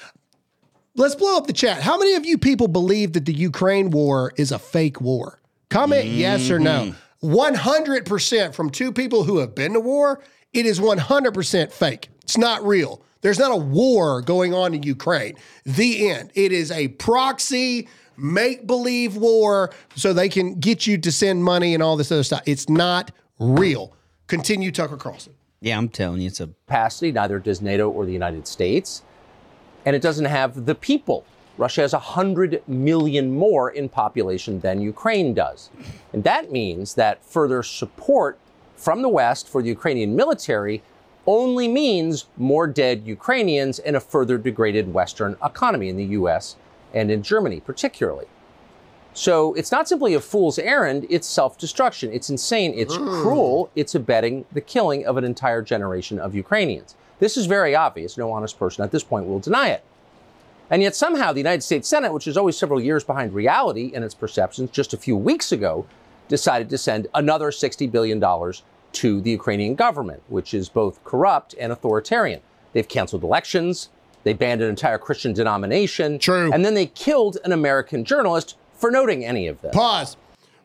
Let's 0.96 1.16
blow 1.16 1.38
up 1.38 1.48
the 1.48 1.54
chat. 1.54 1.82
How 1.82 1.98
many 1.98 2.14
of 2.14 2.26
you 2.26 2.38
people 2.38 2.68
believe 2.68 3.14
that 3.14 3.26
the 3.26 3.34
Ukraine 3.34 3.90
war 3.90 4.32
is 4.38 4.52
a 4.52 4.60
fake 4.60 5.02
war? 5.02 5.42
Comment 5.70 6.06
yes 6.06 6.52
or 6.52 6.60
no. 6.60 6.94
Mm-hmm. 7.24 7.34
100% 7.34 8.54
from 8.54 8.70
two 8.70 8.92
people 8.92 9.24
who 9.24 9.40
have 9.40 9.56
been 9.56 9.74
to 9.74 9.80
war, 9.80 10.22
it 10.52 10.68
is 10.68 10.80
100% 10.80 11.72
fake. 11.72 12.10
It's 12.22 12.38
not 12.38 12.64
real. 12.64 13.02
There's 13.22 13.40
not 13.40 13.52
a 13.52 13.58
war 13.58 14.22
going 14.22 14.54
on 14.54 14.76
in 14.76 14.84
Ukraine. 14.84 15.36
The 15.66 16.10
end. 16.10 16.32
It 16.36 16.52
is 16.52 16.70
a 16.72 16.90
proxy 16.90 17.88
make 18.16 18.68
believe 18.68 19.16
war 19.16 19.74
so 19.96 20.14
they 20.14 20.30
can 20.30 20.60
get 20.60 20.86
you 20.86 21.00
to 21.00 21.12
send 21.12 21.44
money 21.44 21.74
and 21.74 21.82
all 21.82 21.98
this 21.98 22.12
other 22.12 22.24
stuff. 22.24 22.44
It's 22.46 22.70
not 22.70 23.12
real. 23.40 23.96
Continue, 24.28 24.72
Tucker 24.72 24.98
Carlson. 24.98 25.34
Yeah, 25.62 25.78
I'm 25.78 25.90
telling 25.90 26.22
you, 26.22 26.28
it's 26.28 26.42
a 26.42 26.48
capacity, 26.48 27.12
neither 27.12 27.40
does 27.40 27.62
NATO 27.62 27.90
or 27.90 28.06
the 28.06 28.14
United 28.14 28.48
States. 28.48 29.02
And 29.86 29.96
it 29.96 30.02
doesn't 30.02 30.26
have 30.26 30.66
the 30.66 30.76
people. 30.76 31.26
Russia 31.58 31.82
has 31.82 31.94
100 31.94 32.64
million 32.68 33.36
more 33.36 33.70
in 33.70 33.90
population 33.90 34.60
than 34.62 34.82
Ukraine 34.82 35.34
does. 35.34 35.70
And 36.12 36.24
that 36.24 36.52
means 36.52 36.96
that 36.96 37.24
further 37.24 37.62
support 37.62 38.40
from 38.76 39.02
the 39.02 39.10
West 39.10 39.48
for 39.48 39.62
the 39.62 39.70
Ukrainian 39.70 40.16
military 40.16 40.82
only 41.26 41.68
means 41.68 42.26
more 42.38 42.68
dead 42.68 43.04
Ukrainians 43.06 43.80
and 43.80 43.96
a 43.96 44.00
further 44.00 44.38
degraded 44.38 44.94
Western 44.94 45.38
economy 45.44 45.90
in 45.90 45.96
the 45.96 46.06
US 46.20 46.56
and 46.94 47.10
in 47.10 47.24
Germany, 47.24 47.60
particularly. 47.60 48.26
So 49.14 49.54
it's 49.54 49.72
not 49.72 49.88
simply 49.88 50.16
a 50.16 50.20
fool's 50.20 50.58
errand, 50.58 51.06
it's 51.10 51.28
self 51.28 51.58
destruction. 51.58 52.12
It's 52.12 52.30
insane, 52.30 52.74
it's 52.76 52.96
mm. 52.96 53.22
cruel, 53.22 53.70
it's 53.76 53.94
abetting 53.94 54.46
the 54.52 54.62
killing 54.62 55.06
of 55.06 55.18
an 55.18 55.24
entire 55.24 55.62
generation 55.62 56.20
of 56.20 56.34
Ukrainians. 56.34 56.96
This 57.24 57.38
is 57.38 57.46
very 57.46 57.74
obvious. 57.74 58.18
No 58.18 58.34
honest 58.34 58.60
person 58.60 58.84
at 58.84 58.92
this 58.92 59.02
point 59.02 59.28
will 59.28 59.40
deny 59.40 59.70
it. 59.70 59.82
And 60.70 60.82
yet, 60.82 60.94
somehow, 60.94 61.32
the 61.32 61.40
United 61.40 61.62
States 61.62 61.88
Senate, 61.88 62.12
which 62.12 62.28
is 62.28 62.36
always 62.36 62.58
several 62.58 62.82
years 62.82 63.06
behind 63.06 63.34
reality 63.34 63.94
in 63.94 64.04
its 64.04 64.14
perceptions, 64.14 64.72
just 64.72 64.94
a 64.94 64.98
few 64.98 65.16
weeks 65.16 65.54
ago 65.54 65.86
decided 66.28 66.70
to 66.70 66.78
send 66.78 67.08
another 67.14 67.50
$60 67.50 67.90
billion 67.90 68.20
to 68.20 69.22
the 69.22 69.30
Ukrainian 69.30 69.76
government, 69.76 70.22
which 70.28 70.54
is 70.54 70.68
both 70.68 71.02
corrupt 71.06 71.56
and 71.58 71.72
authoritarian. 71.72 72.42
They've 72.74 72.86
canceled 72.86 73.24
elections, 73.24 73.88
they 74.26 74.34
banned 74.34 74.62
an 74.62 74.68
entire 74.68 74.98
Christian 74.98 75.32
denomination, 75.32 76.20
True. 76.20 76.52
and 76.52 76.66
then 76.66 76.74
they 76.74 76.88
killed 76.88 77.38
an 77.46 77.54
American 77.54 78.04
journalist 78.04 78.58
for 78.74 78.92
noting 78.92 79.24
any 79.24 79.48
of 79.48 79.62
this. 79.62 79.74
Pause. 79.74 80.18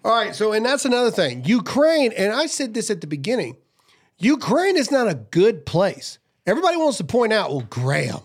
All 0.05 0.11
right, 0.11 0.35
so 0.35 0.51
and 0.51 0.67
that's 0.67 0.85
another 0.85 1.13
thing. 1.13 1.45
Ukraine, 1.45 2.11
and 2.17 2.33
I 2.33 2.47
said 2.47 2.75
this 2.75 2.91
at 2.91 3.01
the 3.01 3.07
beginning. 3.07 3.59
Ukraine 4.19 4.77
is 4.77 4.91
not 4.91 5.07
a 5.07 5.15
good 5.15 5.65
place. 5.65 6.19
Everybody 6.49 6.79
wants 6.79 6.97
to 6.97 7.05
point 7.05 7.31
out, 7.33 7.51
well, 7.51 7.67
Graham, 7.69 8.21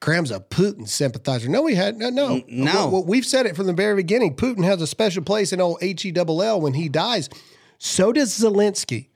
Graham's 0.00 0.30
a 0.30 0.40
Putin 0.40 0.88
sympathizer. 0.88 1.50
No, 1.50 1.60
we 1.60 1.74
had 1.74 1.96
no, 1.96 2.08
no, 2.08 2.42
no. 2.48 2.72
Well, 2.72 2.90
well, 2.90 3.04
we've 3.04 3.26
said 3.26 3.44
it 3.44 3.56
from 3.56 3.66
the 3.66 3.74
very 3.74 3.94
beginning. 3.96 4.36
Putin 4.36 4.64
has 4.64 4.80
a 4.80 4.86
special 4.86 5.22
place 5.22 5.52
in 5.52 5.60
old 5.60 5.76
H 5.82 6.06
E 6.06 6.10
double 6.10 6.42
L 6.42 6.60
when 6.62 6.72
he 6.72 6.88
dies. 6.88 7.28
So 7.76 8.10
does 8.10 8.30
Zelensky. 8.38 9.08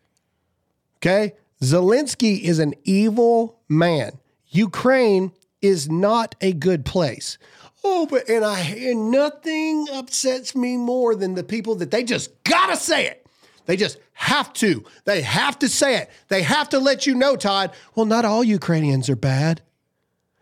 Okay, 0.98 1.32
Zelensky 1.62 2.42
is 2.42 2.58
an 2.58 2.74
evil 2.84 3.58
man. 3.70 4.18
Ukraine 4.48 5.32
is 5.62 5.88
not 5.88 6.34
a 6.42 6.52
good 6.52 6.84
place. 6.84 7.38
Oh, 7.82 8.04
but 8.04 8.28
and 8.28 8.44
I 8.44 8.60
and 8.60 9.10
nothing 9.10 9.86
upsets 9.90 10.54
me 10.54 10.76
more 10.76 11.14
than 11.14 11.34
the 11.34 11.42
people 11.42 11.74
that 11.76 11.90
they 11.90 12.04
just 12.04 12.30
gotta 12.44 12.76
say 12.76 13.06
it. 13.06 13.21
They 13.66 13.76
just 13.76 13.98
have 14.12 14.52
to. 14.54 14.84
They 15.04 15.22
have 15.22 15.58
to 15.60 15.68
say 15.68 15.96
it. 15.98 16.10
They 16.28 16.42
have 16.42 16.68
to 16.70 16.78
let 16.78 17.06
you 17.06 17.14
know, 17.14 17.36
Todd. 17.36 17.72
Well, 17.94 18.06
not 18.06 18.24
all 18.24 18.42
Ukrainians 18.42 19.08
are 19.08 19.16
bad. 19.16 19.62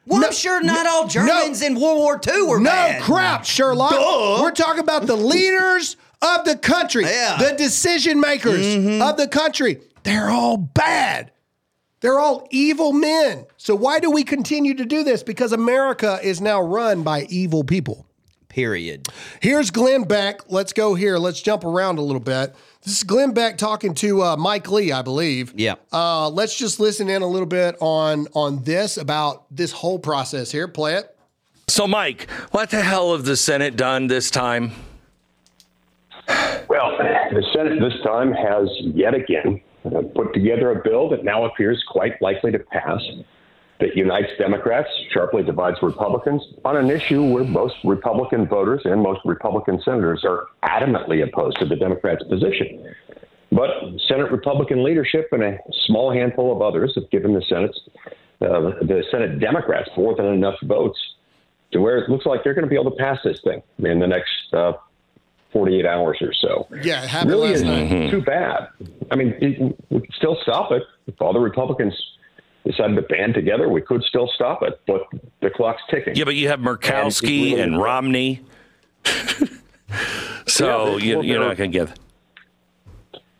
Well, 0.06 0.20
No, 0.20 0.28
I'm 0.28 0.32
sure 0.32 0.62
not 0.62 0.86
all 0.86 1.06
Germans 1.06 1.62
in 1.62 1.78
World 1.78 1.98
War 1.98 2.20
II 2.26 2.42
were 2.42 2.58
No 2.58 2.70
bad. 2.70 3.00
No 3.00 3.04
crap, 3.06 3.44
Sherlock. 3.44 3.92
Duh. 3.92 4.38
We're 4.42 4.50
talking 4.52 4.80
about 4.80 5.06
the 5.06 5.16
leaders 5.16 5.96
of 6.22 6.44
the 6.44 6.56
country, 6.56 7.04
Yeah. 7.04 7.36
Mm-hmm. 7.36 7.44
the 7.44 7.52
decision 7.56 8.20
makers 8.20 8.66
of 9.02 9.16
the 9.16 9.28
country. 9.30 9.80
They're 10.02 10.30
all 10.30 10.56
bad. 10.56 11.30
They're 12.00 12.18
all 12.18 12.48
evil 12.50 12.92
men. 12.94 13.44
So 13.58 13.74
why 13.74 14.00
do 14.00 14.10
we 14.10 14.24
continue 14.24 14.72
to 14.74 14.86
do 14.86 15.04
this? 15.04 15.22
Because 15.22 15.52
America 15.52 16.18
is 16.22 16.40
now 16.40 16.62
run 16.62 17.02
by 17.02 17.24
evil 17.28 17.62
people. 17.62 18.06
Period. 18.48 19.06
Here's 19.40 19.70
Glenn 19.70 20.04
Beck. 20.04 20.50
Let's 20.50 20.72
go 20.72 20.94
here. 20.94 21.18
Let's 21.18 21.40
jump 21.42 21.62
around 21.62 21.98
a 21.98 22.02
little 22.02 22.20
bit. 22.20 22.54
This 22.82 22.96
is 22.96 23.02
Glenn 23.04 23.32
Beck 23.32 23.58
talking 23.58 23.92
to 23.94 24.22
uh, 24.22 24.36
Mike 24.36 24.70
Lee, 24.70 24.90
I 24.90 25.02
believe. 25.02 25.52
Yeah. 25.54 25.74
Uh, 25.92 26.30
let's 26.30 26.56
just 26.56 26.80
listen 26.80 27.10
in 27.10 27.20
a 27.20 27.26
little 27.26 27.46
bit 27.46 27.76
on 27.80 28.26
on 28.34 28.62
this 28.64 28.96
about 28.96 29.44
this 29.54 29.70
whole 29.70 29.98
process 29.98 30.50
here. 30.50 30.66
Play 30.66 30.94
it. 30.94 31.16
So, 31.68 31.86
Mike, 31.86 32.28
what 32.52 32.70
the 32.70 32.80
hell 32.80 33.12
have 33.12 33.24
the 33.24 33.36
Senate 33.36 33.76
done 33.76 34.06
this 34.06 34.30
time? 34.30 34.72
Well, 36.68 36.96
the 37.32 37.44
Senate 37.54 37.80
this 37.80 38.00
time 38.02 38.32
has 38.32 38.68
yet 38.80 39.14
again 39.14 39.60
uh, 39.84 40.02
put 40.14 40.32
together 40.32 40.70
a 40.70 40.82
bill 40.82 41.08
that 41.10 41.24
now 41.24 41.44
appears 41.44 41.82
quite 41.88 42.20
likely 42.22 42.50
to 42.52 42.58
pass 42.58 43.00
that 43.80 43.96
unites 43.96 44.28
Democrats, 44.38 44.88
sharply 45.12 45.42
divides 45.42 45.78
Republicans 45.82 46.42
on 46.64 46.76
an 46.76 46.90
issue 46.90 47.22
where 47.32 47.44
most 47.44 47.74
Republican 47.84 48.46
voters 48.46 48.82
and 48.84 49.02
most 49.02 49.20
Republican 49.24 49.80
senators 49.82 50.24
are 50.24 50.46
adamantly 50.62 51.26
opposed 51.26 51.58
to 51.58 51.66
the 51.66 51.76
Democrats' 51.76 52.22
position. 52.28 52.94
But 53.52 53.70
Senate 54.06 54.30
Republican 54.30 54.84
leadership 54.84 55.28
and 55.32 55.42
a 55.42 55.58
small 55.86 56.12
handful 56.12 56.54
of 56.54 56.62
others 56.62 56.92
have 56.94 57.10
given 57.10 57.34
the 57.34 57.42
Senate, 57.48 57.76
uh, 58.40 58.78
the 58.82 59.02
Senate 59.10 59.40
Democrats 59.40 59.90
more 59.96 60.14
than 60.14 60.26
enough 60.26 60.54
votes 60.62 60.98
to 61.72 61.80
where 61.80 61.98
it 61.98 62.08
looks 62.10 62.26
like 62.26 62.44
they're 62.44 62.54
going 62.54 62.64
to 62.64 62.70
be 62.70 62.78
able 62.78 62.90
to 62.90 62.96
pass 62.96 63.18
this 63.24 63.40
thing 63.42 63.62
in 63.78 63.98
the 63.98 64.06
next 64.06 64.52
uh, 64.52 64.72
48 65.52 65.86
hours 65.86 66.18
or 66.20 66.32
so. 66.32 66.68
Yeah, 66.82 67.02
it 67.02 67.08
happened 67.08 67.30
really 67.30 67.48
last 67.48 67.56
isn't 67.56 67.90
night. 67.90 68.10
too 68.10 68.22
bad. 68.22 68.68
I 69.10 69.16
mean, 69.16 69.34
it, 69.40 69.76
we 69.90 70.00
could 70.00 70.14
still 70.14 70.36
stop 70.42 70.70
it. 70.70 70.82
If 71.06 71.20
all 71.20 71.32
the 71.32 71.40
Republicans 71.40 71.94
decided 72.64 72.96
to 72.96 73.02
band 73.02 73.34
together, 73.34 73.68
we 73.68 73.80
could 73.80 74.02
still 74.04 74.30
stop 74.34 74.62
it, 74.62 74.80
but 74.86 75.02
the 75.40 75.50
clock's 75.50 75.82
ticking. 75.90 76.14
Yeah, 76.14 76.24
but 76.24 76.36
you 76.36 76.48
have 76.48 76.60
Murkowski 76.60 77.22
really- 77.22 77.60
and 77.60 77.80
Romney. 77.80 78.42
so 80.46 80.96
Yeah, 80.96 81.04
you, 81.04 81.16
well, 81.16 81.24
you're 81.24 81.40
not 81.40 81.56
going 81.56 81.72
to 81.72 81.78
get. 81.78 81.98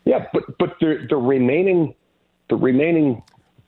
Yeah, 0.05 0.25
but 0.33 0.57
but 0.57 0.77
the 0.79 1.05
the 1.09 1.15
remaining 1.15 1.93
the 2.49 2.55
remaining 2.55 3.21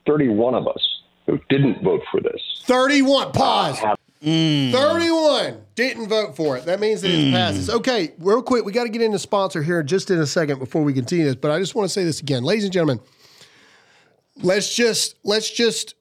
31 0.06 0.54
of 0.54 0.66
us 0.66 1.00
who 1.26 1.38
didn't 1.48 1.82
vote 1.82 2.02
for 2.10 2.20
this 2.20 2.40
31. 2.64 3.30
Pause. 3.32 3.78
have 3.78 3.98
31 4.24 5.58
didn't 5.74 6.08
vote 6.08 6.34
for 6.34 6.56
it. 6.56 6.64
That 6.64 6.80
means 6.80 7.02
that 7.02 7.10
it 7.10 7.26
mm. 7.26 7.32
passes. 7.32 7.68
Okay, 7.68 8.12
real 8.18 8.42
quick, 8.42 8.64
we 8.64 8.72
got 8.72 8.84
to 8.84 8.88
get 8.88 9.02
into 9.02 9.18
sponsor 9.18 9.62
here 9.62 9.82
just 9.82 10.10
in 10.10 10.18
a 10.18 10.26
second 10.26 10.58
before 10.58 10.82
we 10.82 10.94
continue 10.94 11.24
this. 11.26 11.34
But 11.34 11.50
I 11.50 11.58
just 11.58 11.74
want 11.74 11.88
to 11.88 11.92
say 11.92 12.04
this 12.04 12.20
again, 12.20 12.42
ladies 12.42 12.64
and 12.64 12.72
gentlemen. 12.72 13.00
Let's 14.42 14.74
just 14.74 15.16
let's 15.24 15.50
just 15.50 15.94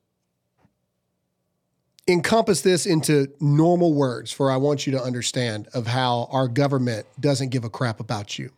encompass 2.07 2.61
this 2.61 2.85
into 2.85 3.27
normal 3.39 3.93
words 3.93 4.31
for 4.31 4.51
I 4.51 4.57
want 4.57 4.85
you 4.85 4.93
to 4.93 5.01
understand 5.01 5.67
of 5.73 5.87
how 5.87 6.27
our 6.31 6.47
government 6.47 7.05
doesn't 7.19 7.49
give 7.49 7.63
a 7.63 7.69
crap 7.69 7.99
about 7.99 8.37
you. 8.37 8.51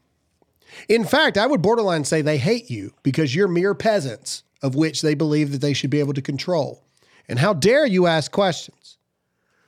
In 0.89 1.03
fact, 1.03 1.37
I 1.37 1.45
would 1.45 1.61
borderline 1.61 2.03
say 2.03 2.21
they 2.21 2.37
hate 2.37 2.69
you 2.69 2.93
because 3.03 3.35
you're 3.35 3.47
mere 3.47 3.75
peasants 3.75 4.43
of 4.61 4.75
which 4.75 5.01
they 5.01 5.13
believe 5.13 5.51
that 5.51 5.61
they 5.61 5.73
should 5.73 5.89
be 5.89 5.99
able 5.99 6.13
to 6.13 6.21
control. 6.21 6.81
And 7.29 7.39
how 7.39 7.53
dare 7.53 7.85
you 7.85 8.07
ask 8.07 8.31
questions? 8.31 8.97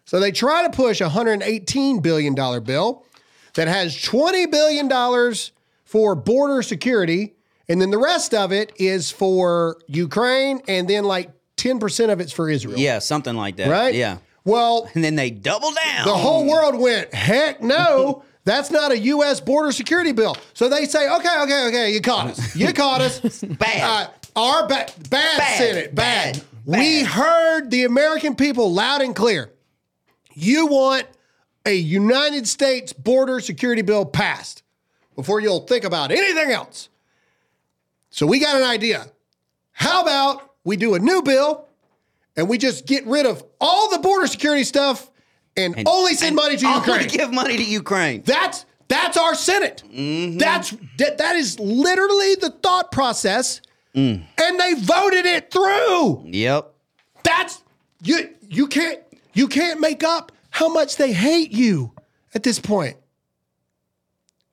So 0.05 0.19
they 0.19 0.31
try 0.31 0.63
to 0.63 0.69
push 0.69 1.01
a 1.01 1.09
$118 1.09 2.01
billion 2.01 2.33
bill 2.63 3.05
that 3.53 3.67
has 3.67 3.95
$20 3.95 4.49
billion 4.49 5.35
for 5.85 6.15
border 6.15 6.61
security, 6.61 7.35
and 7.69 7.81
then 7.81 7.89
the 7.91 7.97
rest 7.97 8.33
of 8.33 8.51
it 8.51 8.71
is 8.77 9.11
for 9.11 9.77
Ukraine, 9.87 10.61
and 10.67 10.87
then 10.87 11.03
like 11.03 11.31
10% 11.57 12.11
of 12.11 12.19
it's 12.19 12.31
for 12.31 12.49
Israel. 12.49 12.77
Yeah, 12.77 12.99
something 12.99 13.35
like 13.35 13.55
that. 13.57 13.69
Right? 13.69 13.93
Yeah. 13.95 14.17
Well, 14.45 14.89
And 14.93 15.03
then 15.03 15.15
they 15.15 15.29
double 15.31 15.71
down. 15.71 16.05
the 16.07 16.15
whole 16.15 16.45
world 16.47 16.79
went, 16.79 17.13
heck 17.13 17.61
no, 17.61 18.23
that's 18.45 18.71
not 18.71 18.91
a 18.91 18.97
U.S. 18.99 19.41
border 19.41 19.71
security 19.73 20.13
bill. 20.13 20.37
So 20.53 20.69
they 20.69 20.85
say, 20.85 21.09
okay, 21.09 21.41
okay, 21.41 21.67
okay, 21.67 21.91
you 21.93 21.99
caught 21.99 22.27
us. 22.27 22.55
You 22.55 22.71
caught 22.71 23.01
us. 23.01 23.19
Bad. 23.43 24.09
Uh, 24.35 24.39
our 24.39 24.67
ba- 24.67 24.85
bad, 25.09 25.37
Bad. 25.37 25.57
Senate, 25.57 25.95
bad. 25.95 26.35
Bad. 26.35 26.43
We 26.65 27.03
heard 27.03 27.71
the 27.71 27.83
American 27.85 28.35
people 28.35 28.71
loud 28.71 29.01
and 29.01 29.15
clear. 29.15 29.51
You 30.33 30.67
want 30.67 31.05
a 31.65 31.73
United 31.73 32.47
States 32.47 32.93
border 32.93 33.39
security 33.39 33.81
bill 33.81 34.05
passed 34.05 34.63
before 35.15 35.39
you'll 35.41 35.61
think 35.61 35.83
about 35.83 36.11
anything 36.11 36.51
else. 36.51 36.87
So 38.09 38.25
we 38.25 38.39
got 38.39 38.55
an 38.55 38.63
idea. 38.63 39.05
How 39.71 40.01
about 40.01 40.51
we 40.63 40.77
do 40.77 40.95
a 40.95 40.99
new 40.99 41.21
bill 41.21 41.67
and 42.35 42.47
we 42.49 42.57
just 42.57 42.85
get 42.85 43.05
rid 43.05 43.25
of 43.25 43.43
all 43.59 43.89
the 43.91 43.99
border 43.99 44.27
security 44.27 44.63
stuff 44.63 45.09
and, 45.55 45.77
And- 45.77 45.87
only 45.87 46.13
send 46.13 46.35
money 46.35 46.57
to 46.57 46.67
Ukraine? 46.67 47.07
give 47.07 47.31
money 47.33 47.57
to 47.57 47.63
Ukraine. 47.63 48.23
That's 48.25 48.65
that's 48.89 49.17
our 49.17 49.35
Senate. 49.35 49.83
Mm-hmm. 49.91 50.37
That's 50.37 50.73
that, 50.97 51.17
that 51.17 51.35
is 51.35 51.59
literally 51.59 52.35
the 52.35 52.51
thought 52.63 52.91
process, 52.91 53.61
Mm. 53.95 54.23
and 54.41 54.59
they 54.59 54.73
voted 54.75 55.25
it 55.25 55.51
through. 55.51 56.23
Yep. 56.27 56.73
That's 57.23 57.61
you. 58.03 58.29
You 58.47 58.67
can't 58.67 58.99
you 59.33 59.47
can't 59.47 59.79
make 59.81 60.03
up 60.03 60.31
how 60.51 60.69
much 60.69 60.95
they 60.97 61.11
hate 61.13 61.51
you 61.51 61.91
at 62.35 62.43
this 62.43 62.59
point. 62.59 62.95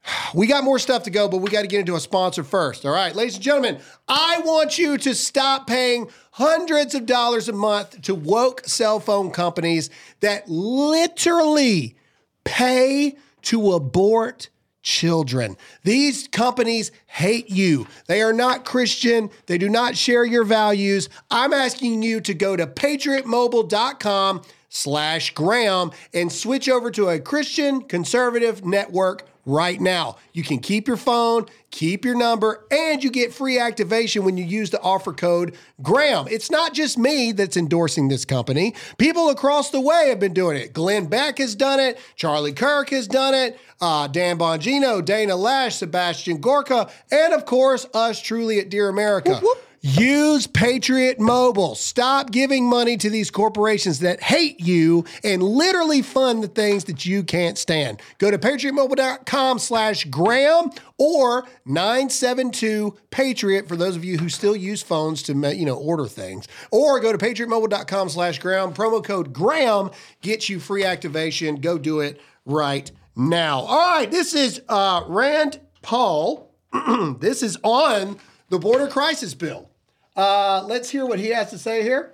We 0.34 0.46
got 0.48 0.64
more 0.64 0.78
stuff 0.78 1.05
to 1.05 1.11
go, 1.11 1.28
but 1.28 1.38
we 1.38 1.50
got 1.50 1.62
to 1.62 1.68
get 1.68 1.80
into 1.80 1.94
a 1.94 2.00
sponsor 2.00 2.42
first. 2.42 2.84
All 2.84 2.92
right, 2.92 3.14
ladies 3.14 3.36
and 3.36 3.44
gentlemen, 3.44 3.78
I 4.09 4.40
want 4.44 4.78
you 4.78 4.98
to 4.98 5.14
stop 5.14 5.66
paying 5.66 6.11
hundreds 6.32 6.94
of 6.94 7.07
dollars 7.07 7.48
a 7.48 7.52
month 7.52 8.02
to 8.02 8.14
woke 8.14 8.62
cell 8.66 8.98
phone 8.98 9.30
companies 9.30 9.90
that 10.20 10.48
literally 10.48 11.96
pay 12.42 13.16
to 13.42 13.72
abort 13.72 14.48
children. 14.82 15.57
These 15.82 16.28
companies 16.28 16.92
hate 17.07 17.50
you. 17.50 17.86
They 18.07 18.20
are 18.20 18.32
not 18.32 18.64
Christian. 18.64 19.30
They 19.46 19.57
do 19.57 19.68
not 19.68 19.96
share 19.96 20.24
your 20.24 20.44
values. 20.44 21.09
I'm 21.30 21.52
asking 21.52 22.02
you 22.02 22.20
to 22.22 22.34
go 22.34 22.57
to 22.57 22.66
patriotmobile.com 22.66 24.42
slash 24.68 25.32
Graham 25.32 25.92
and 26.12 26.30
switch 26.30 26.68
over 26.68 26.90
to 26.90 27.09
a 27.09 27.20
Christian 27.20 27.82
conservative 27.82 28.64
network 28.64 29.26
right 29.47 29.80
now. 29.80 30.16
You 30.32 30.42
can 30.42 30.59
keep 30.59 30.88
your 30.88 30.97
phone, 30.97 31.47
keep 31.70 32.05
your 32.05 32.16
number, 32.16 32.66
and 32.70 33.03
you 33.03 33.11
get 33.11 33.32
free 33.32 33.59
activation 33.59 34.24
when 34.24 34.36
you 34.36 34.45
use 34.45 34.70
the 34.70 34.80
offer 34.80 35.12
code 35.12 35.57
Graham. 35.82 36.26
It's 36.30 36.51
not 36.51 36.74
just 36.74 36.99
me 36.99 37.32
that's 37.32 37.57
endorsing 37.57 38.09
this 38.09 38.24
company. 38.24 38.74
People 38.99 39.28
across 39.30 39.70
the 39.70 39.80
way 39.80 40.09
have 40.09 40.20
been 40.20 40.34
doing 40.34 40.57
it. 40.57 40.72
Glenn 40.72 41.07
Beck 41.07 41.38
has 41.38 41.55
done 41.55 41.80
it. 41.80 41.99
Charlie 42.16 42.53
Kirk 42.53 42.90
has 42.90 43.07
done 43.07 43.34
it. 43.34 43.59
Uh, 43.80 44.07
Dan 44.07 44.38
Bongino, 44.38 45.05
Dana 45.05 45.34
Loesch, 45.34 45.72
Sebastian 45.72 46.38
Gorka, 46.38 46.90
and 47.11 47.34
of 47.34 47.45
course, 47.45 47.86
us 47.92 48.20
truly 48.20 48.59
at 48.61 48.70
Dear 48.70 48.88
America. 48.88 49.40
Use 49.87 50.47
Patriot 50.47 51.20
Mobile. 51.20 51.74
Stop 51.74 52.30
giving 52.30 52.66
money 52.66 52.97
to 52.97 53.11
these 53.11 53.30
corporations 53.30 53.99
that 53.99 54.22
hate 54.22 54.59
you 54.59 55.05
and 55.22 55.43
literally 55.43 56.01
fund 56.01 56.43
the 56.43 56.49
things 56.49 56.85
that 56.85 57.05
you 57.05 57.22
can't 57.22 57.59
stand. 57.59 58.01
Go 58.16 58.30
to 58.30 58.39
patriotmobile.com 58.39 59.59
slash 59.59 60.07
Graham 60.07 60.70
or 60.97 61.47
972 61.66 62.97
Patriot 63.11 63.68
for 63.68 63.76
those 63.76 63.95
of 63.95 64.07
you 64.07 64.16
who 64.16 64.30
still 64.30 64.57
use 64.57 64.82
phones 64.82 65.22
to 65.24 65.35
you 65.55 65.66
know 65.66 65.76
order 65.76 66.07
things. 66.07 66.49
Or 66.70 66.99
go 66.99 67.12
to 67.12 67.18
patriotmobile.com 67.18 68.09
slash 68.09 68.39
Graham. 68.39 68.72
Promo 68.72 69.05
code 69.05 69.35
Graham 69.35 69.91
gets 70.22 70.49
you 70.49 70.61
free 70.61 70.85
activation. 70.85 71.57
Go 71.57 71.76
do 71.76 72.01
it 72.01 72.22
right 72.47 72.91
now. 73.16 73.61
All 73.61 73.99
right, 73.99 74.11
this 74.11 74.32
is 74.32 74.62
uh, 74.66 75.03
Rand 75.09 75.61
Paul. 75.82 76.55
this 77.18 77.43
is 77.43 77.59
on 77.62 78.16
the 78.49 78.59
border 78.59 78.89
crisis 78.89 79.35
bill. 79.35 79.68
Uh, 80.16 80.64
let's 80.66 80.90
hear 80.90 81.04
what 81.04 81.18
he 81.18 81.28
has 81.28 81.50
to 81.50 81.58
say 81.58 81.82
here. 81.82 82.10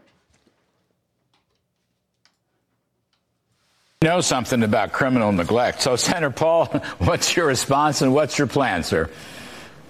know 4.02 4.22
something 4.22 4.62
about 4.62 4.92
criminal 4.92 5.30
neglect. 5.30 5.82
So, 5.82 5.94
Senator 5.94 6.30
Paul, 6.30 6.64
what's 7.00 7.36
your 7.36 7.46
response 7.46 8.00
and 8.00 8.14
what's 8.14 8.38
your 8.38 8.46
plan, 8.46 8.82
sir? 8.82 9.10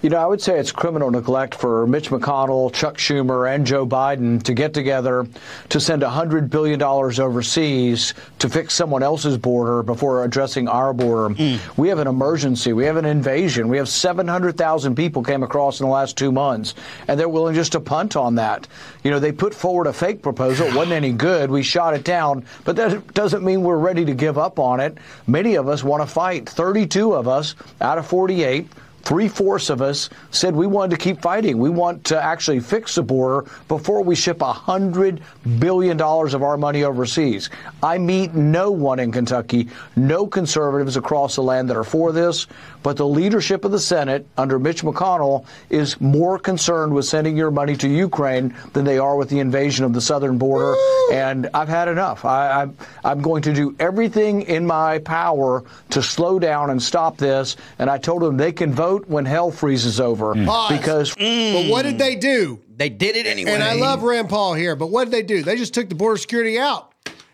You 0.02 0.08
know, 0.08 0.16
I 0.16 0.26
would 0.26 0.40
say 0.40 0.58
it's 0.58 0.72
criminal 0.72 1.10
neglect 1.10 1.54
for 1.54 1.86
Mitch 1.86 2.08
McConnell, 2.08 2.72
Chuck 2.72 2.96
Schumer, 2.96 3.54
and 3.54 3.66
Joe 3.66 3.86
Biden 3.86 4.42
to 4.44 4.54
get 4.54 4.72
together 4.72 5.26
to 5.68 5.78
send 5.78 6.00
$100 6.00 6.48
billion 6.48 6.82
overseas 6.82 8.14
to 8.38 8.48
fix 8.48 8.72
someone 8.72 9.02
else's 9.02 9.36
border 9.36 9.82
before 9.82 10.24
addressing 10.24 10.68
our 10.68 10.94
border. 10.94 11.34
Mm. 11.34 11.76
We 11.76 11.88
have 11.88 11.98
an 11.98 12.06
emergency. 12.06 12.72
We 12.72 12.86
have 12.86 12.96
an 12.96 13.04
invasion. 13.04 13.68
We 13.68 13.76
have 13.76 13.90
700,000 13.90 14.94
people 14.94 15.22
came 15.22 15.42
across 15.42 15.80
in 15.80 15.86
the 15.86 15.92
last 15.92 16.16
two 16.16 16.32
months, 16.32 16.74
and 17.06 17.20
they're 17.20 17.28
willing 17.28 17.54
just 17.54 17.72
to 17.72 17.80
punt 17.80 18.16
on 18.16 18.36
that. 18.36 18.66
You 19.04 19.10
know, 19.10 19.18
they 19.18 19.32
put 19.32 19.54
forward 19.54 19.86
a 19.86 19.92
fake 19.92 20.22
proposal. 20.22 20.68
It 20.68 20.74
wasn't 20.74 20.94
any 20.94 21.12
good. 21.12 21.50
We 21.50 21.62
shot 21.62 21.92
it 21.92 22.04
down, 22.04 22.46
but 22.64 22.74
that 22.76 23.12
doesn't 23.12 23.44
mean 23.44 23.60
we're 23.60 23.76
ready 23.76 24.06
to 24.06 24.14
give 24.14 24.38
up 24.38 24.58
on 24.58 24.80
it. 24.80 24.96
Many 25.26 25.56
of 25.56 25.68
us 25.68 25.84
want 25.84 26.02
to 26.02 26.06
fight. 26.06 26.48
32 26.48 27.12
of 27.12 27.28
us 27.28 27.54
out 27.82 27.98
of 27.98 28.06
48 28.06 28.66
Three 29.02 29.28
fourths 29.28 29.70
of 29.70 29.82
us 29.82 30.10
said 30.30 30.54
we 30.54 30.66
wanted 30.66 30.96
to 30.96 31.02
keep 31.02 31.20
fighting. 31.20 31.58
We 31.58 31.70
want 31.70 32.04
to 32.04 32.22
actually 32.22 32.60
fix 32.60 32.94
the 32.94 33.02
border 33.02 33.48
before 33.66 34.02
we 34.02 34.14
ship 34.14 34.38
$100 34.38 35.20
billion 35.58 36.00
of 36.00 36.42
our 36.42 36.56
money 36.56 36.84
overseas. 36.84 37.50
I 37.82 37.98
meet 37.98 38.34
no 38.34 38.70
one 38.70 38.98
in 38.98 39.10
Kentucky, 39.10 39.68
no 39.96 40.26
conservatives 40.26 40.96
across 40.96 41.34
the 41.34 41.42
land 41.42 41.68
that 41.70 41.76
are 41.76 41.84
for 41.84 42.12
this, 42.12 42.46
but 42.82 42.96
the 42.96 43.06
leadership 43.06 43.64
of 43.64 43.72
the 43.72 43.78
Senate 43.78 44.26
under 44.36 44.58
Mitch 44.58 44.82
McConnell 44.82 45.44
is 45.68 46.00
more 46.00 46.38
concerned 46.38 46.94
with 46.94 47.04
sending 47.04 47.36
your 47.36 47.50
money 47.50 47.76
to 47.76 47.88
Ukraine 47.88 48.54
than 48.72 48.84
they 48.84 48.98
are 48.98 49.16
with 49.16 49.28
the 49.28 49.38
invasion 49.38 49.84
of 49.84 49.92
the 49.92 50.00
southern 50.00 50.38
border. 50.38 50.74
And 51.12 51.48
I've 51.54 51.68
had 51.68 51.88
enough. 51.88 52.24
I, 52.24 52.62
I'm, 52.62 52.76
I'm 53.04 53.20
going 53.20 53.42
to 53.42 53.52
do 53.52 53.74
everything 53.78 54.42
in 54.42 54.66
my 54.66 54.98
power 55.00 55.64
to 55.90 56.02
slow 56.02 56.38
down 56.38 56.70
and 56.70 56.82
stop 56.82 57.16
this. 57.16 57.56
And 57.78 57.90
I 57.90 57.98
told 57.98 58.22
them 58.22 58.36
they 58.36 58.52
can 58.52 58.72
vote 58.72 59.08
when 59.08 59.24
hell 59.24 59.50
freezes 59.50 60.00
over 60.00 60.34
mm. 60.34 60.46
Pause. 60.46 60.78
because. 60.78 61.14
But 61.14 61.70
what 61.70 61.82
did 61.82 61.98
they 61.98 62.16
do? 62.16 62.60
They 62.76 62.88
did 62.88 63.16
it 63.16 63.26
anyway. 63.26 63.52
And 63.52 63.62
I 63.62 63.74
love 63.74 64.02
Rand 64.02 64.30
Paul 64.30 64.54
here, 64.54 64.74
but 64.74 64.86
what 64.86 65.04
did 65.04 65.12
they 65.12 65.22
do? 65.22 65.42
They 65.42 65.56
just 65.56 65.74
took 65.74 65.88
the 65.88 65.94
border 65.94 66.16
security 66.16 66.58
out. 66.58 66.92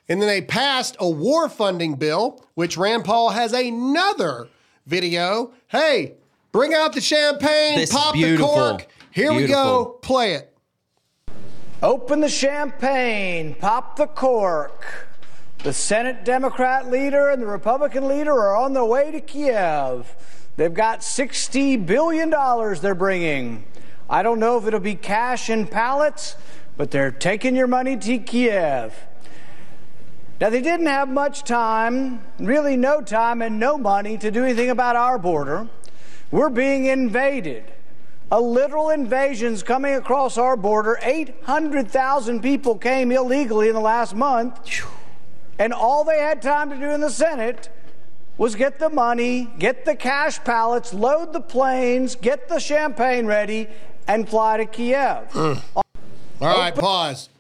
And 0.09 0.21
then 0.21 0.29
they 0.29 0.41
passed 0.41 0.97
a 1.01 1.09
war 1.09 1.49
funding 1.49 1.95
bill, 1.95 2.45
which 2.55 2.77
Rand 2.77 3.05
Paul 3.05 3.31
has 3.31 3.53
another 3.53 4.49
video. 4.87 5.53
Hey, 5.69 6.15
bring 6.53 6.73
out 6.73 6.93
the 6.93 7.01
champagne, 7.01 7.79
This 7.79 7.91
is 7.91 7.97
pop 7.97 8.15
the 8.15 8.37
cork. 8.37 8.87
Here 9.11 9.33
we 9.33 9.47
go. 9.47 9.99
Play 10.03 10.35
it. 10.35 10.53
Open 11.83 12.21
the 12.21 12.29
champagne, 12.29 13.55
pop 13.55 13.97
the 13.97 14.07
cork. 14.07 15.09
The 15.63 15.73
Senate 15.73 16.25
Democrat 16.25 16.91
leader 16.91 17.29
and 17.29 17.43
the 17.43 17.47
Republican 17.47 18.09
leader 18.09 18.33
are 18.33 18.57
on 18.57 18.73
their 18.73 18.85
way 18.85 19.11
to 19.11 19.21
Kiev. 19.21 20.15
They've 20.57 20.73
got 20.73 21.01
$60 21.01 21.85
billion 21.85 22.31
they're 22.81 22.95
bringing. 22.95 23.65
I 24.09 24.23
don't 24.23 24.39
know 24.39 24.57
if 24.57 24.67
it'll 24.67 24.81
be 24.81 24.95
cash 24.95 25.51
in 25.51 25.67
pallets, 25.67 26.37
but 26.77 26.91
they're 26.91 27.11
taking 27.11 27.57
your 27.57 27.67
money 27.67 27.97
to 27.97 28.19
Kiev. 28.19 28.95
Now, 30.41 30.51
they 30.51 30.61
didn't 30.61 30.87
have 30.87 31.09
much 31.09 31.45
time, 31.45 32.21
really 32.39 32.77
no 32.77 33.01
time 33.01 33.41
and 33.41 33.59
no 33.59 33.79
money 33.79 34.19
to 34.19 34.31
do 34.31 34.45
anything 34.45 34.69
about 34.69 34.95
our 34.95 35.19
border. 35.19 35.69
We're 36.31 36.51
being 36.51 36.87
invaded. 36.87 37.65
A 38.31 38.41
literal 38.41 38.91
invasion's 38.91 39.63
coming 39.63 39.95
across 39.95 40.37
our 40.37 40.57
border. 40.57 40.99
800,000 41.01 42.43
people 42.43 42.77
came 42.77 43.13
illegally 43.13 43.69
in 43.69 43.75
the 43.75 43.81
last 43.81 44.15
month. 44.15 44.83
And 45.59 45.73
all 45.73 46.05
they 46.05 46.19
had 46.19 46.43
time 46.43 46.69
to 46.71 46.77
do 46.77 46.91
in 46.91 47.01
the 47.01 47.11
Senate 47.11 47.71
was 48.37 48.55
get 48.55 48.79
the 48.79 48.91
money, 48.91 49.49
get 49.59 49.85
the 49.85 49.95
cash 49.95 50.43
pallets, 50.45 50.93
load 50.93 51.33
the 51.33 51.41
planes, 51.41 52.15
get 52.15 52.49
the 52.49 52.59
champagne 52.59 53.25
ready, 53.27 53.69
and 54.07 54.29
fly 54.29 54.59
to 54.59 54.67
Kiev. 54.67 55.31
Mm. 55.31 55.63
All 55.75 55.85
right, 56.41 56.75
pause. 56.75 57.31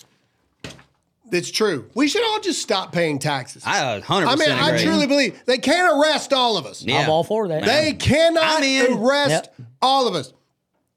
It's 1.33 1.51
true. 1.51 1.91
We 1.95 2.09
should 2.09 2.25
all 2.25 2.41
just 2.41 2.63
stop 2.63 2.93
paying 2.93 3.19
taxes. 3.19 3.63
I 3.67 4.01
100% 4.01 4.27
I 4.27 4.37
mean, 4.37 4.51
I 4.51 4.83
truly 4.83 5.07
believe 5.07 5.43
they 5.47 5.59
can't 5.59 6.01
arrest 6.01 6.33
all 6.33 6.57
of 6.57 6.67
us. 6.67 6.83
Yeah. 6.83 7.01
I'm 7.01 7.11
all 7.11 7.25
for 7.25 7.49
that. 7.49 7.65
They 7.65 7.93
cannot 7.95 8.59
I'm 8.59 8.63
in. 8.63 8.99
arrest 8.99 9.49
Yep. 9.59 9.69
all 9.83 10.07
of 10.07 10.15
us. 10.15 10.33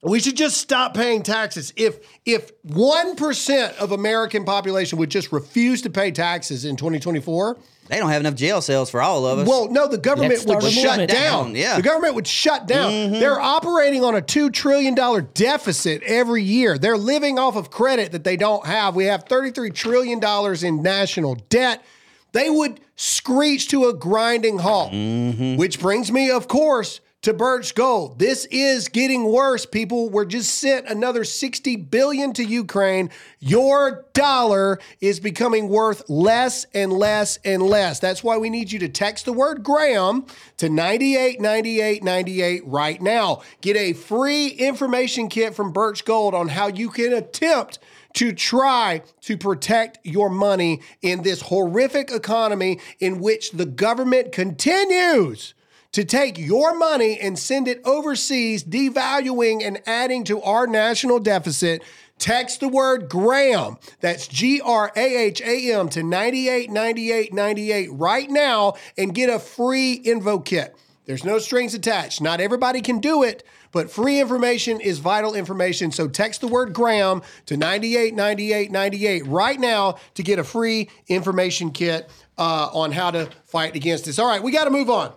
We 0.02 0.20
should 0.22 0.38
just 0.38 0.58
stop 0.58 0.94
paying 0.94 1.24
taxes. 1.24 1.74
If 1.76 2.00
if 2.26 2.52
one 2.64 3.16
percent 3.18 3.78
of 3.80 3.92
American 3.92 4.46
population 4.46 4.98
would 5.00 5.10
just 5.12 5.32
refuse 5.34 5.82
to 5.82 5.90
pay 5.90 6.12
taxes 6.12 6.64
in 6.64 6.78
2024, 6.78 7.58
They 7.90 7.98
don't 7.98 8.10
have 8.10 8.22
enough 8.22 8.36
jail 8.36 8.62
cells 8.62 8.90
for 8.90 9.02
all 9.02 9.26
of 9.26 9.40
us. 9.40 9.48
well, 9.48 9.70
no, 9.70 9.88
the 9.90 9.98
government 9.98 10.46
would 10.46 10.64
shut 10.64 11.00
movement. 11.00 11.12
down. 11.12 11.54
Yeah. 11.56 11.76
The 11.76 11.82
government 11.82 12.16
would 12.16 12.28
shut 12.28 12.66
down. 12.66 12.92
Mm-hmm. 12.92 13.14
They're 13.20 13.42
operating 13.42 14.06
on 14.06 14.16
a 14.16 14.22
$2 14.22 14.54
trillion 14.54 14.96
deficit 15.34 16.02
every 16.04 16.44
year. 16.44 16.78
They're 16.78 16.98
living 16.98 17.38
off 17.38 17.58
of 17.58 17.70
credit 17.70 18.14
that 18.14 18.24
they 18.24 18.38
don't 18.38 18.66
have. 18.66 18.96
We 18.96 19.06
have 19.06 19.26
$33 19.26 19.74
trillion 19.74 20.22
in 20.64 20.82
national 20.84 21.36
debt. 21.50 21.84
They 22.32 22.50
would 22.50 22.80
screech 22.96 23.68
to 23.70 23.88
a 23.88 23.94
grinding 23.94 24.60
halt. 24.60 24.94
Mm-hmm. 24.94 25.58
Which 25.58 25.80
brings 25.82 26.12
me, 26.12 26.30
of 26.30 26.48
course, 26.48 27.02
to 27.22 27.34
Birch 27.34 27.76
Gold. 27.76 28.18
This 28.18 28.46
is 28.46 28.88
getting 28.88 29.26
worse, 29.26 29.66
people. 29.66 30.10
We're 30.10 30.24
just 30.24 30.58
sent 30.58 30.88
another 30.88 31.26
60 31.26 31.76
billion 31.76 32.32
to 32.34 32.46
Ukraine. 32.46 33.10
Your 33.40 34.06
dollar 34.14 34.80
is 35.02 35.20
becoming 35.20 35.68
worth 35.68 36.10
less 36.10 36.66
and 36.74 36.94
less 36.94 37.38
and 37.44 37.62
less. 37.62 38.00
That's 38.00 38.24
why 38.24 38.38
we 38.38 38.50
need 38.50 38.72
you 38.72 38.80
to 38.80 38.88
text 38.88 39.26
the 39.26 39.34
word 39.34 39.64
Graham 39.64 40.28
to 40.58 40.70
989898 40.70 42.66
right 42.66 43.02
now. 43.02 43.42
Get 43.60 43.76
a 43.76 43.92
free 43.92 44.48
information 44.48 45.28
kit 45.28 45.54
from 45.54 45.74
Birch 45.74 46.06
Gold 46.06 46.34
on 46.34 46.48
how 46.48 46.68
you 46.68 46.90
can 46.90 47.12
attempt 47.12 47.80
to 48.14 48.32
try 48.32 49.04
to 49.22 49.38
protect 49.38 50.00
your 50.04 50.30
money 50.30 50.82
in 51.02 51.22
this 51.24 51.42
horrific 51.42 52.12
economy 52.12 52.80
in 53.02 53.20
which 53.20 53.52
the 53.52 53.66
government 53.66 54.32
continues 54.32 55.54
to 55.92 56.06
take 56.06 56.38
your 56.38 56.78
money 56.78 57.20
and 57.20 57.38
send 57.38 57.68
it 57.68 57.82
overseas, 57.86 58.64
devaluing 58.64 59.66
and 59.66 59.82
adding 59.88 60.24
to 60.26 60.42
our 60.42 60.68
national 60.68 61.20
deficit. 61.20 61.84
Text 62.20 62.60
the 62.60 62.68
word 62.68 63.10
Graham, 63.10 63.78
that's 64.02 64.28
G 64.28 64.60
R 64.60 64.92
A 64.96 65.18
H 65.18 65.42
A 65.42 65.74
M, 65.74 65.88
to 65.90 66.04
989898 66.04 67.90
right 67.94 68.30
now 68.30 68.74
and 68.98 69.16
get 69.16 69.30
a 69.30 69.40
free 69.40 69.94
info 69.94 70.40
kit. 70.40 70.76
There's 71.06 71.24
no 71.24 71.40
strings 71.40 71.74
attached. 71.74 72.22
Not 72.22 72.42
everybody 72.42 72.82
can 72.82 73.00
do 73.00 73.24
it, 73.24 73.44
but 73.72 73.90
free 73.90 74.20
information 74.20 74.80
is 74.80 75.00
vital 75.00 75.34
information. 75.34 75.92
So 75.92 76.08
text 76.08 76.42
the 76.42 76.48
word 76.48 76.74
Graham 76.74 77.24
to 77.48 77.58
989898 77.58 79.26
right 79.26 79.60
now 79.60 79.96
to 80.16 80.22
get 80.22 80.40
a 80.40 80.44
free 80.44 80.90
information 81.08 81.72
kit 81.72 82.12
uh, 82.38 82.70
on 82.74 82.92
how 82.92 83.12
to 83.12 83.30
fight 83.46 83.76
against 83.76 84.06
this. 84.06 84.20
All 84.20 84.28
right, 84.28 84.44
we 84.44 84.52
got 84.52 84.66
to 84.66 84.70
move 84.70 84.90
on 84.90 85.14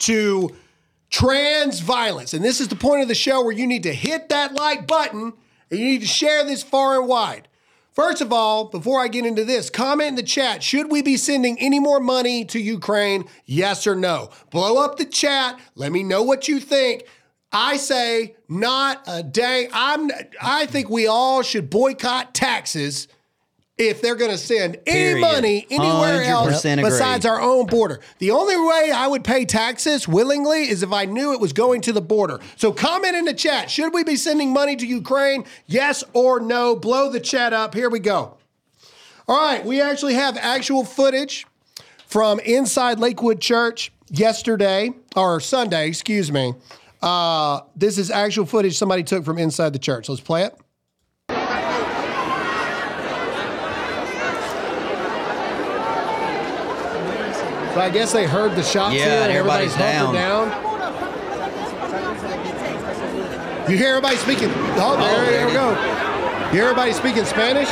to 0.00 0.54
trans 1.10 1.80
violence. 1.80 2.34
And 2.34 2.44
this 2.44 2.60
is 2.60 2.68
the 2.68 2.76
point 2.76 3.02
of 3.02 3.08
the 3.08 3.14
show 3.14 3.42
where 3.42 3.52
you 3.52 3.66
need 3.66 3.84
to 3.84 3.94
hit 3.94 4.28
that 4.30 4.54
like 4.54 4.86
button 4.86 5.32
and 5.70 5.80
you 5.80 5.86
need 5.86 6.00
to 6.00 6.06
share 6.06 6.44
this 6.44 6.62
far 6.62 6.98
and 6.98 7.08
wide. 7.08 7.48
First 7.92 8.20
of 8.20 8.32
all, 8.32 8.64
before 8.64 9.00
I 9.00 9.06
get 9.06 9.24
into 9.24 9.44
this, 9.44 9.70
comment 9.70 10.08
in 10.08 10.14
the 10.16 10.24
chat. 10.24 10.64
Should 10.64 10.90
we 10.90 11.00
be 11.00 11.16
sending 11.16 11.56
any 11.60 11.78
more 11.78 12.00
money 12.00 12.44
to 12.46 12.58
Ukraine? 12.58 13.24
Yes 13.44 13.86
or 13.86 13.94
no? 13.94 14.30
Blow 14.50 14.84
up 14.84 14.96
the 14.96 15.04
chat. 15.04 15.60
Let 15.76 15.92
me 15.92 16.02
know 16.02 16.24
what 16.24 16.48
you 16.48 16.58
think. 16.58 17.04
I 17.52 17.76
say 17.76 18.34
not 18.48 19.04
a 19.06 19.22
day. 19.22 19.68
I'm 19.72 20.10
I 20.42 20.66
think 20.66 20.90
we 20.90 21.06
all 21.06 21.42
should 21.42 21.70
boycott 21.70 22.34
taxes 22.34 23.06
if 23.76 24.00
they're 24.00 24.14
going 24.14 24.30
to 24.30 24.38
send 24.38 24.76
any 24.86 25.14
Period. 25.14 25.20
money 25.20 25.66
anywhere 25.68 26.22
else 26.22 26.62
100% 26.62 26.72
agree. 26.74 26.84
besides 26.84 27.26
our 27.26 27.40
own 27.40 27.66
border. 27.66 28.00
The 28.18 28.30
only 28.30 28.56
way 28.56 28.92
I 28.94 29.08
would 29.08 29.24
pay 29.24 29.44
taxes 29.44 30.06
willingly 30.06 30.68
is 30.68 30.82
if 30.82 30.92
I 30.92 31.06
knew 31.06 31.32
it 31.32 31.40
was 31.40 31.52
going 31.52 31.80
to 31.82 31.92
the 31.92 32.00
border. 32.00 32.38
So 32.56 32.72
comment 32.72 33.16
in 33.16 33.24
the 33.24 33.34
chat. 33.34 33.70
Should 33.70 33.92
we 33.92 34.04
be 34.04 34.16
sending 34.16 34.52
money 34.52 34.76
to 34.76 34.86
Ukraine? 34.86 35.44
Yes 35.66 36.04
or 36.12 36.38
no? 36.38 36.76
Blow 36.76 37.10
the 37.10 37.20
chat 37.20 37.52
up. 37.52 37.74
Here 37.74 37.90
we 37.90 37.98
go. 37.98 38.36
All 39.26 39.36
right, 39.38 39.64
we 39.64 39.80
actually 39.80 40.14
have 40.14 40.36
actual 40.36 40.84
footage 40.84 41.46
from 42.06 42.38
inside 42.40 43.00
Lakewood 43.00 43.40
Church 43.40 43.90
yesterday 44.10 44.92
or 45.16 45.40
Sunday, 45.40 45.88
excuse 45.88 46.30
me. 46.30 46.54
Uh, 47.02 47.60
this 47.74 47.98
is 47.98 48.10
actual 48.10 48.46
footage 48.46 48.76
somebody 48.76 49.02
took 49.02 49.24
from 49.24 49.38
inside 49.38 49.72
the 49.72 49.78
church. 49.78 50.08
Let's 50.08 50.20
play 50.20 50.44
it. 50.44 50.54
So 57.74 57.80
I 57.80 57.90
guess 57.90 58.12
they 58.12 58.24
heard 58.24 58.54
the 58.54 58.62
shots 58.62 58.94
Yeah, 58.94 59.04
here 59.04 59.12
and 59.14 59.22
and 59.24 59.32
everybody's 59.32 59.74
hunkered 59.74 60.14
down. 60.14 60.46
You 63.68 63.76
hear 63.76 63.88
everybody 63.88 64.16
speaking? 64.16 64.50
Oh, 64.78 64.96
there, 64.96 65.24
there 65.26 65.46
we 65.48 65.52
go. 65.54 65.70
You 66.52 66.52
hear 66.52 66.64
everybody 66.66 66.92
speaking 66.92 67.24
Spanish? 67.24 67.68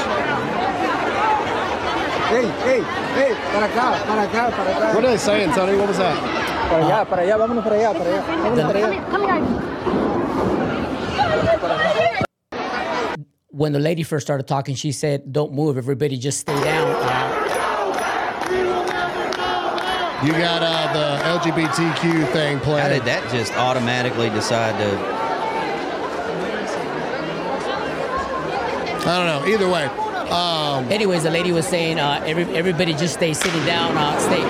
Hey, 2.32 2.48
hey, 2.66 2.82
hey, 3.14 3.34
para 3.52 3.66
acá, 3.68 4.02
para 4.04 4.22
acá, 4.26 4.50
para 4.50 4.70
acá. 4.74 4.94
What 4.94 5.04
are 5.04 5.10
they 5.10 5.18
saying, 5.18 5.52
Tony? 5.52 5.76
What 5.76 5.86
was 5.86 5.98
that? 5.98 6.18
Para 6.68 6.82
allá, 6.84 7.04
para 7.08 7.22
allá, 7.22 7.36
vámonos 7.38 7.62
para 7.62 7.76
allá, 7.76 7.92
para 7.92 8.10
allá. 8.10 8.22
Vámonos 8.26 8.72
para 8.72 8.78
allá. 8.78 9.38
When 13.50 13.72
the 13.72 13.78
lady 13.78 14.02
first 14.02 14.26
started 14.26 14.48
talking, 14.48 14.74
she 14.74 14.90
said, 14.90 15.30
"Don't 15.30 15.52
move, 15.52 15.76
everybody, 15.78 16.16
just 16.16 16.40
stay 16.40 16.58
down." 16.64 16.90
Uh, 16.90 17.31
You 20.24 20.32
got 20.32 20.62
uh, 20.62 20.92
the 20.92 21.50
LGBTQ 21.50 22.32
thing 22.32 22.60
playing. 22.60 22.82
How 22.82 22.88
did 22.88 23.04
that 23.06 23.28
just 23.32 23.52
automatically 23.54 24.30
decide 24.30 24.78
to? 24.78 25.22
I 29.04 29.16
don't 29.18 29.26
know. 29.26 29.52
Either 29.52 29.68
way. 29.68 29.84
Um, 30.30 30.90
Anyways, 30.92 31.24
the 31.24 31.30
lady 31.30 31.50
was 31.52 31.66
saying, 31.66 31.98
uh, 31.98 32.22
every, 32.24 32.44
everybody 32.56 32.94
just 32.94 33.14
stay 33.14 33.34
sitting 33.34 33.64
down, 33.66 33.96
uh, 33.96 34.16
stay, 34.20 34.40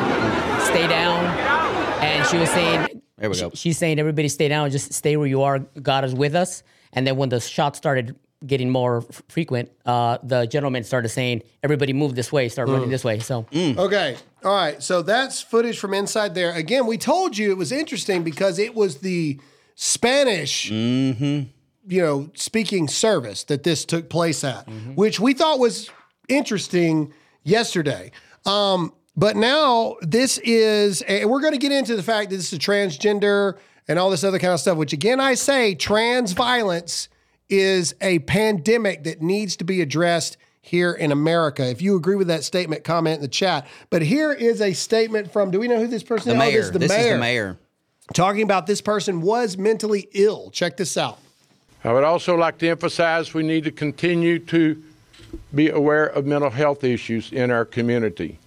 stay 0.72 0.86
down. 0.86 1.24
And 2.04 2.26
she 2.28 2.36
was 2.36 2.50
saying, 2.50 3.00
There 3.16 3.30
we 3.30 3.36
go. 3.38 3.50
she- 3.50 3.56
she's 3.56 3.78
saying, 3.78 3.98
everybody 3.98 4.28
stay 4.28 4.48
down, 4.48 4.70
just 4.70 4.92
stay 4.92 5.16
where 5.16 5.26
you 5.26 5.42
are. 5.42 5.58
God 5.60 6.04
is 6.04 6.14
with 6.14 6.34
us. 6.34 6.62
And 6.92 7.06
then 7.06 7.16
when 7.16 7.30
the 7.30 7.40
shots 7.40 7.78
started 7.78 8.14
getting 8.46 8.70
more 8.70 8.98
f- 9.08 9.22
frequent, 9.28 9.70
uh, 9.86 10.18
the 10.22 10.46
gentleman 10.46 10.84
started 10.84 11.08
saying, 11.08 11.42
everybody 11.62 11.92
move 11.92 12.14
this 12.14 12.30
way, 12.32 12.48
start 12.48 12.68
running 12.68 12.88
Mm. 12.88 12.90
this 12.90 13.04
way. 13.04 13.18
So 13.20 13.46
Okay. 13.54 14.16
All 14.44 14.54
right. 14.54 14.82
So 14.82 15.02
that's 15.02 15.40
footage 15.40 15.78
from 15.78 15.94
inside 15.94 16.34
there. 16.34 16.52
Again, 16.52 16.86
we 16.86 16.98
told 16.98 17.36
you 17.38 17.50
it 17.50 17.56
was 17.56 17.72
interesting 17.72 18.22
because 18.24 18.58
it 18.58 18.74
was 18.74 18.98
the 18.98 19.38
Spanish, 19.74 20.70
you 20.70 21.46
know, 21.88 22.30
speaking 22.34 22.88
service 22.88 23.44
that 23.44 23.62
this 23.62 23.84
took 23.84 24.08
place 24.08 24.44
at, 24.44 24.68
which 24.94 25.18
we 25.20 25.34
thought 25.34 25.58
was 25.58 25.90
interesting 26.28 27.12
yesterday. 27.42 28.10
Um, 28.46 28.92
but 29.16 29.36
now 29.36 29.96
this 30.00 30.38
is, 30.38 31.02
and 31.02 31.28
we're 31.28 31.40
going 31.40 31.52
to 31.52 31.58
get 31.58 31.72
into 31.72 31.96
the 31.96 32.02
fact 32.02 32.30
that 32.30 32.36
this 32.36 32.52
is 32.52 32.58
transgender 32.58 33.58
and 33.88 33.98
all 33.98 34.10
this 34.10 34.24
other 34.24 34.38
kind 34.38 34.52
of 34.54 34.60
stuff, 34.60 34.76
which 34.78 34.92
again, 34.92 35.20
I 35.20 35.34
say 35.34 35.74
trans 35.74 36.32
violence 36.32 37.08
is 37.48 37.94
a 38.00 38.20
pandemic 38.20 39.04
that 39.04 39.20
needs 39.22 39.56
to 39.56 39.64
be 39.64 39.80
addressed 39.80 40.36
here 40.62 40.92
in 40.92 41.10
America. 41.10 41.68
If 41.68 41.82
you 41.82 41.96
agree 41.96 42.16
with 42.16 42.28
that 42.28 42.44
statement, 42.44 42.84
comment 42.84 43.16
in 43.16 43.22
the 43.22 43.28
chat. 43.28 43.66
But 43.90 44.02
here 44.02 44.32
is 44.32 44.60
a 44.60 44.72
statement 44.72 45.32
from, 45.32 45.50
do 45.50 45.58
we 45.58 45.66
know 45.68 45.78
who 45.78 45.88
this 45.88 46.02
person 46.04 46.36
The 46.38 46.44
is? 46.44 46.48
Oh, 46.48 46.56
this 46.56 46.64
is 46.66 46.70
the 46.72 46.78
This 46.78 46.92
is 46.92 46.96
mayor. 46.98 47.14
the 47.14 47.18
mayor. 47.20 47.58
Talking 48.14 48.42
about 48.42 48.66
this 48.66 48.80
person 48.80 49.20
was 49.22 49.56
mentally 49.56 50.08
ill. 50.12 50.50
Check 50.50 50.76
this 50.76 50.96
out. 50.96 51.18
I 51.84 51.92
would 51.92 52.04
also 52.04 52.36
like 52.36 52.58
to 52.58 52.68
emphasize 52.68 53.34
we 53.34 53.42
need 53.42 53.64
to 53.64 53.72
continue 53.72 54.38
to 54.38 54.80
be 55.54 55.68
aware 55.68 56.06
of 56.06 56.26
mental 56.26 56.50
health 56.50 56.84
issues 56.84 57.32
in 57.32 57.50
our 57.50 57.64
community. 57.64 58.38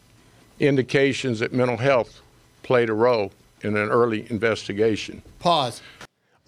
Indications 0.60 1.40
that 1.40 1.52
mental 1.52 1.78
health 1.78 2.22
played 2.64 2.90
a 2.90 2.94
role 2.94 3.32
in 3.62 3.76
an 3.76 3.90
early 3.90 4.26
investigation. 4.30 5.22
Pause. 5.40 5.82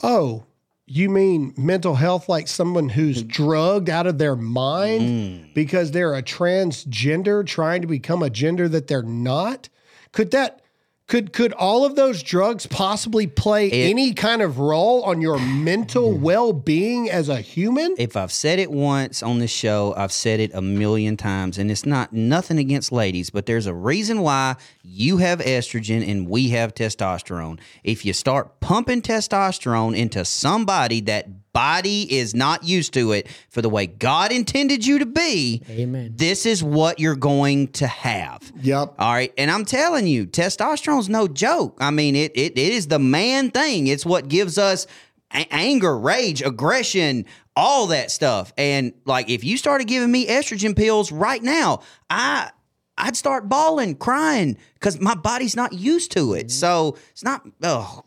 Oh, 0.02 0.44
you 0.88 1.10
mean 1.10 1.54
mental 1.58 1.96
health 1.96 2.30
like 2.30 2.48
someone 2.48 2.88
who's 2.88 3.22
mm. 3.22 3.28
drugged 3.28 3.90
out 3.90 4.08
of 4.08 4.18
their 4.18 4.38
mind 4.38 5.02
mm. 5.02 5.54
because 5.54 5.92
they're 5.92 6.16
a 6.16 6.24
transgender 6.24 7.46
trying 7.46 7.82
to 7.82 7.88
become 7.88 8.24
a 8.24 8.30
gender 8.30 8.70
that 8.70 8.88
they're 8.88 9.04
not? 9.04 9.68
Could 10.14 10.32
that 10.32 10.62
could 11.08 11.32
could 11.32 11.54
all 11.54 11.86
of 11.86 11.96
those 11.96 12.22
drugs 12.22 12.68
possibly 12.68 13.28
play 13.28 13.72
any 13.72 14.14
kind 14.14 14.42
of 14.42 14.60
role 14.60 15.04
on 15.04 15.22
your 15.22 15.40
mental 15.40 16.14
mm. 16.14 16.20
well-being 16.20 17.10
as 17.10 17.30
a 17.30 17.40
human? 17.40 17.96
If 17.98 18.18
I've 18.18 18.32
said 18.32 18.60
it 18.60 18.70
once 18.70 19.24
on 19.24 19.40
this 19.40 19.52
show, 19.52 19.94
I've 19.96 20.12
said 20.12 20.40
it 20.40 20.52
a 20.54 20.62
million 20.62 21.16
times, 21.16 21.58
and 21.58 21.72
it's 21.72 21.86
not 21.86 22.12
nothing 22.12 22.60
against 22.60 22.92
ladies, 22.92 23.30
but 23.30 23.46
there's 23.46 23.68
a 23.68 23.74
reason 23.74 24.22
why 24.22 24.58
you 24.84 25.18
have 25.18 25.40
estrogen 25.40 26.08
and 26.08 26.30
we 26.30 26.50
have 26.50 26.74
testosterone. 26.76 27.60
If 27.84 28.06
you 28.06 28.12
start 28.12 28.60
pumping 28.60 29.02
testosterone 29.02 29.96
into 29.96 30.26
somebody 30.26 31.00
that 31.02 31.47
body 31.58 32.16
is 32.16 32.36
not 32.36 32.64
used 32.64 32.94
to 32.94 33.14
it 33.14 33.28
for 33.50 33.64
the 33.64 33.70
way 33.70 33.88
God 33.88 34.32
intended 34.32 34.86
you 34.86 35.00
to 35.00 35.08
be, 35.08 35.64
Amen. 35.68 36.12
this 36.16 36.46
is 36.46 36.64
what 36.64 37.00
you're 37.00 37.16
going 37.16 37.70
to 37.70 37.88
have. 37.88 38.52
Yep. 38.62 38.94
All 39.00 39.14
right. 39.14 39.34
And 39.40 39.50
I'm 39.50 39.66
telling 39.66 40.06
you, 40.06 40.28
testosterone's 40.28 41.10
no 41.10 41.28
joke. 41.28 41.76
I 41.80 41.90
mean, 41.90 42.16
it 42.16 42.32
it, 42.36 42.60
it 42.60 42.74
is 42.74 42.90
the 42.90 43.00
man 43.00 43.50
thing. 43.50 43.88
It's 43.88 44.06
what 44.06 44.28
gives 44.28 44.60
us 44.60 44.86
a- 45.34 45.52
anger, 45.52 45.98
rage, 45.98 46.44
aggression, 46.44 47.26
all 47.56 47.88
that 47.88 48.12
stuff. 48.12 48.54
And 48.56 48.94
like 49.06 49.32
if 49.32 49.44
you 49.44 49.58
started 49.58 49.88
giving 49.88 50.12
me 50.12 50.28
estrogen 50.28 50.76
pills 50.76 51.12
right 51.12 51.42
now, 51.42 51.82
I 52.08 52.52
I'd 53.00 53.18
start 53.18 53.50
bawling, 53.50 53.96
crying 53.96 54.58
because 54.76 55.00
my 55.00 55.16
body's 55.16 55.56
not 55.56 55.74
used 55.74 56.12
to 56.12 56.34
it. 56.34 56.48
Mm-hmm. 56.48 56.50
So 56.50 56.98
it's 57.10 57.24
not. 57.24 57.42
Oh 57.64 58.04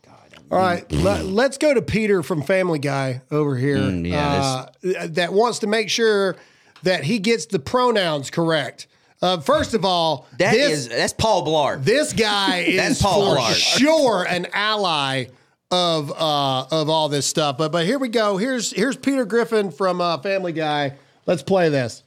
All 0.51 0.57
right, 0.59 0.89
let, 0.91 1.23
us 1.51 1.57
go 1.57 1.73
to 1.73 1.81
Peter 1.81 2.21
from 2.21 2.41
Family 2.43 2.77
Guy 2.79 3.21
over 3.31 3.55
here. 3.55 3.77
Mm, 3.77 4.09
yeah, 4.09 4.65
uh, 4.99 5.07
that 5.11 5.31
wants 5.31 5.59
to 5.59 5.67
make 5.67 5.89
sure 5.89 6.35
that 6.83 7.05
he 7.05 7.19
gets 7.19 7.45
the 7.45 7.57
pronouns 7.59 8.29
correct. 8.29 8.87
Uh, 9.21 9.39
first 9.39 9.73
of 9.73 9.85
all, 9.85 10.27
That 10.39 10.51
this, 10.51 10.71
is- 10.71 10.89
that's 10.89 11.13
Paul 11.13 11.45
Blart. 11.45 11.85
This 11.85 12.11
guy 12.11 12.57
is 12.67 13.01
Paul 13.01 13.35
for 13.35 13.41
Blart. 13.41 13.53
sure 13.55 14.25
an 14.27 14.47
ally 14.51 15.25
of 15.69 16.11
uh, 16.11 16.65
of 16.69 16.89
all 16.89 17.07
this 17.07 17.25
stuff. 17.25 17.57
But 17.57 17.71
but 17.71 17.85
here 17.85 17.97
we 17.99 18.09
go. 18.09 18.35
Here's 18.35 18.71
here's 18.71 18.97
Peter 18.97 19.23
Griffin 19.23 19.71
from 19.71 20.01
uh, 20.01 20.17
Family 20.17 20.51
Guy. 20.51 20.95
Let's 21.27 21.43
play 21.43 21.69
this. 21.69 22.03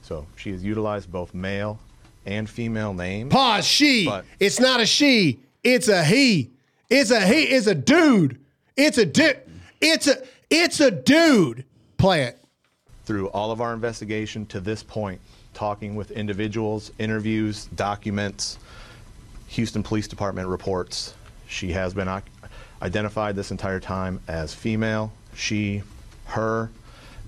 So 0.00 0.24
she 0.36 0.52
has 0.52 0.64
utilized 0.64 1.10
both 1.12 1.34
male 1.34 1.78
and 2.24 2.48
female 2.48 2.94
names. 2.94 3.30
Pause. 3.32 3.66
She. 3.66 4.06
But- 4.06 4.24
it's 4.40 4.60
not 4.60 4.80
a 4.80 4.86
she. 4.86 5.40
It's 5.62 5.88
a 5.88 6.02
he. 6.04 6.52
It's 6.90 7.10
a 7.10 7.20
he. 7.20 7.42
It's 7.42 7.66
a 7.66 7.74
dude. 7.74 8.38
It's 8.76 8.98
a 8.98 9.04
dude. 9.04 9.40
It's 9.80 10.06
a 10.06 10.22
it's 10.50 10.80
a 10.80 10.90
dude. 10.90 11.64
Play 11.98 12.22
it. 12.24 12.38
Through 13.04 13.28
all 13.28 13.50
of 13.50 13.60
our 13.60 13.74
investigation 13.74 14.46
to 14.46 14.60
this 14.60 14.82
point, 14.82 15.20
talking 15.54 15.96
with 15.96 16.10
individuals, 16.10 16.92
interviews, 16.98 17.66
documents, 17.74 18.58
Houston 19.48 19.82
Police 19.82 20.08
Department 20.08 20.48
reports, 20.48 21.14
she 21.46 21.72
has 21.72 21.94
been 21.94 22.08
identified 22.82 23.34
this 23.34 23.50
entire 23.50 23.80
time 23.80 24.20
as 24.28 24.54
female, 24.54 25.12
she, 25.34 25.82
her, 26.26 26.70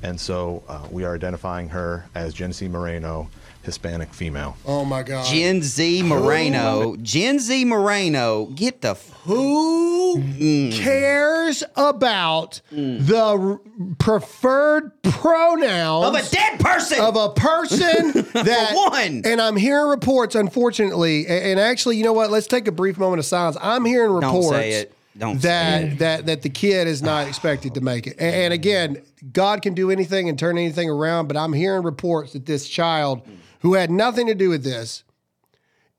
and 0.02 0.20
so 0.20 0.62
uh, 0.68 0.86
we 0.90 1.04
are 1.04 1.14
identifying 1.14 1.68
her 1.70 2.06
as 2.14 2.34
Genesse 2.34 2.68
Moreno, 2.68 3.28
Hispanic 3.62 4.12
female. 4.14 4.56
Oh 4.64 4.84
my 4.84 5.02
God. 5.02 5.26
Gen 5.26 5.62
Z 5.62 6.02
Moreno. 6.02 6.96
Gen 6.96 7.38
Z 7.38 7.64
Moreno. 7.66 8.46
Get 8.46 8.80
the. 8.80 8.90
F- 8.90 9.11
Who 9.24 10.16
mm. 10.18 10.72
cares 10.72 11.62
about 11.76 12.62
mm. 12.72 13.06
the 13.06 13.22
r- 13.22 13.61
preferred 13.98 14.92
pronouns 15.02 16.06
Of 16.06 16.14
a 16.14 16.30
dead 16.34 16.58
person! 16.58 17.00
of 17.00 17.16
a 17.16 17.28
person 17.34 18.12
that 18.32 18.72
one. 18.90 19.22
And 19.26 19.40
I'm 19.42 19.56
hearing 19.56 19.88
reports, 19.90 20.34
unfortunately, 20.34 21.26
a- 21.26 21.50
and 21.52 21.61
actually, 21.61 21.98
you 21.98 22.04
know 22.04 22.14
what? 22.14 22.30
Let's 22.30 22.46
take 22.46 22.66
a 22.66 22.72
brief 22.72 22.96
moment 22.98 23.18
of 23.18 23.26
silence. 23.26 23.56
I'm 23.61 23.84
hearing 23.84 24.11
reports. 24.12 24.32
Don't 24.32 24.42
reports 24.42 24.58
say 24.58 24.70
it. 24.72 24.94
Don't 25.18 25.38
say 25.40 25.48
that 25.48 25.98
that 25.98 26.26
that 26.26 26.42
the 26.42 26.48
kid 26.48 26.86
is 26.86 27.02
not 27.02 27.28
expected 27.28 27.74
to 27.74 27.82
make 27.82 28.06
it. 28.06 28.16
A- 28.18 28.22
And, 28.22 28.54
again, 28.54 29.02
God 29.34 29.61
can 29.61 29.74
do 29.74 29.90
anything 29.90 30.30
and 30.30 30.38
turn 30.38 30.56
anything 30.56 30.88
around, 30.88 31.26
but 31.28 31.36
I'm 31.36 31.52
hearing 31.52 31.82
reports 31.82 32.32
that 32.32 32.46
this 32.46 32.66
child, 32.66 33.26
mm. 33.26 33.36
Who 33.61 33.74
had 33.74 33.90
nothing 33.90 34.26
to 34.26 34.34
do 34.34 34.48
with 34.48 34.64
this, 34.64 35.04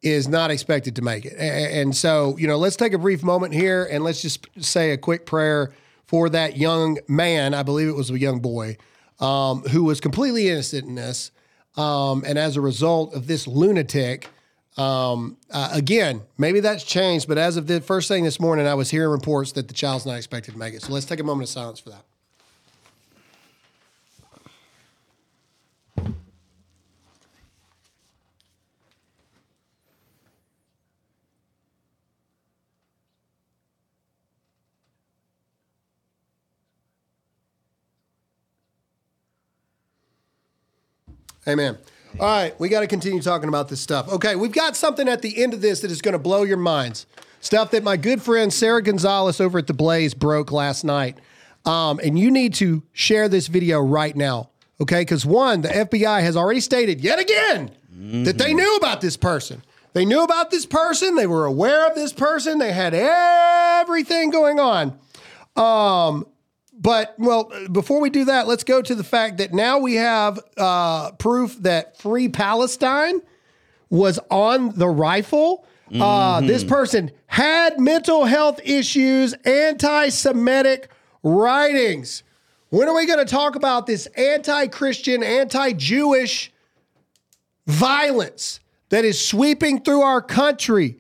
is 0.02 0.28
not 0.28 0.50
expected 0.50 0.96
to 0.96 1.02
make 1.02 1.26
it. 1.26 1.34
And 1.38 1.96
so, 1.96 2.36
you 2.38 2.48
know, 2.48 2.58
let's 2.58 2.76
take 2.76 2.94
a 2.94 2.98
brief 2.98 3.24
moment 3.24 3.54
here 3.54 3.88
and 3.90 4.04
let's 4.04 4.22
just 4.22 4.48
say 4.60 4.92
a 4.92 4.98
quick 4.98 5.26
prayer 5.26 5.74
for 6.08 6.28
that 6.30 6.58
young 6.58 6.98
man. 7.08 7.54
I 7.54 7.64
believe 7.64 7.88
it 7.88 7.96
was 7.96 8.10
a 8.10 8.18
young 8.18 8.40
boy 8.40 8.78
um, 9.20 9.62
who 9.64 9.84
was 9.84 10.02
completely 10.02 10.50
innocent 10.50 10.88
in 10.88 10.96
this. 10.96 11.32
Um, 11.78 12.24
and 12.26 12.38
as 12.38 12.58
a 12.58 12.62
result 12.62 13.14
of 13.14 13.28
this 13.28 13.48
lunatic, 13.48 14.28
um, 14.78 15.38
uh, 15.52 15.70
again, 15.72 16.22
maybe 16.38 16.62
that's 16.62 16.84
changed, 16.84 17.28
but 17.28 17.38
as 17.38 17.56
of 17.56 17.68
the 17.68 17.80
first 17.80 18.08
thing 18.08 18.24
this 18.24 18.40
morning, 18.40 18.66
I 18.66 18.74
was 18.74 18.90
hearing 18.90 19.10
reports 19.10 19.52
that 19.54 19.68
the 19.68 19.74
child's 19.74 20.06
not 20.06 20.16
expected 20.16 20.54
to 20.54 20.58
make 20.58 20.74
it. 20.74 20.82
So 20.82 20.94
let's 20.94 21.06
take 21.06 21.20
a 21.20 21.24
moment 21.24 21.50
of 21.50 21.54
silence 21.54 21.80
for 21.80 21.92
that. 21.92 22.04
Amen. 41.52 41.78
All 42.20 42.28
right, 42.28 42.60
we 42.60 42.70
got 42.70 42.82
to 42.82 42.88
continue 42.88 43.22
talking 43.22 43.48
about 43.50 43.70
this 43.70 43.80
stuff. 43.80 44.10
Okay, 44.10 44.36
we've 44.36 44.52
got 44.52 44.76
something 44.76 45.08
at 45.08 45.22
the 45.22 45.44
end 45.44 45.54
of 45.54 45.62
this 45.62 45.82
that 45.82 45.92
is 45.92 46.02
going 46.02 46.14
to 46.14 46.20
blow 46.20 46.44
your 46.44 46.58
minds. 46.58 47.06
Stuff 47.40 47.72
that 47.72 47.84
my 47.84 47.98
good 47.98 48.22
friend 48.22 48.54
Sara 48.54 48.82
Gonzales 48.82 49.40
over 49.40 49.60
at 49.60 49.68
The 49.68 49.74
Blaze 49.74 50.14
broke 50.14 50.52
last 50.52 50.84
night. 50.84 51.18
Um, 51.66 52.00
and 52.04 52.18
you 52.18 52.32
need 52.32 52.54
to 52.56 52.84
share 52.92 53.30
this 53.30 53.48
video 53.48 53.82
right 53.82 54.16
now. 54.16 54.50
Okay, 54.80 55.02
because 55.02 55.26
one, 55.26 55.62
the 55.62 55.70
FBI 55.70 56.22
has 56.22 56.36
already 56.36 56.60
stated 56.60 57.02
yet 57.02 57.20
again 57.20 57.72
that 58.26 58.38
they 58.38 58.54
knew 58.54 58.76
about 58.78 59.02
this 59.02 59.16
person. 59.16 59.62
They 59.94 60.06
knew 60.06 60.24
about 60.24 60.50
this 60.50 60.66
person. 60.66 61.16
They 61.16 61.28
were 61.28 61.46
aware 61.46 61.88
of 61.88 61.96
this 61.96 62.14
person. 62.14 62.58
They 62.58 62.72
had 62.72 62.94
everything 62.96 64.32
going 64.32 64.60
on. 64.60 64.98
Um, 65.56 66.26
but 66.82 67.14
well, 67.20 67.52
before 67.72 68.02
we 68.02 68.10
do 68.10 68.26
that, 68.26 68.48
let's 68.48 68.64
go 68.64 68.82
to 68.82 68.96
the 68.96 69.04
fact 69.04 69.38
that 69.38 69.54
now 69.54 69.78
we 69.80 69.96
have 69.96 70.40
uh, 70.58 71.12
proof 71.12 71.56
that 71.62 71.98
Free 71.98 72.28
Palestine 72.28 73.22
was 73.90 74.20
on 74.30 74.78
the 74.78 74.88
rifle. 74.90 75.66
Uh, 75.94 76.40
Mhm. 76.40 76.48
this 76.48 76.64
person 76.64 77.12
had 77.28 77.80
mental 77.80 78.24
health 78.26 78.60
issues, 78.64 79.34
anti-Semitic 79.46 80.90
writings. 81.22 82.24
When 82.70 82.88
are 82.88 82.96
we 82.96 83.06
going 83.06 83.20
to 83.20 83.26
talk 83.26 83.56
about 83.56 83.86
this 83.88 84.06
anti-Christian, 84.16 85.22
anti-Jewish 85.22 86.52
violence 87.68 88.60
that 88.90 89.06
is 89.06 89.20
sweeping 89.26 89.82
through 89.82 90.02
our 90.02 90.22
country? 90.22 90.98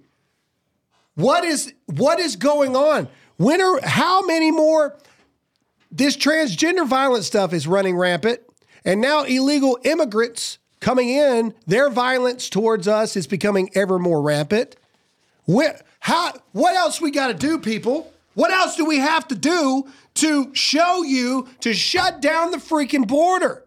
What 1.16 1.44
is 1.44 1.74
what 1.88 2.20
is 2.20 2.36
going 2.36 2.76
on? 2.76 3.08
When 3.38 3.62
are 3.62 3.80
how 3.84 4.22
many 4.26 4.52
more 4.52 4.98
this 5.92 6.16
transgender 6.16 6.88
violence 6.88 7.28
stuff 7.28 7.54
is 7.54 7.68
running 7.68 7.98
rampant 7.98 8.40
and 8.86 9.02
now 9.02 9.24
illegal 9.24 9.78
immigrants 9.84 10.58
coming 10.80 11.10
in, 11.10 11.54
their 11.68 11.90
violence 11.90 12.50
towards 12.50 12.88
us 12.88 13.16
is 13.16 13.28
becoming 13.28 13.70
ever 13.76 14.00
more 14.00 14.22
rampant. 14.22 14.76
Where, 15.46 15.80
how, 16.00 16.34
what 16.54 16.76
else 16.76 17.00
we 17.00 17.12
got 17.12 17.28
to 17.28 17.34
do, 17.34 17.60
people? 17.60 18.12
What 18.34 18.52
else 18.52 18.76
do 18.76 18.86
we 18.86 18.98
have 18.98 19.28
to 19.28 19.36
do 19.36 19.88
to 20.16 20.54
show 20.56 21.04
you 21.04 21.48
to 21.60 21.74
shut 21.74 22.22
down 22.22 22.52
the 22.52 22.58
freaking 22.58 23.08
border? 23.08 23.66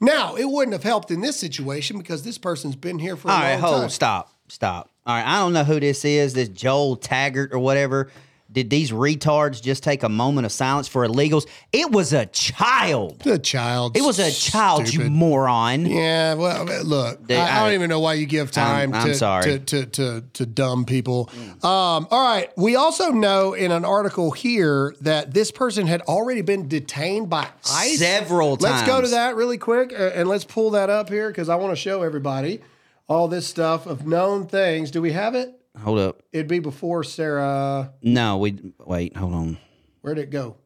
Now, 0.00 0.36
it 0.36 0.44
wouldn't 0.44 0.72
have 0.74 0.82
helped 0.82 1.10
in 1.10 1.20
this 1.20 1.36
situation 1.36 1.98
because 1.98 2.22
this 2.22 2.38
person's 2.38 2.76
been 2.76 2.98
here 2.98 3.16
for 3.16 3.28
a 3.28 3.32
All 3.32 3.38
long 3.38 3.48
right, 3.50 3.60
hold, 3.60 3.80
time. 3.82 3.90
stop, 3.90 4.32
stop. 4.48 4.90
All 5.06 5.14
right, 5.14 5.26
I 5.26 5.38
don't 5.40 5.52
know 5.52 5.64
who 5.64 5.80
this 5.80 6.04
is, 6.04 6.34
this 6.34 6.48
Joel 6.48 6.96
Taggart 6.96 7.52
or 7.52 7.58
whatever. 7.58 8.10
Did 8.50 8.70
these 8.70 8.92
retards 8.92 9.60
just 9.62 9.82
take 9.82 10.02
a 10.02 10.08
moment 10.08 10.46
of 10.46 10.52
silence 10.52 10.88
for 10.88 11.06
illegals? 11.06 11.46
It 11.70 11.90
was 11.90 12.14
a 12.14 12.24
child. 12.26 13.26
A 13.26 13.38
child. 13.38 13.94
It 13.94 14.02
was 14.02 14.18
a 14.18 14.30
child, 14.30 14.92
you 14.92 15.10
moron. 15.10 15.84
Yeah, 15.84 16.32
well, 16.32 16.64
look, 16.82 17.26
They- 17.26 17.36
I, 17.36 17.58
I 17.60 17.64
don't 17.64 17.74
even 17.74 17.90
know 17.90 18.00
why 18.00 18.14
you 18.14 18.24
give 18.24 18.50
time 18.50 18.94
I'm- 18.94 18.94
I'm 18.94 19.08
to, 19.08 19.14
sorry. 19.14 19.42
To, 19.44 19.58
to, 19.58 19.86
to, 19.86 20.24
to 20.32 20.46
dumb 20.46 20.86
people. 20.86 21.28
Um, 21.62 22.08
all 22.10 22.26
right. 22.26 22.50
We 22.56 22.74
also 22.74 23.10
know 23.10 23.52
in 23.52 23.70
an 23.70 23.84
article 23.84 24.30
here 24.30 24.94
that 25.02 25.34
this 25.34 25.50
person 25.50 25.86
had 25.86 26.00
already 26.02 26.40
been 26.40 26.68
detained 26.68 27.28
by 27.28 27.48
ICE 27.70 27.98
Several 27.98 28.56
Let's 28.56 28.86
go 28.86 29.02
to 29.02 29.08
that 29.08 29.36
really 29.36 29.58
quick 29.58 29.92
uh, 29.92 30.10
and 30.14 30.26
let's 30.26 30.44
pull 30.44 30.70
that 30.70 30.88
up 30.88 31.10
here 31.10 31.28
because 31.28 31.50
I 31.50 31.56
want 31.56 31.72
to 31.72 31.76
show 31.76 32.02
everybody 32.02 32.62
all 33.08 33.28
this 33.28 33.46
stuff 33.46 33.86
of 33.86 34.06
known 34.06 34.46
things. 34.46 34.90
Do 34.90 35.02
we 35.02 35.12
have 35.12 35.34
it? 35.34 35.57
Hold 35.82 35.98
up. 35.98 36.22
It'd 36.32 36.48
be 36.48 36.58
before 36.58 37.04
Sarah. 37.04 37.92
No, 38.02 38.38
we 38.38 38.72
wait. 38.78 39.16
Hold 39.16 39.34
on. 39.34 39.58
Where'd 40.00 40.18
it 40.18 40.30
go? 40.30 40.56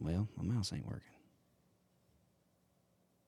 Well, 0.00 0.28
my 0.36 0.44
mouse 0.44 0.72
ain't 0.72 0.86
working. 0.86 1.02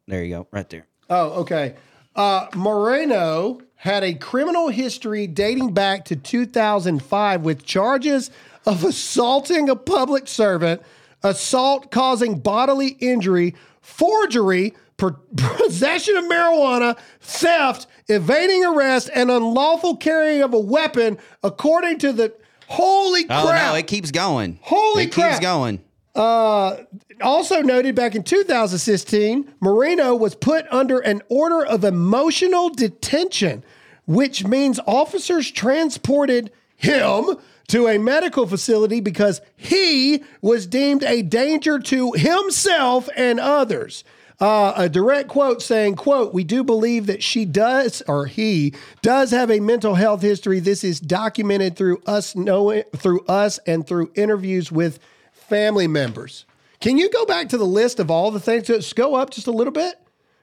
There 0.06 0.22
you 0.24 0.34
go, 0.36 0.46
right 0.50 0.68
there. 0.68 0.86
Oh, 1.08 1.40
okay. 1.42 1.74
Uh, 2.16 2.46
Moreno 2.54 3.60
had 3.76 4.02
a 4.02 4.14
criminal 4.14 4.68
history 4.68 5.26
dating 5.26 5.72
back 5.72 6.04
to 6.06 6.16
2005 6.16 7.42
with 7.42 7.64
charges 7.64 8.30
of 8.66 8.84
assaulting 8.84 9.68
a 9.68 9.76
public 9.76 10.28
servant, 10.28 10.82
assault 11.22 11.90
causing 11.90 12.38
bodily 12.38 12.88
injury, 13.00 13.54
forgery, 13.80 14.74
possession 15.36 16.16
of 16.16 16.24
marijuana, 16.24 16.98
theft, 17.20 17.86
evading 18.08 18.64
arrest, 18.64 19.10
and 19.14 19.30
unlawful 19.30 19.96
carrying 19.96 20.42
of 20.42 20.52
a 20.52 20.58
weapon, 20.58 21.18
according 21.42 21.98
to 21.98 22.12
the. 22.12 22.32
Holy 22.66 23.22
Oh 23.24 23.46
crap! 23.48 23.72
no, 23.72 23.74
it 23.74 23.86
keeps 23.88 24.10
going. 24.12 24.58
Holy 24.62 25.06
crap. 25.06 25.08
it 25.08 25.12
crap. 25.14 25.30
keeps 25.32 25.40
going. 25.40 25.80
Uh, 26.14 26.76
also 27.20 27.62
noted 27.62 27.94
back 27.94 28.14
in 28.14 28.22
2016, 28.22 29.52
Moreno 29.60 30.14
was 30.14 30.34
put 30.34 30.66
under 30.70 30.98
an 30.98 31.22
order 31.28 31.64
of 31.64 31.84
emotional 31.84 32.68
detention, 32.70 33.64
which 34.06 34.44
means 34.44 34.80
officers 34.86 35.50
transported 35.50 36.52
him 36.76 37.36
to 37.68 37.86
a 37.86 37.98
medical 37.98 38.46
facility 38.46 39.00
because 39.00 39.40
he 39.56 40.22
was 40.42 40.66
deemed 40.66 41.04
a 41.04 41.22
danger 41.22 41.78
to 41.78 42.12
himself 42.12 43.08
and 43.16 43.38
others. 43.38 44.02
Uh, 44.40 44.72
a 44.74 44.88
direct 44.88 45.28
quote 45.28 45.60
saying, 45.60 45.94
quote, 45.94 46.32
we 46.32 46.44
do 46.44 46.64
believe 46.64 47.06
that 47.06 47.22
she 47.22 47.44
does 47.44 48.02
or 48.08 48.24
he 48.24 48.74
does 49.02 49.30
have 49.32 49.50
a 49.50 49.60
mental 49.60 49.94
health 49.94 50.22
history. 50.22 50.60
This 50.60 50.82
is 50.82 50.98
documented 50.98 51.76
through 51.76 52.02
us 52.06 52.34
knowing 52.34 52.84
through 52.96 53.20
us 53.26 53.58
and 53.66 53.86
through 53.86 54.10
interviews 54.14 54.72
with 54.72 54.98
family 55.32 55.86
members. 55.86 56.46
Can 56.80 56.96
you 56.96 57.10
go 57.10 57.26
back 57.26 57.50
to 57.50 57.58
the 57.58 57.66
list 57.66 58.00
of 58.00 58.10
all 58.10 58.30
the 58.30 58.40
things? 58.40 58.66
Just 58.66 58.96
go 58.96 59.14
up 59.14 59.28
just 59.28 59.46
a 59.46 59.52
little 59.52 59.74
bit. 59.74 59.96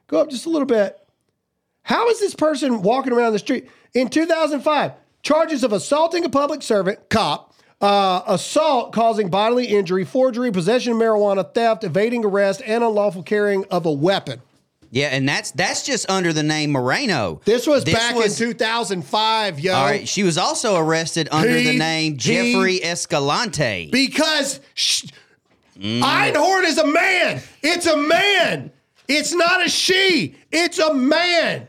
Go 0.05 0.21
up 0.21 0.29
just 0.29 0.45
a 0.45 0.49
little 0.49 0.67
bit. 0.67 0.99
How 1.81 2.07
is 2.09 2.19
this 2.19 2.35
person 2.35 2.83
walking 2.83 3.13
around 3.13 3.33
the 3.33 3.39
street 3.39 3.67
in 3.95 4.09
2005? 4.09 4.91
Charges 5.23 5.63
of 5.63 5.73
assaulting 5.73 6.23
a 6.23 6.29
public 6.29 6.61
servant, 6.61 7.09
cop, 7.09 7.53
uh, 7.81 8.21
assault 8.27 8.91
causing 8.93 9.29
bodily 9.29 9.65
injury, 9.67 10.03
forgery, 10.05 10.51
possession 10.51 10.93
of 10.93 10.99
marijuana, 10.99 11.53
theft, 11.53 11.83
evading 11.83 12.25
arrest, 12.25 12.61
and 12.65 12.83
unlawful 12.83 13.23
carrying 13.23 13.65
of 13.65 13.85
a 13.85 13.91
weapon. 13.91 14.41
Yeah, 14.89 15.07
and 15.07 15.27
that's 15.27 15.51
that's 15.51 15.85
just 15.85 16.09
under 16.09 16.31
the 16.31 16.43
name 16.43 16.71
Moreno. 16.71 17.41
This 17.43 17.67
was 17.67 17.83
back 17.83 18.15
in 18.15 18.31
2005, 18.31 19.59
yo. 19.59 19.73
All 19.73 19.85
right, 19.85 20.07
she 20.07 20.23
was 20.23 20.37
also 20.37 20.77
arrested 20.77 21.27
under 21.31 21.57
He- 21.57 21.63
the 21.65 21.77
name 21.77 22.17
Jeffrey 22.17 22.81
Escalante. 22.81 23.89
Because 23.91 24.61
sh- 24.75 25.05
Einhorn 25.77 26.63
is 26.63 26.77
a 26.77 26.87
man. 26.87 27.41
It's 27.61 27.85
a 27.85 27.97
man. 27.97 28.71
It's 29.07 29.33
not 29.33 29.65
a 29.65 29.69
she. 29.69 30.35
It's 30.51 30.79
a 30.79 30.93
man. 30.93 31.67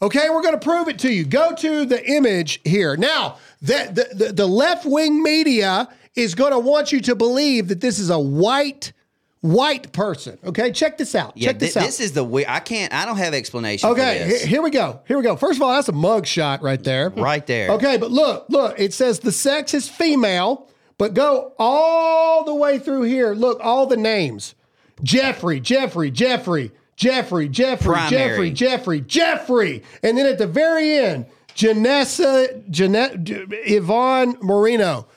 Okay, 0.00 0.30
we're 0.30 0.42
going 0.42 0.58
to 0.58 0.64
prove 0.64 0.88
it 0.88 1.00
to 1.00 1.12
you. 1.12 1.24
Go 1.24 1.54
to 1.56 1.84
the 1.84 2.04
image 2.08 2.60
here. 2.64 2.96
Now, 2.96 3.38
the, 3.60 4.08
the, 4.10 4.24
the, 4.26 4.32
the 4.32 4.46
left 4.46 4.84
wing 4.86 5.22
media 5.22 5.88
is 6.14 6.34
going 6.34 6.52
to 6.52 6.58
want 6.58 6.92
you 6.92 7.00
to 7.02 7.14
believe 7.14 7.68
that 7.68 7.80
this 7.80 7.98
is 7.98 8.10
a 8.10 8.18
white, 8.18 8.92
white 9.40 9.92
person. 9.92 10.38
Okay, 10.44 10.72
check 10.72 10.98
this 10.98 11.14
out. 11.14 11.32
Yeah, 11.36 11.48
check 11.50 11.58
this 11.58 11.74
thi- 11.74 11.80
out. 11.80 11.86
this 11.86 12.00
is 12.00 12.12
the 12.12 12.24
weird. 12.24 12.48
I 12.48 12.60
can't. 12.60 12.92
I 12.92 13.04
don't 13.06 13.16
have 13.18 13.34
explanation. 13.34 13.88
Okay, 13.90 14.22
for 14.22 14.28
this. 14.28 14.42
he- 14.42 14.48
here 14.48 14.62
we 14.62 14.70
go. 14.70 15.00
Here 15.06 15.16
we 15.16 15.22
go. 15.22 15.36
First 15.36 15.58
of 15.58 15.62
all, 15.62 15.72
that's 15.72 15.88
a 15.88 15.92
mug 15.92 16.26
shot 16.26 16.62
right 16.62 16.82
there. 16.82 17.10
Right 17.10 17.46
there. 17.46 17.70
Okay, 17.72 17.96
but 17.96 18.10
look, 18.10 18.46
look, 18.48 18.78
it 18.78 18.92
says 18.92 19.20
the 19.20 19.32
sex 19.32 19.74
is 19.74 19.88
female, 19.88 20.68
but 20.96 21.14
go 21.14 21.52
all 21.58 22.44
the 22.44 22.54
way 22.54 22.78
through 22.78 23.02
here. 23.02 23.32
Look, 23.34 23.58
all 23.62 23.86
the 23.86 23.96
names. 23.96 24.54
Jeffrey, 25.02 25.60
Jeffrey, 25.60 26.10
Jeffrey, 26.10 26.72
Jeffrey, 26.96 27.48
Jeffrey, 27.48 27.92
Primary. 27.92 28.10
Jeffrey, 28.10 28.50
Jeffrey, 28.50 29.00
Jeffrey. 29.00 29.82
And 30.02 30.18
then 30.18 30.26
at 30.26 30.38
the 30.38 30.48
very 30.48 30.96
end, 30.96 31.26
Janessa, 31.58 32.70
Jeanette, 32.70 33.14
Yvonne 33.18 34.36
Marino. 34.40 35.08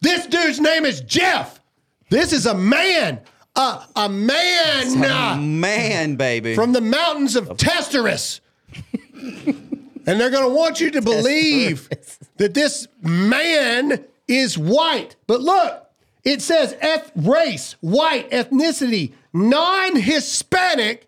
This 0.00 0.26
dude's 0.26 0.58
name 0.58 0.86
is 0.86 1.02
Jeff. 1.02 1.60
This 2.08 2.32
is 2.32 2.46
a 2.46 2.54
man. 2.54 3.20
A, 3.54 3.82
a 3.94 4.08
man. 4.08 5.04
A 5.04 5.36
man, 5.38 6.16
baby. 6.16 6.54
From 6.54 6.72
the 6.72 6.80
mountains 6.80 7.36
of 7.36 7.48
Testeros. 7.58 8.40
and 8.96 10.18
they're 10.18 10.30
going 10.30 10.48
to 10.48 10.54
want 10.54 10.80
you 10.80 10.90
to 10.90 11.02
believe 11.02 11.90
that 12.38 12.54
this 12.54 12.88
man 13.02 14.06
is 14.26 14.56
white. 14.56 15.16
But 15.26 15.42
look, 15.42 15.86
it 16.24 16.40
says 16.40 16.74
eth- 16.80 17.12
race, 17.14 17.76
white, 17.82 18.30
ethnicity, 18.30 19.12
non 19.34 19.96
Hispanic, 19.96 21.06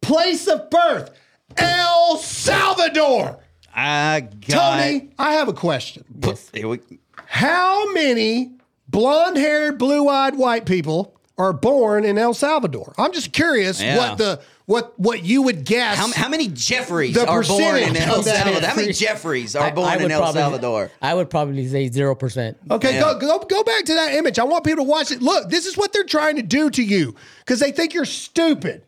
place 0.00 0.48
of 0.48 0.70
birth, 0.70 1.16
El 1.56 2.16
Salvador. 2.18 3.38
I 3.78 4.20
got. 4.48 4.76
Tony, 4.80 5.10
I 5.18 5.34
have 5.34 5.48
a 5.48 5.52
question. 5.52 6.04
Here 6.52 6.66
we- 6.68 6.80
How 7.26 7.92
many 7.92 8.52
blonde 8.88 9.36
haired, 9.36 9.78
blue 9.78 10.08
eyed 10.08 10.36
white 10.36 10.66
people 10.66 11.14
are 11.36 11.52
born 11.52 12.04
in 12.04 12.18
El 12.18 12.34
Salvador? 12.34 12.92
I'm 12.98 13.12
just 13.12 13.32
curious 13.32 13.80
Yeah. 13.80 13.96
what 13.96 14.18
the 14.18 14.40
what 14.66 14.98
what 14.98 15.24
you 15.24 15.42
would 15.42 15.64
guess. 15.64 15.96
How, 15.96 16.10
how 16.12 16.28
many 16.28 16.48
Jeffreys 16.48 17.14
The 17.14 17.26
are 17.26 17.42
born 17.42 17.76
in 17.76 17.88
percentage 17.94 18.02
El 18.08 18.18
of 18.18 18.24
that 18.26 18.36
Salvador? 18.44 18.68
How 18.68 18.76
many 18.76 18.92
Jeffreys 18.92 19.56
are 19.56 19.70
born 19.70 19.88
I 19.88 19.96
in 19.96 20.10
El 20.10 20.20
probably- 20.20 20.40
Salvador? 20.40 20.90
I 21.00 21.14
would 21.14 21.30
probably 21.30 21.66
say 21.68 21.88
zero 21.88 22.14
percent. 22.14 22.56
Okay, 22.70 22.94
Yeah. 22.94 23.00
go, 23.14 23.18
go 23.18 23.38
go 23.38 23.62
back 23.62 23.84
to 23.84 23.94
that 23.94 24.14
image. 24.14 24.38
I 24.38 24.44
want 24.44 24.64
people 24.64 24.84
to 24.84 24.90
watch 24.90 25.10
it. 25.12 25.22
Look, 25.22 25.48
this 25.50 25.64
is 25.66 25.76
what 25.76 25.92
they're 25.92 26.02
trying 26.04 26.36
to 26.36 26.42
do 26.42 26.68
to 26.70 26.82
you 26.82 27.14
because 27.40 27.60
they 27.60 27.70
think 27.72 27.94
you're 27.94 28.04
stupid. 28.04 28.82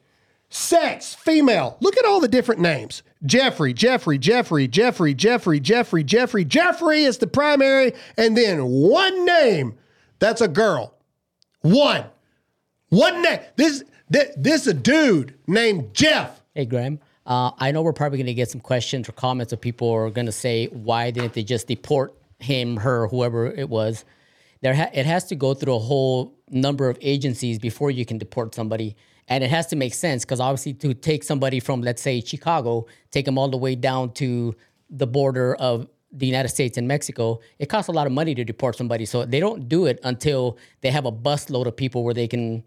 Sex, 0.51 1.15
female. 1.15 1.77
Look 1.81 1.97
at 1.97 2.05
all 2.05 2.21
the 2.21 2.29
different 2.29 2.61
names. 2.61 3.03
Jeffrey, 3.25 3.73
Jeffrey, 3.73 4.19
Jeffrey, 4.19 4.67
Jeffrey, 4.67 5.15
Jeffrey, 5.15 5.61
Jeffrey, 5.61 6.03
Jeffrey. 6.05 6.45
Jeffrey 6.45 7.05
is 7.05 7.19
the 7.19 7.27
primary, 7.27 7.93
and 8.17 8.37
then 8.37 8.65
one 8.65 9.25
name. 9.25 9.79
That's 10.19 10.41
a 10.41 10.49
girl. 10.49 10.95
One. 11.63 12.05
One 12.89 13.23
name. 13.23 13.41
This 13.57 13.85
this, 14.09 14.35
this 14.37 14.67
a 14.67 14.75
dude 14.75 15.35
named 15.47 15.95
Jeff. 15.95 16.43
Hey, 16.55 16.67
Graham. 16.67 16.99
Uh, 17.27 17.53
I 17.59 17.71
know 17.71 17.83
we're 17.83 17.93
probably 17.93 18.19
going 18.19 18.27
to 18.27 18.35
get 18.35 18.51
some 18.51 18.61
questions 18.61 19.09
or 19.09 19.13
comments 19.13 19.53
of 19.53 19.61
people 19.61 19.89
are 19.91 20.11
going 20.11 20.27
to 20.27 20.33
say, 20.33 20.67
why 20.67 21.13
didn't 21.13 21.35
they 21.35 21.45
just 21.45 21.69
deport 21.69 22.13
him, 22.41 22.77
her, 22.79 23.07
whoever 23.07 23.47
it 23.47 23.69
was? 23.69 24.05
There, 24.63 24.75
ha- 24.75 24.91
it 24.93 25.07
has 25.07 25.27
to 25.27 25.37
go 25.37 25.55
through 25.55 25.77
a 25.77 25.79
whole 25.79 26.35
number 26.49 26.89
of 26.89 26.99
agencies 27.01 27.61
before 27.61 27.93
you 27.93 28.05
can 28.05 28.19
deport 28.19 28.55
somebody, 28.55 28.97
and 29.31 29.45
it 29.45 29.51
has 29.51 29.69
to 29.69 29.77
make 29.77 29.95
sense 29.95 30.25
because 30.25 30.41
obviously 30.41 30.75
to 30.75 30.93
take 30.93 31.23
somebody 31.23 31.61
from, 31.61 31.81
let's 31.81 32.03
say, 32.03 32.21
Chicago, 32.21 32.87
take 33.13 33.25
them 33.25 33.39
all 33.39 33.49
the 33.49 33.57
way 33.57 33.77
down 33.77 34.13
to 34.15 34.55
the 34.91 35.07
border 35.07 35.55
of 35.55 35.87
the 36.13 36.27
United 36.27 36.49
States 36.49 36.77
and 36.77 36.89
Mexico, 36.89 37.39
it 37.61 37.67
costs 37.67 37.89
a 37.89 37.93
lot 37.93 38.09
of 38.09 38.13
money 38.13 38.35
to 38.35 38.45
deport 38.45 38.77
somebody. 38.77 39.07
So 39.07 39.25
they 39.25 39.39
don't 39.39 39.69
do 39.69 39.87
it 39.87 40.01
until 40.03 40.59
they 40.81 40.91
have 40.91 41.07
a 41.07 41.13
busload 41.13 41.67
of 41.67 41.77
people 41.77 42.03
where 42.03 42.13
they 42.13 42.27
can 42.27 42.65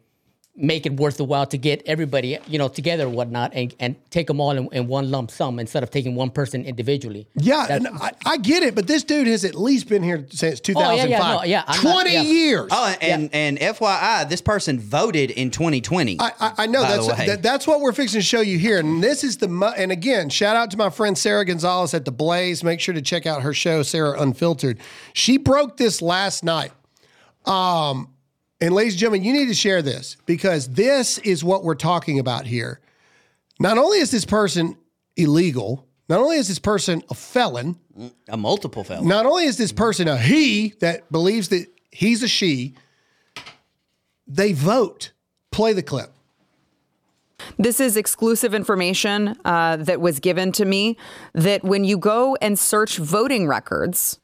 make 0.55 0.85
it 0.85 0.93
worth 0.97 1.17
the 1.17 1.23
while 1.23 1.47
to 1.47 1.57
get 1.57 1.81
everybody, 1.87 2.37
you 2.47 2.59
know, 2.59 2.67
together 2.67 3.07
and 3.07 3.15
whatnot, 3.15 3.51
and, 3.55 3.73
and 3.79 3.95
take 4.11 4.27
them 4.27 4.39
all 4.39 4.51
in, 4.51 4.69
in 4.71 4.87
one 4.87 5.09
lump 5.09 5.31
sum 5.31 5.57
instead 5.57 5.81
of 5.81 5.89
taking 5.89 6.13
one 6.13 6.29
person 6.29 6.63
individually. 6.63 7.27
Yeah, 7.35 7.65
and 7.69 7.87
I, 7.87 8.11
I 8.23 8.37
get 8.37 8.61
it, 8.61 8.75
but 8.75 8.85
this 8.85 9.03
dude 9.03 9.25
has 9.25 9.43
at 9.45 9.55
least 9.55 9.89
been 9.89 10.03
here 10.03 10.27
since 10.29 10.61
Oh, 10.75 10.93
yeah, 10.93 11.05
2005. 11.05 11.09
yeah, 11.09 11.17
no, 11.37 11.43
yeah, 11.43 11.63
I'm 11.65 11.83
not- 11.83 11.91
20 12.03 12.13
yeah. 12.13 12.21
years. 12.21 12.67
Oh, 12.71 12.95
and 13.01 13.29
and 13.33 13.57
FYI, 13.57 14.29
this 14.29 14.41
person 14.41 14.79
voted 14.79 15.31
in 15.31 15.49
2020. 15.49 16.17
I, 16.19 16.31
I, 16.39 16.53
I 16.59 16.67
know 16.67 16.81
that's 16.83 17.07
that, 17.25 17.41
that's 17.41 17.65
what 17.65 17.81
we're 17.81 17.91
fixing 17.91 18.19
to 18.21 18.25
show 18.25 18.41
you 18.41 18.59
here, 18.59 18.77
and 18.77 19.01
this 19.03 19.23
is 19.23 19.37
the 19.37 19.47
mo- 19.47 19.73
and 19.75 19.91
again, 19.91 20.29
shout 20.29 20.55
out 20.55 20.69
to 20.71 20.77
my 20.77 20.91
friend 20.91 21.17
Sara 21.17 21.45
Gonzales 21.45 21.95
at 21.95 22.05
the 22.05 22.11
Blaze. 22.11 22.63
Make 22.63 22.79
sure 22.79 22.93
to 22.93 23.01
check 23.01 23.25
out 23.25 23.41
her 23.41 23.53
show, 23.55 23.81
Sarah 23.81 24.21
Unfiltered. 24.21 24.77
She 25.13 25.37
broke 25.37 25.77
this 25.77 25.99
last 25.99 26.43
night. 26.43 26.71
Um, 27.45 28.12
and 28.63 28.73
ladies 28.73 28.93
and 28.93 28.99
gentlemen, 29.01 29.25
you 29.25 29.33
need 29.33 29.47
to 29.47 29.53
share 29.53 29.81
this 29.81 30.15
because 30.25 30.69
this 30.69 31.17
is 31.17 31.43
what 31.43 31.65
we're 31.65 31.75
talking 31.75 32.17
about 32.17 32.45
here. 32.45 32.79
Not 33.59 33.77
only 33.77 33.97
is 33.97 34.09
this 34.09 34.23
person 34.23 34.77
illegal, 35.17 35.85
not 36.07 36.21
only 36.21 36.37
is 36.37 36.47
this 36.47 36.59
person 36.59 37.03
a 37.09 37.13
felon, 37.13 37.77
a 38.29 38.37
multiple 38.37 38.85
felon. 38.85 39.05
not 39.05 39.25
only 39.25 39.43
is 39.43 39.57
this 39.57 39.73
person 39.73 40.07
a 40.07 40.17
he 40.17 40.75
that 40.79 41.11
believes 41.11 41.49
that 41.49 41.67
he's 41.91 42.23
a 42.23 42.27
she, 42.29 42.75
they 44.27 44.53
vote. 44.53 45.11
Play 45.51 45.73
the 45.73 45.83
clip. 45.83 46.13
This 47.59 47.81
is 47.81 47.97
exclusive 47.97 48.53
information 48.53 49.35
uh, 49.43 49.75
that 49.75 49.99
was 49.99 50.21
given 50.21 50.53
to 50.53 50.63
me 50.63 50.95
that 51.33 51.65
when 51.65 51.83
you 51.83 51.97
go 51.97 52.37
and 52.41 52.57
search 52.57 52.95
voting 52.95 53.45
records, 53.45 54.21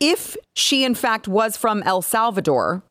if 0.00 0.34
she 0.54 0.82
in 0.82 0.94
fact 0.94 1.28
was 1.28 1.58
from 1.58 1.82
El 1.82 2.00
Salvador, 2.00 2.82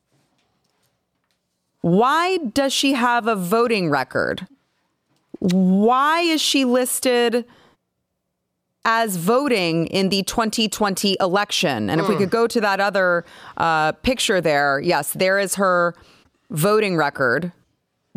why 1.82 2.38
does 2.38 2.74
she 2.74 2.94
have 2.94 3.28
a 3.28 3.36
voting 3.36 3.90
record? 3.90 4.48
Why 5.40 6.22
is 6.22 6.42
she 6.42 6.66
listed 6.66 7.46
as 8.84 9.18
voting 9.18 9.88
in 9.88 10.10
the 10.10 10.24
2020 10.24 11.18
election? 11.20 11.90
And 11.90 12.02
if 12.02 12.08
we 12.08 12.16
Hmm. 12.16 12.22
could 12.22 12.30
go 12.32 12.48
to 12.48 12.62
that 12.62 12.80
other 12.80 13.26
uh, 13.58 13.92
picture 13.94 14.42
there, 14.42 14.80
yes, 14.80 15.14
there 15.14 15.38
is 15.40 15.56
her 15.56 15.94
voting 16.50 16.96
record, 16.98 17.52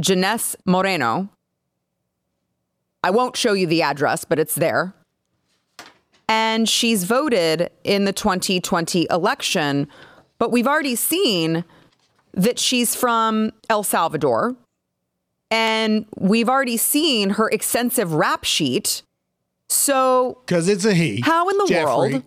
Janess 0.00 0.56
Moreno. 0.64 1.28
I 3.02 3.10
won't 3.10 3.36
show 3.36 3.52
you 3.54 3.66
the 3.66 3.82
address, 3.82 4.24
but 4.24 4.38
it's 4.38 4.54
there. 4.54 4.94
And 6.28 6.68
she's 6.68 7.04
voted 7.04 7.70
in 7.82 8.04
the 8.04 8.12
2020 8.12 9.06
election, 9.10 9.88
but 10.38 10.52
we've 10.52 10.66
already 10.66 10.94
seen 10.94 11.64
that 12.32 12.58
she's 12.58 12.94
from 12.94 13.52
El 13.68 13.82
Salvador. 13.82 14.56
And 15.50 16.06
we've 16.16 16.48
already 16.48 16.76
seen 16.76 17.30
her 17.30 17.48
extensive 17.48 18.12
rap 18.12 18.44
sheet. 18.44 19.02
So, 19.68 20.38
Because 20.46 20.68
it's 20.68 20.84
a 20.84 20.94
he. 20.94 21.20
how 21.20 21.48
in 21.48 21.56
the 21.58 21.66
Jeffrey. 21.66 21.84
world 21.84 22.22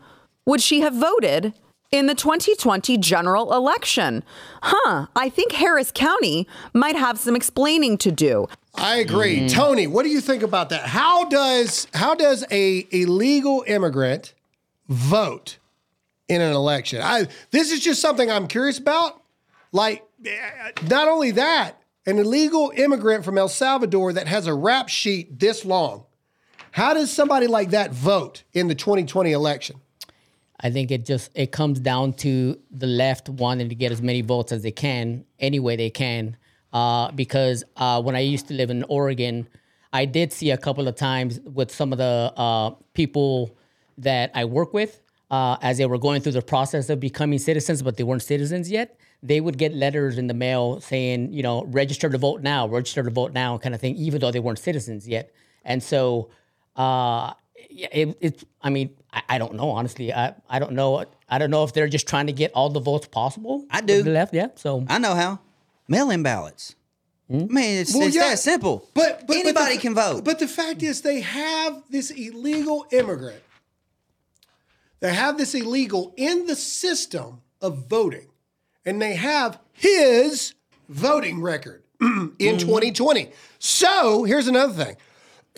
would 0.45 0.61
she 0.61 0.81
have 0.81 0.93
voted 0.93 1.53
in 1.91 2.07
the 2.07 2.15
2020 2.15 2.97
general 2.97 3.53
election. 3.53 4.23
Huh, 4.61 5.07
I 5.15 5.29
think 5.29 5.51
Harris 5.53 5.91
County 5.93 6.47
might 6.73 6.95
have 6.95 7.19
some 7.19 7.35
explaining 7.35 7.97
to 7.99 8.11
do. 8.11 8.47
I 8.75 8.97
agree. 8.97 9.41
Mm. 9.41 9.51
Tony, 9.53 9.87
what 9.87 10.03
do 10.03 10.09
you 10.09 10.19
think 10.19 10.41
about 10.41 10.69
that? 10.69 10.81
How 10.87 11.25
does 11.25 11.87
how 11.93 12.15
does 12.15 12.43
a 12.49 12.87
illegal 12.91 13.63
immigrant 13.67 14.33
vote 14.89 15.59
in 16.27 16.41
an 16.41 16.53
election? 16.53 17.01
I 17.01 17.27
this 17.51 17.71
is 17.71 17.79
just 17.81 18.01
something 18.01 18.29
I'm 18.31 18.47
curious 18.47 18.79
about. 18.79 19.21
Like 19.73 20.05
not 20.87 21.07
only 21.09 21.31
that, 21.31 21.81
an 22.05 22.19
illegal 22.19 22.71
immigrant 22.75 23.25
from 23.25 23.37
El 23.37 23.49
Salvador 23.49 24.13
that 24.13 24.27
has 24.27 24.47
a 24.47 24.53
rap 24.53 24.87
sheet 24.87 25.39
this 25.39 25.65
long. 25.65 26.05
How 26.71 26.93
does 26.93 27.11
somebody 27.11 27.47
like 27.47 27.71
that 27.71 27.91
vote 27.91 28.43
in 28.53 28.67
the 28.67 28.75
2020 28.75 29.31
election? 29.31 29.81
I 30.59 30.69
think 30.69 30.91
it 30.91 31.05
just 31.05 31.31
it 31.35 31.51
comes 31.51 31.79
down 31.79 32.13
to 32.13 32.57
the 32.71 32.87
left 32.87 33.29
wanting 33.29 33.69
to 33.69 33.75
get 33.75 33.91
as 33.91 34.01
many 34.01 34.21
votes 34.21 34.51
as 34.51 34.63
they 34.63 34.71
can, 34.71 35.25
any 35.39 35.59
way 35.59 35.75
they 35.75 35.89
can. 35.89 36.37
Uh, 36.71 37.11
because 37.11 37.63
uh, 37.75 38.01
when 38.01 38.15
I 38.15 38.19
used 38.19 38.47
to 38.47 38.53
live 38.53 38.69
in 38.69 38.83
Oregon, 38.83 39.47
I 39.91 40.05
did 40.05 40.31
see 40.31 40.51
a 40.51 40.57
couple 40.57 40.87
of 40.87 40.95
times 40.95 41.39
with 41.41 41.71
some 41.71 41.91
of 41.91 41.97
the 41.97 42.33
uh, 42.35 42.71
people 42.93 43.55
that 43.97 44.31
I 44.33 44.45
work 44.45 44.73
with 44.73 45.01
uh, 45.31 45.57
as 45.61 45.77
they 45.77 45.85
were 45.85 45.97
going 45.97 46.21
through 46.21 46.33
the 46.33 46.41
process 46.41 46.89
of 46.89 46.99
becoming 46.99 47.39
citizens, 47.39 47.81
but 47.81 47.97
they 47.97 48.03
weren't 48.03 48.21
citizens 48.21 48.69
yet. 48.69 48.99
They 49.21 49.39
would 49.39 49.57
get 49.57 49.73
letters 49.73 50.17
in 50.17 50.27
the 50.27 50.33
mail 50.33 50.81
saying, 50.81 51.33
you 51.33 51.43
know, 51.43 51.63
register 51.65 52.09
to 52.09 52.17
vote 52.17 52.41
now, 52.41 52.67
register 52.67 53.03
to 53.03 53.09
vote 53.09 53.31
now, 53.33 53.57
kind 53.57 53.73
of 53.73 53.81
thing, 53.81 53.95
even 53.95 54.19
though 54.19 54.31
they 54.31 54.39
weren't 54.39 54.59
citizens 54.59 55.07
yet. 55.07 55.33
And 55.63 55.81
so, 55.81 56.29
uh, 56.75 57.33
yeah, 57.69 57.87
it, 57.91 58.17
it's. 58.19 58.45
I 58.61 58.69
mean, 58.69 58.89
I, 59.11 59.23
I 59.29 59.37
don't 59.37 59.55
know 59.55 59.69
honestly. 59.69 60.13
I, 60.13 60.35
I 60.49 60.59
don't 60.59 60.73
know. 60.73 61.05
I 61.29 61.37
don't 61.37 61.49
know 61.49 61.63
if 61.63 61.73
they're 61.73 61.87
just 61.87 62.07
trying 62.07 62.27
to 62.27 62.33
get 62.33 62.51
all 62.53 62.69
the 62.69 62.81
votes 62.81 63.07
possible. 63.07 63.65
I 63.71 63.81
do. 63.81 64.03
The 64.03 64.11
left, 64.11 64.33
yeah. 64.33 64.47
So 64.55 64.85
I 64.89 64.99
know 64.99 65.15
how. 65.15 65.39
Mail-in 65.87 66.23
ballots. 66.23 66.75
I 67.29 67.33
mean, 67.33 67.49
it's, 67.79 67.93
Well, 67.93 68.07
it's 68.07 68.15
yeah, 68.15 68.29
that 68.29 68.39
simple. 68.39 68.89
But, 68.93 69.25
but 69.25 69.37
anybody 69.37 69.53
but 69.53 69.69
the, 69.69 69.77
can 69.77 69.95
vote. 69.95 70.23
But 70.23 70.39
the 70.39 70.47
fact 70.47 70.83
is, 70.83 71.01
they 71.01 71.21
have 71.21 71.81
this 71.89 72.11
illegal 72.11 72.85
immigrant. 72.91 73.41
They 75.03 75.13
have 75.13 75.37
this 75.37 75.53
illegal 75.53 76.13
in 76.15 76.45
the 76.45 76.55
system 76.55 77.41
of 77.59 77.89
voting, 77.89 78.29
and 78.85 79.01
they 79.01 79.15
have 79.15 79.59
his 79.73 80.53
voting 80.87 81.41
record 81.41 81.83
in 82.01 82.57
2020. 82.57 83.29
So 83.59 84.23
here's 84.23 84.47
another 84.47 84.71
thing: 84.71 84.95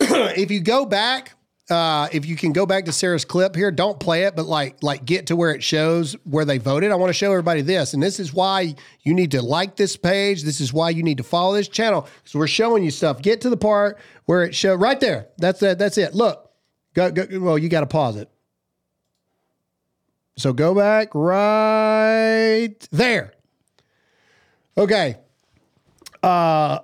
if 0.36 0.50
you 0.50 0.60
go 0.60 0.84
back. 0.84 1.32
Uh, 1.68 2.06
if 2.12 2.24
you 2.26 2.36
can 2.36 2.52
go 2.52 2.64
back 2.64 2.84
to 2.84 2.92
Sarah's 2.92 3.24
clip 3.24 3.56
here, 3.56 3.72
don't 3.72 3.98
play 3.98 4.22
it, 4.22 4.36
but 4.36 4.46
like 4.46 4.76
like 4.82 5.04
get 5.04 5.26
to 5.26 5.36
where 5.36 5.50
it 5.50 5.64
shows 5.64 6.12
where 6.22 6.44
they 6.44 6.58
voted. 6.58 6.92
I 6.92 6.94
want 6.94 7.10
to 7.10 7.12
show 7.12 7.32
everybody 7.32 7.60
this, 7.60 7.92
and 7.92 8.00
this 8.00 8.20
is 8.20 8.32
why 8.32 8.76
you 9.02 9.14
need 9.14 9.32
to 9.32 9.42
like 9.42 9.74
this 9.74 9.96
page. 9.96 10.44
This 10.44 10.60
is 10.60 10.72
why 10.72 10.90
you 10.90 11.02
need 11.02 11.16
to 11.16 11.24
follow 11.24 11.54
this 11.54 11.66
channel 11.66 12.08
because 12.22 12.36
we're 12.36 12.46
showing 12.46 12.84
you 12.84 12.92
stuff. 12.92 13.20
Get 13.20 13.40
to 13.40 13.50
the 13.50 13.56
part 13.56 13.98
where 14.26 14.44
it 14.44 14.54
show 14.54 14.76
right 14.76 15.00
there. 15.00 15.26
That's 15.38 15.60
it. 15.60 15.78
That's 15.78 15.98
it. 15.98 16.14
Look, 16.14 16.52
go, 16.94 17.10
go 17.10 17.26
well, 17.40 17.58
you 17.58 17.68
got 17.68 17.80
to 17.80 17.86
pause 17.86 18.14
it. 18.14 18.30
So 20.36 20.52
go 20.52 20.74
back 20.74 21.14
right 21.14 22.74
there. 22.90 23.32
Okay. 24.76 25.16
Uh 26.22 26.80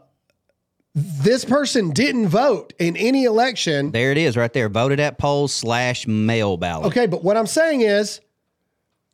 this 0.94 1.44
person 1.44 1.90
didn't 1.90 2.28
vote 2.28 2.74
in 2.78 2.96
any 2.98 3.24
election. 3.24 3.92
There 3.92 4.12
it 4.12 4.18
is, 4.18 4.36
right 4.36 4.52
there. 4.52 4.68
Voted 4.68 5.00
at 5.00 5.16
polls 5.16 5.52
slash 5.52 6.06
mail 6.06 6.58
ballot. 6.58 6.88
Okay, 6.88 7.06
but 7.06 7.24
what 7.24 7.38
I'm 7.38 7.46
saying 7.46 7.80
is 7.80 8.20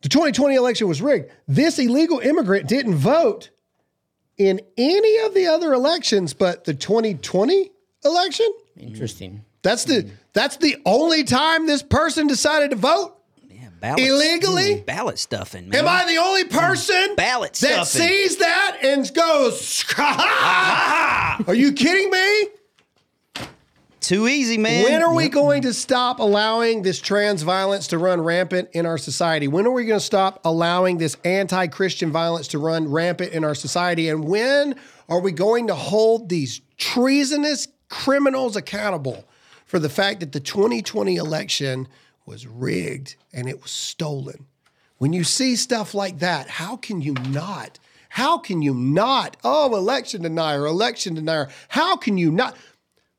the 0.01 0.09
2020 0.09 0.55
election 0.55 0.87
was 0.89 1.01
rigged. 1.01 1.31
This 1.47 1.79
illegal 1.79 2.19
immigrant 2.19 2.67
didn't 2.67 2.95
vote 2.95 3.49
in 4.37 4.59
any 4.77 5.17
of 5.19 5.33
the 5.33 5.47
other 5.47 5.73
elections 5.73 6.33
but 6.33 6.63
the 6.65 6.73
2020 6.73 7.71
election. 8.05 8.51
Interesting. 8.77 9.43
That's 9.61 9.83
the 9.85 10.09
that's 10.33 10.57
the 10.57 10.77
only 10.85 11.23
time 11.23 11.65
this 11.67 11.83
person 11.83 12.27
decided 12.27 12.71
to 12.71 12.77
vote. 12.77 13.18
Ballot, 13.79 13.99
Illegally? 14.01 14.75
Mm, 14.75 14.85
ballot 14.85 15.19
stuffing. 15.19 15.69
Man. 15.69 15.79
Am 15.79 15.87
I 15.87 16.05
the 16.05 16.17
only 16.17 16.43
person 16.45 17.15
Ballot 17.15 17.53
that 17.53 17.87
stuffing. 17.87 18.07
sees 18.07 18.37
that 18.37 18.77
and 18.83 19.13
goes. 19.13 19.85
Are 21.47 21.55
you 21.55 21.71
kidding 21.71 22.09
me? 22.09 22.47
Too 24.01 24.27
easy, 24.27 24.57
man. 24.57 24.85
When 24.85 25.03
are 25.03 25.13
we 25.13 25.29
going 25.29 25.61
to 25.63 25.73
stop 25.73 26.19
allowing 26.19 26.81
this 26.81 26.99
trans 26.99 27.41
violence 27.41 27.87
to 27.87 27.97
run 27.97 28.21
rampant 28.21 28.69
in 28.71 28.85
our 28.85 28.97
society? 28.97 29.47
When 29.47 29.67
are 29.67 29.71
we 29.71 29.85
going 29.85 29.99
to 29.99 30.05
stop 30.05 30.41
allowing 30.45 30.97
this 30.97 31.15
anti 31.25 31.67
Christian 31.67 32.11
violence 32.11 32.47
to 32.49 32.59
run 32.59 32.89
rampant 32.89 33.33
in 33.33 33.43
our 33.43 33.55
society? 33.55 34.09
And 34.09 34.23
when 34.23 34.75
are 35.09 35.19
we 35.19 35.31
going 35.31 35.67
to 35.67 35.75
hold 35.75 36.29
these 36.29 36.61
treasonous 36.77 37.67
criminals 37.89 38.55
accountable 38.55 39.25
for 39.65 39.79
the 39.79 39.89
fact 39.89 40.21
that 40.21 40.31
the 40.31 40.39
2020 40.39 41.15
election 41.17 41.87
was 42.29 42.45
rigged 42.45 43.15
and 43.33 43.49
it 43.49 43.61
was 43.61 43.71
stolen? 43.71 44.45
When 44.99 45.13
you 45.13 45.23
see 45.23 45.55
stuff 45.55 45.95
like 45.95 46.19
that, 46.19 46.47
how 46.47 46.77
can 46.77 47.01
you 47.01 47.13
not? 47.13 47.79
How 48.09 48.37
can 48.37 48.61
you 48.61 48.73
not? 48.73 49.35
Oh, 49.43 49.75
election 49.75 50.21
denier, 50.21 50.65
election 50.65 51.15
denier. 51.15 51.49
How 51.69 51.97
can 51.97 52.17
you 52.19 52.31
not? 52.31 52.55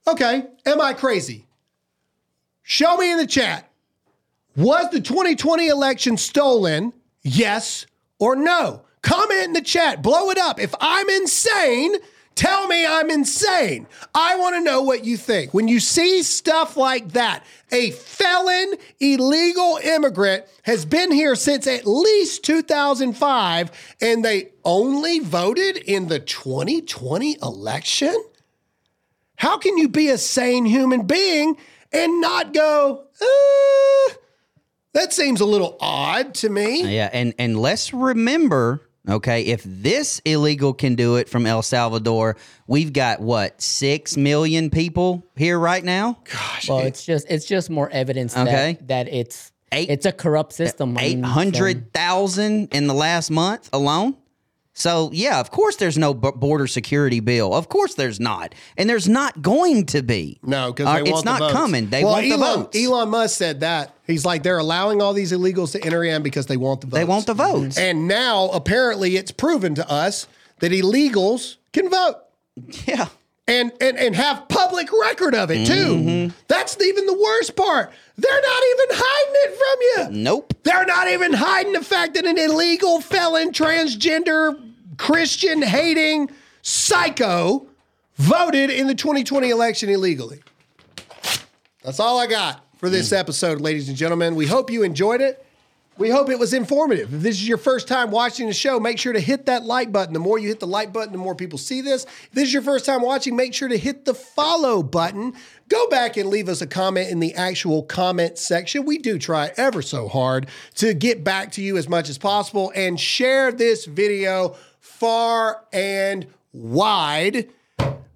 Okay, 0.07 0.47
am 0.65 0.81
I 0.81 0.93
crazy? 0.93 1.47
Show 2.63 2.97
me 2.99 3.11
in 3.11 3.19
the 3.19 3.27
chat. 3.27 3.69
Was 4.57 4.91
the 4.91 5.01
2020 5.01 5.67
election 5.67 6.17
stolen? 6.17 6.93
Yes 7.23 7.87
or 8.21 8.37
no? 8.37 8.83
Comment 9.03 9.45
in 9.45 9.53
the 9.55 9.61
chat. 9.61 10.03
Blow 10.03 10.31
it 10.31 10.39
up. 10.39 10.61
If 10.61 10.75
I'm 10.81 11.09
insane, 11.11 11.97
tell 12.41 12.67
me 12.67 12.87
I'm 12.87 13.11
insane. 13.11 13.87
I 14.15 14.37
want 14.37 14.55
to 14.57 14.63
know 14.63 14.81
what 14.81 15.05
you 15.05 15.19
think. 15.19 15.53
When 15.53 15.69
you 15.69 15.79
see 15.79 16.23
stuff 16.23 16.75
like 16.77 17.13
that, 17.13 17.45
a 17.71 17.91
felon 17.91 18.75
illegal 18.99 19.79
immigrant 19.85 20.47
has 20.63 20.87
been 20.87 21.13
here 21.13 21.35
since 21.35 21.67
at 21.67 21.87
least 21.87 22.43
2005 22.45 23.97
and 24.01 24.25
they 24.25 24.53
only 24.65 25.19
voted 25.19 25.77
in 25.77 26.09
the 26.09 26.19
2020 26.19 27.37
election? 27.43 28.25
How 29.37 29.59
can 29.59 29.77
you 29.77 29.89
be 29.89 30.09
a 30.09 30.17
sane 30.17 30.65
human 30.65 31.07
being 31.07 31.59
and 31.93 32.21
not 32.23 32.55
go, 32.55 33.05
uh, 33.21 34.13
that 34.95 35.13
seems 35.13 35.43
a 35.43 35.47
little 35.47 35.77
odd 35.79 36.35
to 36.37 36.49
me? 36.49 36.97
Yeah, 36.97 37.11
and 37.13 37.35
and 37.39 37.59
let's 37.59 37.93
remember, 37.93 38.83
okay, 39.11 39.43
if 39.43 39.63
this 39.65 40.21
illegal 40.25 40.73
can 40.73 40.95
do 40.95 41.17
it 41.17 41.29
from 41.29 41.47
El 41.47 41.63
Salvador, 41.63 42.37
we've 42.67 42.93
got 42.93 43.21
what 43.21 43.61
six 43.61 44.17
million 44.17 44.71
people 44.71 45.25
here 45.37 45.59
right 45.59 45.85
now. 45.85 46.19
Gosh, 46.25 46.69
well, 46.69 46.81
it's 46.81 47.05
just 47.05 47.27
it's 47.31 47.47
just 47.47 47.71
more 47.71 47.91
evidence 47.91 48.37
Okay. 48.37 48.75
that, 48.81 48.89
that 48.89 49.09
it's 49.09 49.53
Eight, 49.73 49.89
it's 49.89 50.05
a 50.07 50.11
corrupt 50.13 50.53
system. 50.53 50.99
I 50.99 51.03
Eight 51.03 51.15
mean, 51.15 51.23
hundred 51.23 51.93
thousand 51.93 52.75
in 52.75 52.89
the 52.89 52.95
last 52.95 53.31
month 53.31 53.69
alone. 53.73 54.17
So 54.73 55.11
yeah, 55.13 55.41
of 55.41 55.51
course 55.51 55.77
there's 55.77 55.99
no 55.99 56.15
b- 56.15 56.31
border 56.35 56.67
security 56.67 57.21
bill. 57.21 57.53
Of 57.53 57.69
course 57.69 57.95
there's 57.95 58.21
not, 58.21 58.55
and 58.77 58.89
there's 58.89 59.09
not 59.09 59.43
going 59.43 59.87
to 59.87 60.03
be. 60.03 60.39
No, 60.43 60.73
because 60.73 60.87
Uh, 60.87 61.05
it's 61.05 61.25
not 61.25 61.51
coming. 61.53 61.91
They 61.91 62.05
well, 62.05 62.15
want 62.15 62.25
the 62.25 62.33
Elon, 62.33 62.63
votes. 62.63 62.79
Elon 62.79 63.09
Musk 63.11 63.37
said 63.37 63.61
that. 63.61 63.95
He's 64.07 64.25
like, 64.25 64.43
they're 64.43 64.59
allowing 64.59 65.03
all 65.03 65.13
these 65.13 65.33
illegals 65.33 65.73
to 65.73 65.85
enter 65.85 66.03
in 66.05 66.23
because 66.23 66.47
they 66.47 66.57
want 66.57 66.81
the 66.83 66.87
votes. 66.87 66.99
They 66.99 67.05
want 67.05 67.27
the 67.27 67.35
votes. 67.35 67.79
And 67.79 68.09
now, 68.09 68.49
apparently, 68.51 69.17
it's 69.17 69.31
proven 69.33 69.75
to 69.75 69.89
us 69.91 70.27
that 70.61 70.73
illegals 70.73 71.57
can 71.73 71.91
vote. 71.91 72.17
Yeah. 72.87 73.09
And, 73.47 73.73
and, 73.81 73.99
and 73.99 74.15
have 74.15 74.49
public 74.49 74.89
record 74.93 75.35
of 75.35 75.51
it, 75.51 75.67
too. 75.67 75.73
Mm-hmm. 75.97 76.37
That's 76.47 76.81
even 76.81 77.07
the 77.07 77.10
worst 77.21 77.57
part. 77.57 77.93
They're 78.17 78.43
not 78.43 78.63
even 78.73 78.97
hiding 78.99 79.35
it 79.35 80.07
from 80.07 80.15
you. 80.15 80.23
Nope. 80.23 80.55
They're 80.63 80.87
not 80.87 81.09
even 81.09 81.33
hiding 81.33 81.73
the 81.73 81.85
fact 81.85 82.15
that 82.15 82.25
an 82.25 82.39
illegal 82.39 83.01
felon, 83.01 83.53
transgender, 83.53 84.61
Christian 84.97 85.63
hating 85.63 86.31
psycho 86.63 87.67
voted 88.17 88.71
in 88.71 88.87
the 88.87 88.95
2020 88.95 89.51
election 89.51 89.89
illegally. 89.89 90.41
That's 91.83 92.01
all 92.01 92.19
I 92.19 92.27
got 92.27 92.65
for 92.77 92.91
this 92.91 93.11
mm. 93.11 93.19
episode, 93.19 93.61
ladies 93.61 93.89
and 93.89 93.97
gentlemen. 93.97 94.35
We 94.35 94.47
hope 94.47 94.71
you 94.71 94.83
enjoyed 94.83 95.21
it. 95.21 95.45
We 96.01 96.09
hope 96.09 96.31
it 96.31 96.39
was 96.39 96.55
informative. 96.55 97.13
If 97.13 97.21
this 97.21 97.37
is 97.37 97.47
your 97.47 97.59
first 97.59 97.87
time 97.87 98.11
watching 98.11 98.47
the 98.47 98.55
show, 98.55 98.81
make 98.81 98.99
sure 98.99 99.13
to 99.13 99.21
hit 99.21 99.45
that 99.45 99.65
like 99.65 99.93
button. 99.93 100.15
The 100.15 100.19
more 100.19 100.39
you 100.39 100.49
hit 100.49 100.59
the 100.59 100.67
like 100.67 100.95
button, 100.95 101.13
the 101.13 101.19
more 101.19 101.35
people 101.35 101.59
see 101.59 101.83
this. 101.83 102.05
If 102.05 102.31
this 102.33 102.45
is 102.45 102.55
your 102.55 102.63
first 102.63 102.87
time 102.87 103.03
watching, 103.03 103.37
make 103.37 103.53
sure 103.53 103.69
to 103.69 103.77
hit 103.77 104.07
the 104.07 104.15
follow 104.15 104.83
button. 104.83 105.35
Go 105.69 105.89
back 105.89 106.17
and 106.17 106.31
leave 106.31 106.49
us 106.49 106.63
a 106.63 106.67
comment 106.67 107.11
in 107.11 107.21
the 107.21 107.35
actual 107.35 107.83
comment 107.83 108.39
section. 108.39 108.87
We 108.87 108.97
do 108.97 109.19
try 109.19 109.53
ever 109.59 109.83
so 109.83 110.09
hard 110.09 110.49
to 110.77 110.95
get 110.95 111.23
back 111.23 111.53
to 111.53 111.63
you 111.63 111.77
as 111.77 111.87
much 111.87 112.09
as 112.09 112.17
possible 112.17 112.73
and 112.75 112.99
share 112.99 113.53
this 113.53 113.85
video 113.85 114.57
far 114.81 115.67
and 115.71 116.27
wide. 116.55 117.51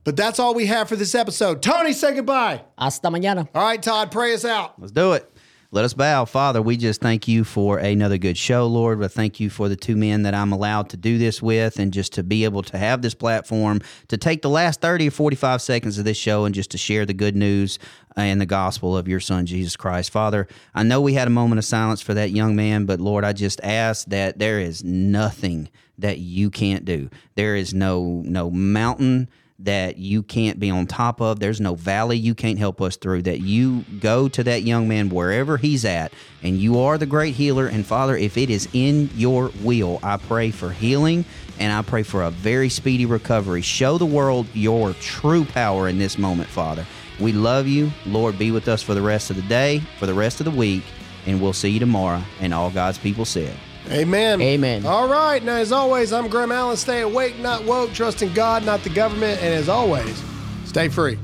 But 0.04 0.16
that's 0.16 0.38
all 0.38 0.54
we 0.54 0.64
have 0.66 0.88
for 0.88 0.96
this 0.96 1.14
episode. 1.14 1.62
Tony, 1.62 1.92
say 1.92 2.14
goodbye. 2.14 2.62
Hasta 2.78 3.08
mañana. 3.08 3.46
All 3.54 3.62
right, 3.62 3.82
Todd, 3.82 4.10
pray 4.10 4.32
us 4.32 4.46
out. 4.46 4.80
Let's 4.80 4.90
do 4.90 5.12
it. 5.12 5.30
Let 5.74 5.84
us 5.84 5.92
bow. 5.92 6.24
Father, 6.24 6.62
we 6.62 6.76
just 6.76 7.00
thank 7.00 7.26
you 7.26 7.42
for 7.42 7.78
another 7.78 8.16
good 8.16 8.38
show, 8.38 8.64
Lord. 8.68 9.02
I 9.02 9.08
thank 9.08 9.40
you 9.40 9.50
for 9.50 9.68
the 9.68 9.74
two 9.74 9.96
men 9.96 10.22
that 10.22 10.32
I'm 10.32 10.52
allowed 10.52 10.88
to 10.90 10.96
do 10.96 11.18
this 11.18 11.42
with 11.42 11.80
and 11.80 11.92
just 11.92 12.12
to 12.12 12.22
be 12.22 12.44
able 12.44 12.62
to 12.62 12.78
have 12.78 13.02
this 13.02 13.12
platform 13.12 13.80
to 14.06 14.16
take 14.16 14.42
the 14.42 14.48
last 14.48 14.80
30 14.80 15.08
or 15.08 15.10
45 15.10 15.60
seconds 15.60 15.98
of 15.98 16.04
this 16.04 16.16
show 16.16 16.44
and 16.44 16.54
just 16.54 16.70
to 16.70 16.78
share 16.78 17.04
the 17.04 17.12
good 17.12 17.34
news 17.34 17.80
and 18.14 18.40
the 18.40 18.46
gospel 18.46 18.96
of 18.96 19.08
your 19.08 19.18
son, 19.18 19.46
Jesus 19.46 19.74
Christ. 19.74 20.12
Father, 20.12 20.46
I 20.76 20.84
know 20.84 21.00
we 21.00 21.14
had 21.14 21.26
a 21.26 21.32
moment 21.32 21.58
of 21.58 21.64
silence 21.64 22.00
for 22.00 22.14
that 22.14 22.30
young 22.30 22.54
man, 22.54 22.84
but 22.84 23.00
Lord, 23.00 23.24
I 23.24 23.32
just 23.32 23.60
ask 23.64 24.06
that 24.10 24.38
there 24.38 24.60
is 24.60 24.84
nothing 24.84 25.70
that 25.98 26.18
you 26.18 26.50
can't 26.50 26.84
do. 26.84 27.10
There 27.34 27.56
is 27.56 27.74
no 27.74 28.22
no 28.24 28.48
mountain 28.48 29.28
that 29.64 29.98
you 29.98 30.22
can't 30.22 30.58
be 30.60 30.70
on 30.70 30.86
top 30.86 31.20
of. 31.20 31.40
There's 31.40 31.60
no 31.60 31.74
valley 31.74 32.16
you 32.16 32.34
can't 32.34 32.58
help 32.58 32.80
us 32.80 32.96
through. 32.96 33.22
That 33.22 33.40
you 33.40 33.84
go 34.00 34.28
to 34.28 34.44
that 34.44 34.62
young 34.62 34.88
man 34.88 35.08
wherever 35.08 35.56
he's 35.56 35.84
at, 35.84 36.12
and 36.42 36.58
you 36.58 36.78
are 36.78 36.96
the 36.96 37.06
great 37.06 37.34
healer. 37.34 37.66
And 37.66 37.84
Father, 37.84 38.16
if 38.16 38.36
it 38.36 38.50
is 38.50 38.68
in 38.72 39.10
your 39.14 39.50
will, 39.62 40.00
I 40.02 40.16
pray 40.16 40.50
for 40.50 40.70
healing 40.70 41.24
and 41.58 41.72
I 41.72 41.82
pray 41.82 42.02
for 42.02 42.22
a 42.22 42.30
very 42.30 42.68
speedy 42.68 43.06
recovery. 43.06 43.62
Show 43.62 43.98
the 43.98 44.06
world 44.06 44.46
your 44.54 44.92
true 44.94 45.44
power 45.44 45.88
in 45.88 45.98
this 45.98 46.18
moment, 46.18 46.48
Father. 46.48 46.84
We 47.20 47.32
love 47.32 47.66
you. 47.66 47.90
Lord, 48.06 48.38
be 48.38 48.50
with 48.50 48.68
us 48.68 48.82
for 48.82 48.94
the 48.94 49.02
rest 49.02 49.30
of 49.30 49.36
the 49.36 49.42
day, 49.42 49.80
for 49.98 50.06
the 50.06 50.14
rest 50.14 50.40
of 50.40 50.44
the 50.46 50.50
week, 50.50 50.82
and 51.26 51.40
we'll 51.40 51.52
see 51.52 51.70
you 51.70 51.80
tomorrow. 51.80 52.22
And 52.40 52.52
all 52.52 52.70
God's 52.70 52.98
people 52.98 53.24
said. 53.24 53.56
Amen. 53.90 54.40
Amen. 54.40 54.86
All 54.86 55.08
right. 55.08 55.42
Now, 55.42 55.56
as 55.56 55.72
always, 55.72 56.12
I'm 56.12 56.28
Graham 56.28 56.52
Allen. 56.52 56.76
Stay 56.76 57.02
awake, 57.02 57.38
not 57.38 57.64
woke. 57.64 57.92
Trust 57.92 58.22
in 58.22 58.32
God, 58.32 58.64
not 58.64 58.82
the 58.82 58.90
government. 58.90 59.42
And 59.42 59.52
as 59.52 59.68
always, 59.68 60.22
stay 60.64 60.88
free. 60.88 61.18